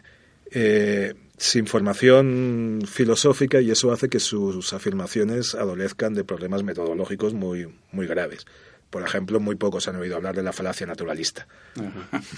eh, 0.52 1.14
sin 1.38 1.68
formación 1.68 2.82
filosófica 2.86 3.62
y 3.62 3.72
eso 3.72 3.91
hace 3.91 4.10
que 4.10 4.20
sus 4.20 4.74
afirmaciones 4.74 5.56
adolezcan 5.56 6.14
de 6.14 6.26
problemas 6.26 6.64
metodológicos 6.64 7.34
muy, 7.34 7.74
muy 7.91 8.08
graves. 8.08 8.45
Por 8.89 9.04
ejemplo, 9.04 9.39
muy 9.39 9.56
pocos 9.56 9.88
han 9.88 9.95
oído 9.95 10.16
hablar 10.16 10.36
de 10.36 10.43
la 10.43 10.52
falacia 10.52 10.86
naturalista. 10.86 11.47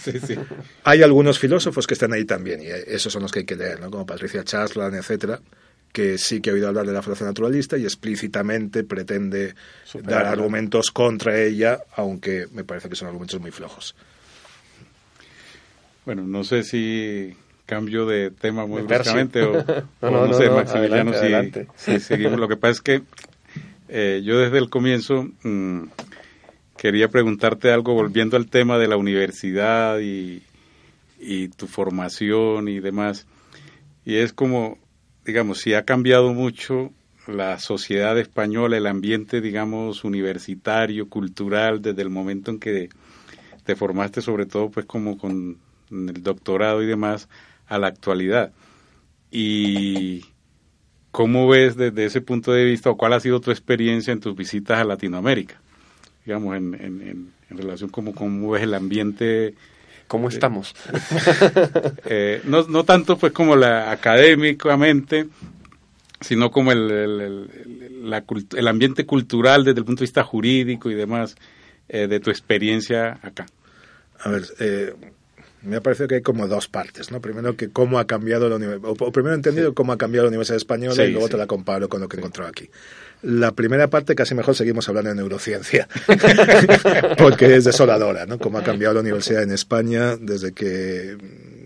Sí, 0.03 0.19
sí. 0.19 0.35
Hay 0.83 1.01
algunos 1.01 1.39
filósofos 1.39 1.87
que 1.87 1.93
están 1.93 2.13
ahí 2.13 2.25
también, 2.25 2.61
y 2.61 2.67
esos 2.67 3.11
son 3.11 3.23
los 3.23 3.31
que 3.31 3.39
hay 3.39 3.45
que 3.45 3.55
leer, 3.55 3.79
¿no? 3.79 3.89
como 3.89 4.05
Patricia 4.05 4.43
Chaslan, 4.43 4.93
etcétera, 4.93 5.39
que 5.91 6.17
sí 6.17 6.41
que 6.41 6.49
ha 6.49 6.53
oído 6.53 6.67
hablar 6.67 6.85
de 6.85 6.93
la 6.93 7.01
falacia 7.01 7.25
naturalista 7.25 7.77
y 7.77 7.83
explícitamente 7.83 8.83
pretende 8.83 9.55
dar 10.03 10.25
argumentos 10.25 10.91
contra 10.91 11.39
ella, 11.41 11.79
aunque 11.95 12.47
me 12.51 12.63
parece 12.65 12.89
que 12.89 12.95
son 12.95 13.07
argumentos 13.07 13.39
muy 13.39 13.51
flojos. 13.51 13.95
Bueno, 16.05 16.23
no 16.23 16.43
sé 16.43 16.63
si 16.63 17.35
cambio 17.65 18.05
de 18.05 18.31
tema 18.31 18.65
muy 18.65 18.81
bruscamente 18.81 19.43
o, 19.43 19.53
no, 20.01 20.33
sé, 20.33 20.49
Maximiliano, 20.49 21.13
si, 21.75 21.99
seguimos. 21.99 22.39
Lo 22.39 22.47
que 22.47 22.57
pasa 22.57 22.71
es 22.71 22.81
que 22.81 23.01
eh, 23.87 24.21
yo 24.25 24.39
desde 24.39 24.57
el 24.57 24.69
comienzo 24.69 25.29
mm, 25.43 25.83
quería 26.75 27.07
preguntarte 27.07 27.71
algo 27.71 27.93
volviendo 27.93 28.35
al 28.35 28.47
tema 28.47 28.77
de 28.77 28.87
la 28.87 28.97
universidad 28.97 29.99
y, 29.99 30.41
y 31.19 31.47
tu 31.49 31.67
formación 31.67 32.67
y 32.67 32.79
demás. 32.79 33.27
Y 34.03 34.15
es 34.15 34.33
como, 34.33 34.79
digamos, 35.23 35.59
si 35.59 35.73
ha 35.75 35.85
cambiado 35.85 36.33
mucho 36.33 36.91
la 37.27 37.59
sociedad 37.59 38.17
española, 38.17 38.77
el 38.77 38.87
ambiente, 38.87 39.39
digamos, 39.39 40.03
universitario, 40.03 41.07
cultural, 41.07 41.81
desde 41.81 42.01
el 42.01 42.09
momento 42.09 42.51
en 42.51 42.59
que 42.59 42.89
te 43.63 43.75
formaste, 43.75 44.21
sobre 44.21 44.47
todo, 44.47 44.69
pues 44.71 44.85
como 44.85 45.17
con 45.17 45.57
el 45.91 46.23
doctorado 46.23 46.81
y 46.81 46.87
demás, 46.87 47.29
a 47.67 47.77
la 47.77 47.87
actualidad. 47.87 48.51
Y 49.31 50.25
cómo 51.11 51.47
ves 51.47 51.75
desde 51.75 52.05
ese 52.05 52.21
punto 52.21 52.51
de 52.51 52.65
vista 52.65 52.89
o 52.89 52.97
cuál 52.97 53.13
ha 53.13 53.19
sido 53.19 53.41
tu 53.41 53.51
experiencia 53.51 54.11
en 54.11 54.19
tus 54.19 54.35
visitas 54.35 54.79
a 54.79 54.83
Latinoamérica, 54.83 55.61
digamos, 56.25 56.55
en, 56.55 56.73
en, 56.75 57.31
en 57.49 57.57
relación 57.57 57.89
como 57.89 58.15
cómo 58.15 58.51
ves 58.51 58.63
el 58.63 58.73
ambiente. 58.73 59.55
¿Cómo 60.07 60.29
eh, 60.29 60.33
estamos? 60.33 60.73
Eh, 62.05 62.41
no, 62.45 62.63
no 62.63 62.83
tanto 62.83 63.17
pues 63.17 63.31
como 63.31 63.55
la 63.55 63.91
académicamente, 63.91 65.27
sino 66.19 66.51
como 66.51 66.71
el, 66.71 66.91
el, 66.91 68.09
la, 68.09 68.23
el, 68.57 68.67
ambiente 68.67 69.05
cultural 69.05 69.63
desde 69.63 69.79
el 69.79 69.85
punto 69.85 69.99
de 69.99 70.05
vista 70.05 70.23
jurídico 70.23 70.89
y 70.89 70.95
demás 70.95 71.35
eh, 71.87 72.07
de 72.07 72.19
tu 72.19 72.29
experiencia 72.29 73.19
acá. 73.21 73.45
A 74.19 74.29
ver, 74.29 74.43
eh, 74.59 74.93
me 75.63 75.75
ha 75.75 75.81
parecido 75.81 76.07
que 76.07 76.15
hay 76.15 76.21
como 76.21 76.47
dos 76.47 76.67
partes, 76.67 77.11
¿no? 77.11 77.21
Primero 77.21 77.55
que 77.55 77.69
cómo 77.69 77.99
ha 77.99 78.07
cambiado 78.07 78.49
la 78.49 78.55
universidad, 78.55 78.95
o, 78.99 79.11
primero 79.11 79.33
he 79.33 79.37
entendido 79.37 79.73
cómo 79.73 79.93
ha 79.93 79.97
cambiado 79.97 80.25
la 80.25 80.29
Universidad 80.29 80.57
Española 80.57 81.05
y 81.05 81.11
luego 81.11 81.29
te 81.29 81.37
la 81.37 81.47
comparo 81.47 81.87
con 81.87 82.01
lo 82.01 82.09
que 82.09 82.17
he 82.17 82.19
encontrado 82.19 82.49
aquí. 82.49 82.69
La 83.21 83.51
primera 83.51 83.87
parte 83.87 84.15
casi 84.15 84.33
mejor 84.33 84.55
seguimos 84.55 84.89
hablando 84.89 85.11
de 85.11 85.15
neurociencia, 85.17 85.87
porque 87.17 87.55
es 87.55 87.65
desoladora, 87.65 88.25
¿no? 88.25 88.39
Cómo 88.39 88.57
ha 88.57 88.63
cambiado 88.63 88.95
la 88.95 89.01
universidad 89.01 89.43
en 89.43 89.51
España 89.51 90.17
desde 90.17 90.53
que 90.53 91.17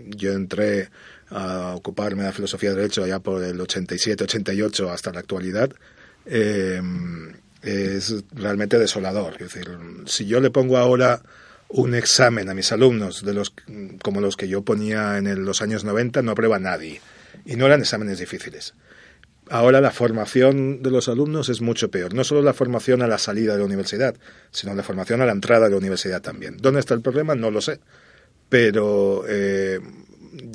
yo 0.09 0.33
entré 0.33 0.89
a 1.29 1.73
ocuparme 1.75 2.23
de 2.23 2.29
la 2.29 2.33
filosofía 2.33 2.71
de 2.71 2.75
derecho 2.75 3.03
allá 3.03 3.19
por 3.19 3.43
el 3.43 3.57
87-88 3.59 4.89
hasta 4.89 5.11
la 5.13 5.21
actualidad. 5.21 5.71
Eh, 6.25 6.81
es 7.61 8.23
realmente 8.33 8.77
desolador. 8.77 9.33
Es 9.39 9.53
decir, 9.53 9.69
si 10.05 10.25
yo 10.25 10.39
le 10.39 10.51
pongo 10.51 10.77
ahora 10.77 11.21
un 11.76 11.93
examen 11.93 12.49
a 12.49 12.53
mis 12.53 12.71
alumnos 12.71 13.26
de 13.26 13.34
los 13.34 13.53
como 14.01 14.21
los 14.21 14.38
que 14.38 14.47
yo 14.47 14.61
ponía 14.61 15.17
en 15.17 15.43
los 15.43 15.61
años 15.61 15.84
90 15.84 16.21
no 16.21 16.32
aprueba 16.32 16.57
nadie 16.57 17.01
y 17.45 17.57
no 17.57 17.65
eran 17.65 17.82
exámenes 17.82 18.19
difíciles. 18.19 18.73
Ahora 19.49 19.82
la 19.82 19.91
formación 19.91 20.82
de 20.82 20.89
los 20.89 21.09
alumnos 21.09 21.49
es 21.49 21.61
mucho 21.61 21.91
peor. 21.91 22.13
No 22.13 22.23
solo 22.23 22.41
la 22.41 22.53
formación 22.53 23.01
a 23.01 23.07
la 23.07 23.17
salida 23.17 23.53
de 23.53 23.59
la 23.59 23.65
universidad, 23.65 24.15
sino 24.51 24.73
la 24.73 24.84
formación 24.84 25.21
a 25.21 25.26
la 25.26 25.34
entrada 25.34 25.65
de 25.65 25.71
la 25.71 25.78
universidad 25.78 26.21
también. 26.21 26.57
¿Dónde 26.57 26.80
está 26.80 26.93
el 26.93 27.01
problema? 27.01 27.36
No 27.36 27.51
lo 27.51 27.61
sé. 27.61 27.80
Pero 28.49 29.26
eh, 29.28 29.80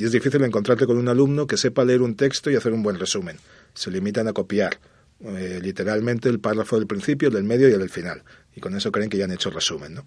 es 0.01 0.13
difícil 0.13 0.43
encontrarte 0.43 0.87
con 0.87 0.97
un 0.97 1.09
alumno 1.09 1.47
que 1.47 1.57
sepa 1.57 1.85
leer 1.85 2.01
un 2.01 2.17
texto 2.17 2.51
y 2.51 2.57
hacer 2.57 2.73
un 2.73 2.83
buen 2.83 2.99
resumen. 2.99 3.37
Se 3.75 3.91
limitan 3.91 4.27
a 4.27 4.33
copiar 4.33 4.81
eh, 5.23 5.61
literalmente 5.63 6.31
el 6.31 6.41
párrafo 6.41 6.77
del 6.77 6.87
principio, 6.87 7.29
el 7.29 7.35
del 7.35 7.45
medio 7.45 7.69
y 7.69 7.73
el 7.73 7.81
del 7.81 7.91
final. 7.91 8.25
Y 8.57 8.61
con 8.61 8.75
eso 8.75 8.91
creen 8.91 9.11
que 9.11 9.19
ya 9.19 9.27
han 9.27 9.33
hecho 9.33 9.51
resumen, 9.51 9.95
¿no? 9.95 10.07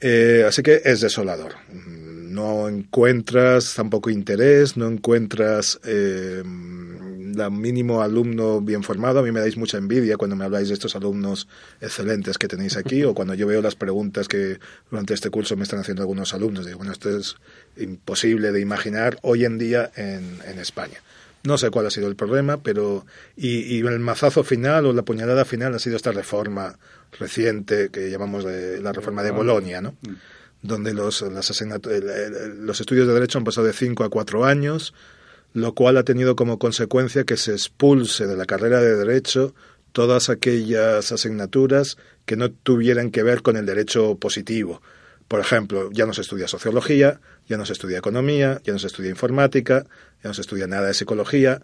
Eh, 0.00 0.44
así 0.46 0.62
que 0.62 0.82
es 0.84 1.00
desolador. 1.00 1.54
No 1.72 2.68
encuentras 2.68 3.74
tampoco 3.74 4.10
interés, 4.10 4.76
no 4.76 4.86
encuentras 4.86 5.80
eh, 5.84 6.42
el 6.44 7.50
mínimo 7.50 8.02
alumno 8.02 8.60
bien 8.60 8.82
formado. 8.82 9.20
A 9.20 9.22
mí 9.22 9.32
me 9.32 9.40
dais 9.40 9.56
mucha 9.56 9.78
envidia 9.78 10.16
cuando 10.16 10.36
me 10.36 10.44
habláis 10.44 10.68
de 10.68 10.74
estos 10.74 10.94
alumnos 10.96 11.48
excelentes 11.80 12.38
que 12.38 12.48
tenéis 12.48 12.76
aquí 12.76 13.02
o 13.04 13.14
cuando 13.14 13.34
yo 13.34 13.46
veo 13.46 13.62
las 13.62 13.74
preguntas 13.74 14.28
que 14.28 14.58
durante 14.90 15.14
este 15.14 15.30
curso 15.30 15.56
me 15.56 15.64
están 15.64 15.80
haciendo 15.80 16.02
algunos 16.02 16.34
alumnos. 16.34 16.66
Digo, 16.66 16.78
bueno, 16.78 16.92
esto 16.92 17.16
es 17.16 17.36
imposible 17.76 18.52
de 18.52 18.60
imaginar 18.60 19.18
hoy 19.22 19.44
en 19.44 19.58
día 19.58 19.90
en, 19.96 20.38
en 20.46 20.58
España. 20.58 21.00
No 21.44 21.56
sé 21.56 21.70
cuál 21.70 21.86
ha 21.86 21.90
sido 21.90 22.08
el 22.08 22.16
problema, 22.16 22.62
pero. 22.62 23.06
Y, 23.36 23.76
y, 23.76 23.78
el 23.80 24.00
mazazo 24.00 24.42
final 24.42 24.86
o 24.86 24.92
la 24.92 25.02
puñalada 25.02 25.44
final 25.44 25.74
ha 25.74 25.78
sido 25.78 25.96
esta 25.96 26.12
reforma 26.12 26.78
reciente 27.18 27.90
que 27.90 28.10
llamamos 28.10 28.44
de 28.44 28.80
la 28.80 28.92
reforma 28.92 29.22
de 29.22 29.30
Bolonia, 29.30 29.80
¿no? 29.80 29.92
Mm. 30.02 30.14
Donde 30.62 30.92
los, 30.92 31.22
los 31.22 31.50
estudios 32.80 33.06
de 33.06 33.14
derecho 33.14 33.38
han 33.38 33.44
pasado 33.44 33.66
de 33.66 33.72
cinco 33.72 34.02
a 34.02 34.08
cuatro 34.08 34.44
años, 34.44 34.92
lo 35.54 35.72
cual 35.74 35.96
ha 35.96 36.02
tenido 36.02 36.34
como 36.34 36.58
consecuencia 36.58 37.24
que 37.24 37.36
se 37.36 37.52
expulse 37.52 38.26
de 38.26 38.36
la 38.36 38.44
carrera 38.44 38.80
de 38.80 38.96
derecho 38.96 39.54
todas 39.92 40.30
aquellas 40.30 41.12
asignaturas 41.12 41.96
que 42.26 42.36
no 42.36 42.50
tuvieran 42.50 43.10
que 43.10 43.22
ver 43.22 43.42
con 43.42 43.56
el 43.56 43.66
derecho 43.66 44.16
positivo. 44.16 44.82
Por 45.28 45.40
ejemplo, 45.40 45.90
ya 45.92 46.06
no 46.06 46.14
se 46.14 46.22
estudia 46.22 46.48
sociología, 46.48 47.20
ya 47.46 47.58
no 47.58 47.66
se 47.66 47.74
estudia 47.74 47.98
economía, 47.98 48.60
ya 48.64 48.72
no 48.72 48.78
se 48.78 48.86
estudia 48.86 49.10
informática, 49.10 49.84
ya 50.22 50.28
no 50.30 50.34
se 50.34 50.40
estudia 50.40 50.66
nada 50.66 50.88
de 50.88 50.94
psicología, 50.94 51.60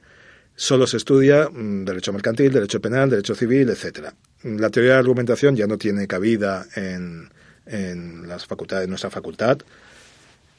solo 0.54 0.86
se 0.86 0.98
estudia 0.98 1.48
mm, 1.50 1.86
derecho 1.86 2.12
mercantil, 2.12 2.52
derecho 2.52 2.80
penal, 2.80 3.08
derecho 3.08 3.34
civil, 3.34 3.70
etcétera. 3.70 4.14
La 4.42 4.68
teoría 4.68 4.92
de 4.92 4.96
la 4.96 5.00
argumentación 5.00 5.56
ya 5.56 5.66
no 5.66 5.78
tiene 5.78 6.06
cabida 6.06 6.66
en, 6.76 7.30
en 7.64 8.28
las 8.28 8.44
facultades, 8.46 8.84
en 8.84 8.90
nuestra 8.90 9.10
facultad. 9.10 9.58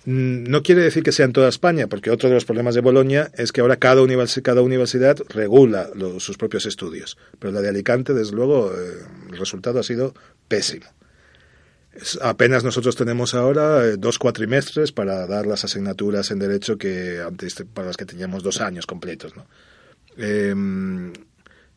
Mm, 0.06 0.50
no 0.50 0.64
quiere 0.64 0.82
decir 0.82 1.04
que 1.04 1.12
sea 1.12 1.26
en 1.26 1.34
toda 1.34 1.50
España, 1.50 1.88
porque 1.88 2.10
otro 2.10 2.30
de 2.30 2.36
los 2.36 2.46
problemas 2.46 2.74
de 2.74 2.82
Bolonia 2.82 3.32
es 3.36 3.52
que 3.52 3.62
ahora 3.62 3.78
cada, 3.78 4.02
cada 4.44 4.62
universidad 4.64 5.18
regula 5.30 5.90
sus 6.18 6.38
propios 6.38 6.66
estudios. 6.66 7.18
Pero 7.38 7.54
la 7.54 7.62
de 7.62 7.70
Alicante, 7.70 8.16
desde 8.16 8.36
luego, 8.36 8.72
eh, 8.72 8.98
el 9.32 9.38
resultado 9.38 9.80
ha 9.80 9.84
sido 9.84 10.16
pésimo. 10.48 10.86
Apenas 12.22 12.64
nosotros 12.64 12.96
tenemos 12.96 13.34
ahora 13.34 13.86
eh, 13.86 13.96
dos 13.98 14.20
cuatrimestres 14.20 14.92
para 14.92 15.26
dar 15.28 15.46
las 15.46 15.64
asignaturas 15.64 16.30
en 16.32 16.40
derecho 16.40 16.78
que 16.78 17.22
antes 17.26 17.56
para 17.74 17.88
las 17.88 17.98
que 17.98 18.06
teníamos 18.06 18.44
dos 18.44 18.60
años 18.62 18.86
completos. 18.86 19.36
¿no? 19.36 19.46
Eh, 20.18 20.54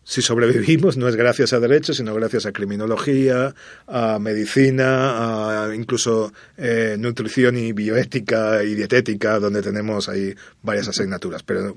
si 0.09 0.23
sobrevivimos 0.23 0.97
no 0.97 1.07
es 1.07 1.17
gracias 1.17 1.53
a 1.53 1.61
derecho, 1.61 1.93
sino 1.93 2.15
gracias 2.15 2.47
a 2.47 2.53
criminología, 2.53 3.55
a 3.87 4.19
medicina, 4.19 5.67
a 5.67 5.75
incluso 5.75 6.33
eh, 6.57 6.97
nutrición 6.99 7.59
y 7.59 7.75
bioética 7.75 8.65
y 8.65 8.75
dietética, 8.75 9.39
donde 9.39 9.61
tenemos 9.61 10.09
ahí 10.09 10.35
varias 10.63 10.89
asignaturas. 10.89 11.43
Pero 11.43 11.75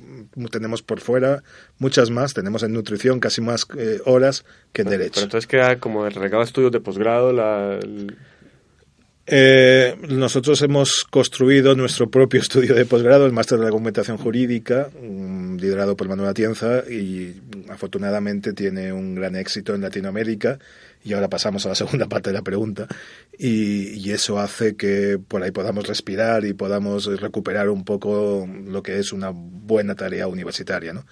tenemos 0.49 0.81
por 0.81 1.01
fuera 1.01 1.43
muchas 1.77 2.09
más, 2.09 2.33
tenemos 2.33 2.63
en 2.63 2.71
nutrición 2.71 3.19
casi 3.19 3.41
más 3.41 3.67
eh, 3.77 3.99
horas 4.05 4.45
que 4.71 4.83
en 4.83 4.87
derecho. 4.87 5.15
Pero 5.15 5.25
entonces 5.25 5.47
queda 5.47 5.77
como 5.79 6.07
el 6.07 6.13
regalo 6.13 6.39
de 6.39 6.45
estudios 6.45 6.71
de 6.71 6.79
posgrado, 6.79 7.33
la, 7.33 7.79
eh, 9.28 9.95
nosotros 10.09 10.61
hemos 10.61 11.05
construido 11.09 11.76
nuestro 11.76 12.09
propio 12.09 12.39
estudio 12.41 12.74
de 12.74 12.86
posgrado, 12.86 13.26
el 13.26 13.32
máster 13.32 13.59
de 13.59 13.67
argumentación 13.67 14.17
jurídica, 14.17 14.89
mm, 15.01 15.57
liderado 15.57 15.95
por 15.95 16.07
Manuel 16.07 16.30
Atienza, 16.30 16.84
y 16.89 17.39
afortunadamente 17.69 18.53
tiene 18.53 18.91
un 18.91 19.15
gran 19.15 19.36
éxito 19.36 19.76
en 19.76 19.82
Latinoamérica. 19.82 20.59
Y 21.03 21.13
ahora 21.13 21.30
pasamos 21.30 21.65
a 21.65 21.69
la 21.69 21.76
segunda 21.82 22.07
parte 22.07 22.30
de 22.30 22.34
la 22.34 22.41
pregunta. 22.41 22.88
Y, 23.38 24.11
eso 24.11 24.39
hace 24.39 24.76
que 24.76 25.17
por 25.26 25.41
ahí 25.41 25.51
podamos 25.51 25.88
respirar 25.88 26.43
y 26.43 26.53
podamos 26.53 27.05
recuperar 27.22 27.69
un 27.69 27.86
poco 27.86 28.45
lo 28.65 28.84
que 28.84 28.99
es 28.99 29.13
una 29.13 29.32
buena 29.34 29.95
tarea 29.95 30.28
universitaria. 30.28 30.91
¿no? 30.91 31.05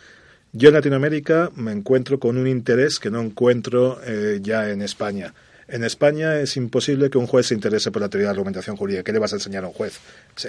Yo 0.51 0.67
en 0.67 0.75
Latinoamérica 0.75 1.49
me 1.55 1.71
encuentro 1.71 2.19
con 2.19 2.37
un 2.37 2.45
interés 2.45 2.99
que 2.99 3.09
no 3.09 3.21
encuentro 3.21 4.01
eh, 4.05 4.39
ya 4.41 4.69
en 4.69 4.81
España 4.81 5.33
en 5.71 5.83
España 5.83 6.39
es 6.39 6.57
imposible 6.57 7.09
que 7.09 7.17
un 7.17 7.27
juez 7.27 7.47
se 7.47 7.53
interese 7.53 7.91
por 7.91 8.01
la 8.01 8.09
teoría 8.09 8.27
de 8.27 8.31
argumentación 8.31 8.75
jurídica. 8.75 9.03
¿Qué 9.03 9.11
le 9.11 9.19
vas 9.19 9.33
a 9.33 9.35
enseñar 9.35 9.63
a 9.63 9.67
un 9.67 9.73
juez? 9.73 9.99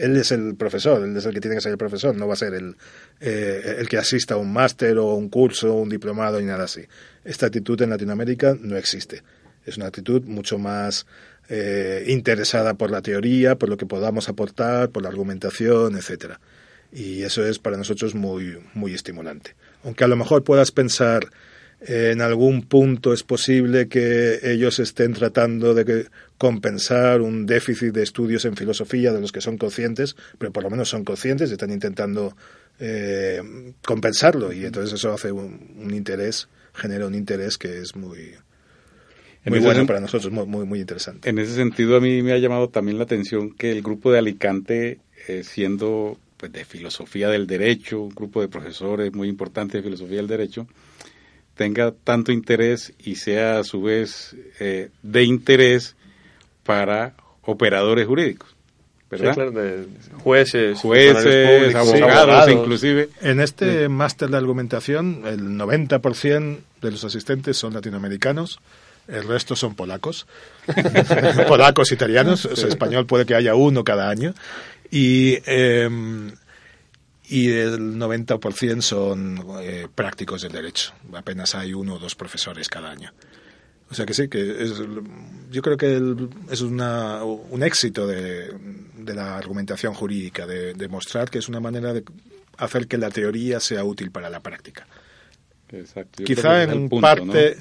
Él 0.01 0.16
es 0.16 0.33
el 0.33 0.55
profesor, 0.55 1.03
él 1.03 1.16
es 1.16 1.27
el 1.27 1.35
que 1.35 1.41
tiene 1.41 1.57
que 1.57 1.62
ser 1.62 1.73
el 1.73 1.79
profesor, 1.79 2.16
no 2.16 2.27
va 2.27 2.35
a 2.35 2.37
ser 2.37 2.55
el, 2.55 2.77
eh, 3.21 3.77
el 3.79 3.89
que 3.89 3.99
asista 3.99 4.35
a 4.35 4.37
un 4.39 4.53
máster 4.53 4.99
o 4.99 5.14
un 5.14 5.29
curso, 5.29 5.75
o 5.75 5.81
un 5.81 5.89
diplomado 5.89 6.41
y 6.41 6.45
nada 6.45 6.64
así. 6.64 6.83
Esta 7.25 7.47
actitud 7.47 7.81
en 7.83 7.91
Latinoamérica 7.91 8.57
no 8.61 8.77
existe. 8.77 9.23
Es 9.66 9.77
una 9.77 9.87
actitud 9.87 10.23
mucho 10.25 10.59
más 10.59 11.07
eh, 11.49 12.05
interesada 12.07 12.75
por 12.75 12.91
la 12.91 13.03
teoría, 13.03 13.57
por 13.57 13.68
lo 13.68 13.77
que 13.77 13.87
podamos 13.87 14.29
aportar, 14.29 14.91
por 14.91 15.03
la 15.03 15.09
argumentación, 15.09 15.97
etcétera. 15.97 16.41
Y 16.93 17.23
eso 17.23 17.45
es 17.45 17.59
para 17.59 17.77
nosotros 17.77 18.14
muy, 18.14 18.59
muy 18.75 18.95
estimulante. 18.95 19.55
Aunque 19.85 20.05
a 20.05 20.09
lo 20.09 20.16
mejor 20.16 20.45
puedas 20.45 20.73
pensar 20.73 21.29
en 21.81 22.20
algún 22.20 22.62
punto 22.62 23.12
es 23.14 23.22
posible 23.22 23.89
que 23.89 24.39
ellos 24.43 24.78
estén 24.78 25.14
tratando 25.14 25.72
de 25.74 26.09
compensar 26.37 27.22
un 27.22 27.47
déficit 27.47 27.95
de 27.95 28.03
estudios 28.03 28.45
en 28.45 28.57
filosofía 28.57 29.12
de 29.12 29.20
los 29.20 29.33
que 29.33 29.41
son 29.41 29.57
conscientes, 29.57 30.14
pero 30.39 30.53
por 30.53 30.62
lo 30.62 30.70
menos 30.70 30.91
son 30.91 31.05
conscientes 31.05 31.49
y 31.49 31.53
están 31.55 31.70
intentando 31.70 32.37
eh, 32.78 33.43
compensarlo 33.85 34.53
y 34.53 34.66
entonces 34.66 34.93
eso 34.95 35.12
hace 35.12 35.33
un, 35.33 35.91
interés, 35.91 36.49
genera 36.74 37.07
un 37.07 37.14
interés 37.14 37.57
que 37.57 37.78
es 37.78 37.97
muy, 37.97 38.35
muy 39.47 39.59
bueno 39.61 39.87
para 39.87 40.01
nosotros, 40.01 40.31
muy, 40.31 40.47
muy, 40.47 40.66
muy, 40.66 40.81
interesante. 40.81 41.31
En 41.31 41.39
ese 41.39 41.55
sentido 41.55 41.97
a 41.97 42.01
mí 42.01 42.22
me 42.22 42.33
ha 42.33 42.39
llamado 42.39 42.68
también 42.68 42.99
la 42.99 43.05
atención 43.05 43.55
que 43.55 43.72
el 43.72 43.81
grupo 43.81 44.12
de 44.12 44.18
Alicante, 44.18 45.01
eh, 45.28 45.45
siendo 45.45 46.18
pues, 46.37 46.53
de 46.53 46.66
filosofía 46.66 47.31
del 47.31 47.47
derecho, 47.47 48.03
un 48.03 48.14
grupo 48.14 48.43
de 48.43 48.49
profesores 48.49 49.14
muy 49.14 49.28
importante 49.28 49.78
de 49.78 49.83
filosofía 49.83 50.18
del 50.18 50.28
derecho, 50.28 50.66
tenga 51.61 51.93
tanto 51.93 52.33
interés 52.33 52.95
y 52.99 53.17
sea 53.17 53.59
a 53.59 53.65
su 53.65 53.83
vez 53.83 54.35
eh, 54.61 54.89
de 55.03 55.25
interés 55.25 55.95
para 56.65 57.13
operadores 57.43 58.07
jurídicos. 58.07 58.57
¿verdad? 59.11 59.53
de 59.53 59.87
jueces, 60.25 60.79
jueces 60.79 61.75
abogados, 61.75 62.51
inclusive. 62.51 63.11
En 63.21 63.41
este 63.41 63.91
máster 63.91 64.31
de 64.31 64.39
argumentación, 64.39 65.25
el 65.27 65.41
90% 65.59 66.61
de 66.81 66.91
los 66.91 67.05
asistentes 67.05 67.59
son 67.59 67.75
latinoamericanos, 67.75 68.59
el 69.07 69.29
resto 69.29 69.55
son 69.55 69.75
polacos, 69.75 70.27
polacos, 71.47 71.93
italianos, 71.93 72.47
o 72.47 72.69
español 72.69 73.05
puede 73.05 73.27
que 73.27 73.35
haya 73.35 73.55
uno 73.55 73.85
cada 73.85 74.09
año. 74.09 74.33
Y 74.91 75.37
em, 75.45 76.33
y 77.31 77.49
el 77.53 77.95
90% 77.95 78.81
son 78.81 79.47
eh, 79.61 79.87
prácticos 79.95 80.43
del 80.43 80.51
derecho. 80.51 80.93
Apenas 81.14 81.55
hay 81.55 81.72
uno 81.72 81.95
o 81.95 81.99
dos 82.01 82.16
profesores 82.16 82.68
cada 82.68 82.91
año. 82.91 83.12
O 83.89 83.95
sea 83.95 84.05
que 84.05 84.14
sí, 84.14 84.28
que 84.28 84.64
es, 84.64 84.83
yo 85.49 85.62
creo 85.62 85.76
que 85.76 86.01
es 86.51 86.61
una, 86.61 87.22
un 87.22 87.62
éxito 87.62 88.07
de, 88.09 88.53
de, 88.97 89.14
la 89.14 89.37
argumentación 89.37 89.95
jurídica, 89.95 90.45
de 90.45 90.74
demostrar 90.74 91.31
que 91.31 91.39
es 91.39 91.49
una 91.49 91.61
manera 91.61 91.93
de 91.93 92.03
hacer 92.59 92.89
que 92.89 92.99
la 92.99 93.11
teoría 93.11 93.61
sea 93.61 93.85
útil 93.85 94.11
para 94.11 94.28
la 94.28 94.41
práctica. 94.41 94.87
Quizá 96.24 96.64
en 96.64 96.89
parte, 96.89 97.59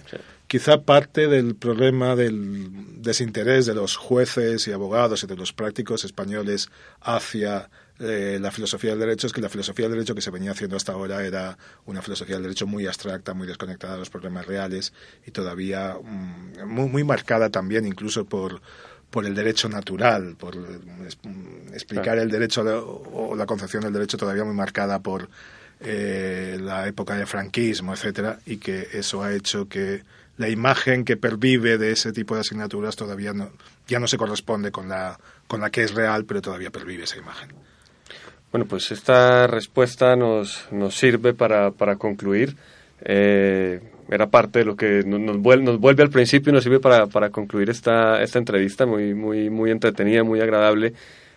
quizá 0.47 0.81
parte 0.81 1.27
del 1.27 1.55
problema 1.55 2.15
del 2.15 3.01
desinterés 3.03 3.67
de 3.67 3.75
los 3.75 3.97
jueces 3.97 4.67
y 4.67 4.71
abogados 4.71 5.23
y 5.23 5.27
de 5.27 5.35
los 5.35 5.53
prácticos 5.53 6.05
españoles 6.05 6.69
hacia 7.01 7.69
eh, 7.99 8.37
la 8.39 8.51
filosofía 8.51 8.91
del 8.91 8.99
derecho 8.99 9.27
es 9.27 9.33
que 9.33 9.41
la 9.41 9.49
filosofía 9.49 9.85
del 9.85 9.95
derecho 9.95 10.15
que 10.15 10.21
se 10.21 10.31
venía 10.31 10.51
haciendo 10.51 10.77
hasta 10.77 10.93
ahora 10.93 11.25
era 11.25 11.57
una 11.85 12.01
filosofía 12.01 12.35
del 12.35 12.43
derecho 12.43 12.65
muy 12.65 12.87
abstracta, 12.87 13.33
muy 13.33 13.45
desconectada 13.45 13.93
de 13.93 13.99
los 13.99 14.09
problemas 14.09 14.45
reales 14.45 14.93
y 15.25 15.31
todavía 15.31 15.97
mm, 16.01 16.65
muy, 16.65 16.87
muy 16.87 17.03
marcada 17.03 17.49
también 17.49 17.85
incluso 17.85 18.25
por, 18.25 18.61
por 19.09 19.25
el 19.25 19.35
derecho 19.35 19.67
natural, 19.67 20.35
por 20.37 20.55
mm, 20.55 21.73
explicar 21.73 22.17
el 22.17 22.29
derecho 22.29 22.61
o 23.13 23.35
la 23.35 23.45
concepción 23.45 23.83
del 23.83 23.93
derecho 23.93 24.17
todavía 24.17 24.45
muy 24.45 24.55
marcada 24.55 24.99
por 24.99 25.27
eh, 25.81 26.57
la 26.61 26.87
época 26.87 27.15
de 27.15 27.25
franquismo, 27.25 27.93
etcétera, 27.93 28.39
y 28.45 28.57
que 28.57 28.89
eso 28.93 29.23
ha 29.23 29.33
hecho 29.33 29.67
que 29.67 30.03
la 30.37 30.49
imagen 30.49 31.05
que 31.05 31.17
pervive 31.17 31.77
de 31.77 31.91
ese 31.91 32.11
tipo 32.11 32.35
de 32.35 32.41
asignaturas 32.41 32.95
todavía 32.95 33.33
no, 33.33 33.51
ya 33.87 33.99
no 33.99 34.07
se 34.07 34.17
corresponde 34.17 34.71
con 34.71 34.87
la, 34.87 35.19
con 35.47 35.61
la 35.61 35.69
que 35.69 35.83
es 35.83 35.93
real, 35.93 36.25
pero 36.25 36.41
todavía 36.41 36.69
pervive 36.69 37.03
esa 37.03 37.17
imagen. 37.17 37.49
Bueno, 38.51 38.65
pues 38.65 38.91
esta 38.91 39.47
respuesta 39.47 40.15
nos, 40.15 40.67
nos 40.71 40.95
sirve 40.95 41.33
para, 41.33 41.71
para 41.71 41.97
concluir. 41.97 42.55
Eh, 43.01 43.79
era 44.09 44.27
parte 44.27 44.59
de 44.59 44.65
lo 44.65 44.75
que 44.75 45.03
nos, 45.05 45.19
nos, 45.19 45.37
vuelve, 45.37 45.65
nos 45.65 45.79
vuelve 45.79 46.03
al 46.03 46.09
principio 46.09 46.49
y 46.49 46.53
nos 46.53 46.63
sirve 46.63 46.79
para, 46.79 47.07
para 47.07 47.29
concluir 47.29 47.69
esta, 47.69 48.21
esta 48.21 48.39
entrevista 48.39 48.85
muy, 48.85 49.13
muy, 49.13 49.49
muy 49.49 49.69
entretenida, 49.69 50.23
muy 50.23 50.41
agradable. 50.41 50.93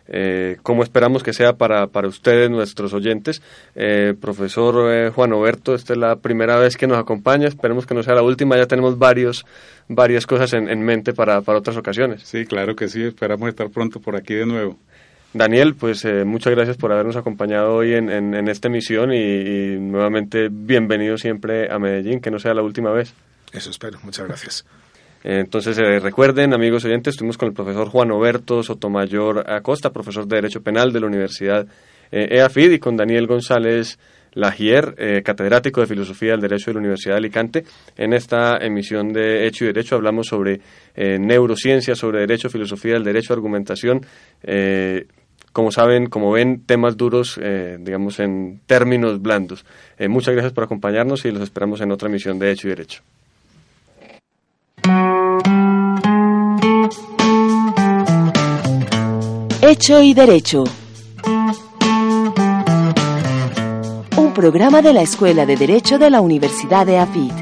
Eh, 0.09 0.57
como 0.63 0.83
esperamos 0.83 1.23
que 1.23 1.33
sea 1.33 1.53
para, 1.53 1.87
para 1.87 2.09
ustedes, 2.09 2.51
nuestros 2.51 2.93
oyentes. 2.93 3.43
Eh, 3.75 4.15
profesor 4.21 4.91
eh, 4.91 5.11
Juan 5.11 5.33
Oberto, 5.33 5.75
esta 5.75 5.93
es 5.93 5.99
la 5.99 6.17
primera 6.17 6.57
vez 6.57 6.77
que 6.77 6.87
nos 6.87 6.99
acompaña, 6.99 7.47
esperemos 7.47 7.87
que 7.87 7.95
no 7.95 8.03
sea 8.03 8.15
la 8.15 8.23
última, 8.23 8.57
ya 8.57 8.67
tenemos 8.67 8.99
varios, 8.99 9.45
varias 9.89 10.27
cosas 10.27 10.53
en, 10.55 10.69
en 10.69 10.83
mente 10.83 11.13
para, 11.13 11.41
para 11.43 11.59
otras 11.59 11.77
ocasiones. 11.77 12.23
Sí, 12.25 12.47
claro 12.47 12.75
que 12.75 12.89
sí, 12.89 13.03
esperamos 13.03 13.49
estar 13.49 13.71
pronto 13.71 14.01
por 14.01 14.17
aquí 14.17 14.35
de 14.35 14.47
nuevo. 14.47 14.79
Daniel, 15.35 15.75
pues 15.75 16.05
eh, 16.05 16.25
muchas 16.25 16.53
gracias 16.53 16.77
por 16.77 16.93
habernos 16.93 17.17
acompañado 17.17 17.75
hoy 17.75 17.95
en, 17.95 18.11
en, 18.11 18.49
esta 18.49 18.69
emisión 18.69 19.15
y, 19.15 19.77
nuevamente 19.79 20.49
bienvenido 20.51 21.17
siempre 21.17 21.73
a 21.73 21.79
Medellín, 21.79 22.21
que 22.21 22.31
no 22.31 22.39
sea 22.39 22.53
la 22.53 22.63
última 22.63 22.93
vez. 22.93 23.15
Eso 23.51 23.71
espero, 23.71 23.99
muchas 24.03 24.27
gracias. 24.27 24.67
Entonces 25.25 25.79
eh, 25.79 26.01
recuerden, 26.01 26.53
amigos 26.53 26.85
oyentes, 26.85 27.13
estuvimos 27.15 27.39
con 27.39 27.49
el 27.49 27.55
profesor 27.55 27.89
Juan 27.89 28.11
Oberto 28.11 28.63
Sotomayor 28.63 29.51
Acosta, 29.51 29.91
profesor 29.91 30.27
de 30.27 30.37
Derecho 30.37 30.61
Penal 30.61 30.93
de 30.93 31.01
la 31.01 31.07
Universidad 31.07 31.67
eh, 32.11 32.27
EAFID, 32.39 32.73
y 32.73 32.79
con 32.79 32.97
Daniel 32.97 33.27
González 33.27 33.99
Lagier, 34.35 35.23
catedrático 35.23 35.83
de 35.83 35.87
Filosofía 35.87 36.31
del 36.31 36.41
Derecho 36.41 36.71
de 36.71 36.75
la 36.75 36.81
Universidad 36.81 37.15
de 37.15 37.19
Alicante. 37.19 37.65
En 37.99 38.15
esta 38.15 38.57
emisión 38.57 39.13
de 39.13 39.47
Hecho 39.47 39.65
y 39.65 39.67
Derecho 39.67 39.97
hablamos 39.97 40.27
sobre 40.27 40.59
neurociencia, 40.97 41.95
sobre 41.95 42.21
Derecho, 42.21 42.49
Filosofía 42.49 42.95
del 42.95 43.05
Derecho, 43.05 43.35
Argumentación 43.35 44.01
como 45.53 45.71
saben, 45.71 46.07
como 46.07 46.33
ven, 46.33 46.63
temas 46.65 46.97
duros, 46.97 47.39
eh, 47.43 47.77
digamos, 47.81 48.19
en 48.21 48.61
términos 48.67 49.21
blandos. 49.21 49.65
Eh, 49.99 50.09
muchas 50.09 50.35
gracias 50.35 50.53
por 50.53 50.65
acompañarnos 50.65 51.25
y 51.25 51.31
los 51.31 51.43
esperamos 51.43 51.81
en 51.81 51.93
otra 51.93 52.09
emisión 52.09 52.39
de 52.39 52.51
Hecho 52.51 52.69
y 52.69 52.71
Derecho. 52.71 53.03
Hecho 59.61 60.03
y 60.03 60.15
Derecho. 60.15 60.65
Un 64.17 64.35
programa 64.35 64.83
de 64.83 64.93
la 64.93 65.03
Escuela 65.03 65.47
de 65.47 65.57
Derecho 65.57 65.99
de 65.99 66.11
la 66.11 66.21
Universidad 66.21 66.87
de 66.87 66.99
AFIT. 66.99 67.42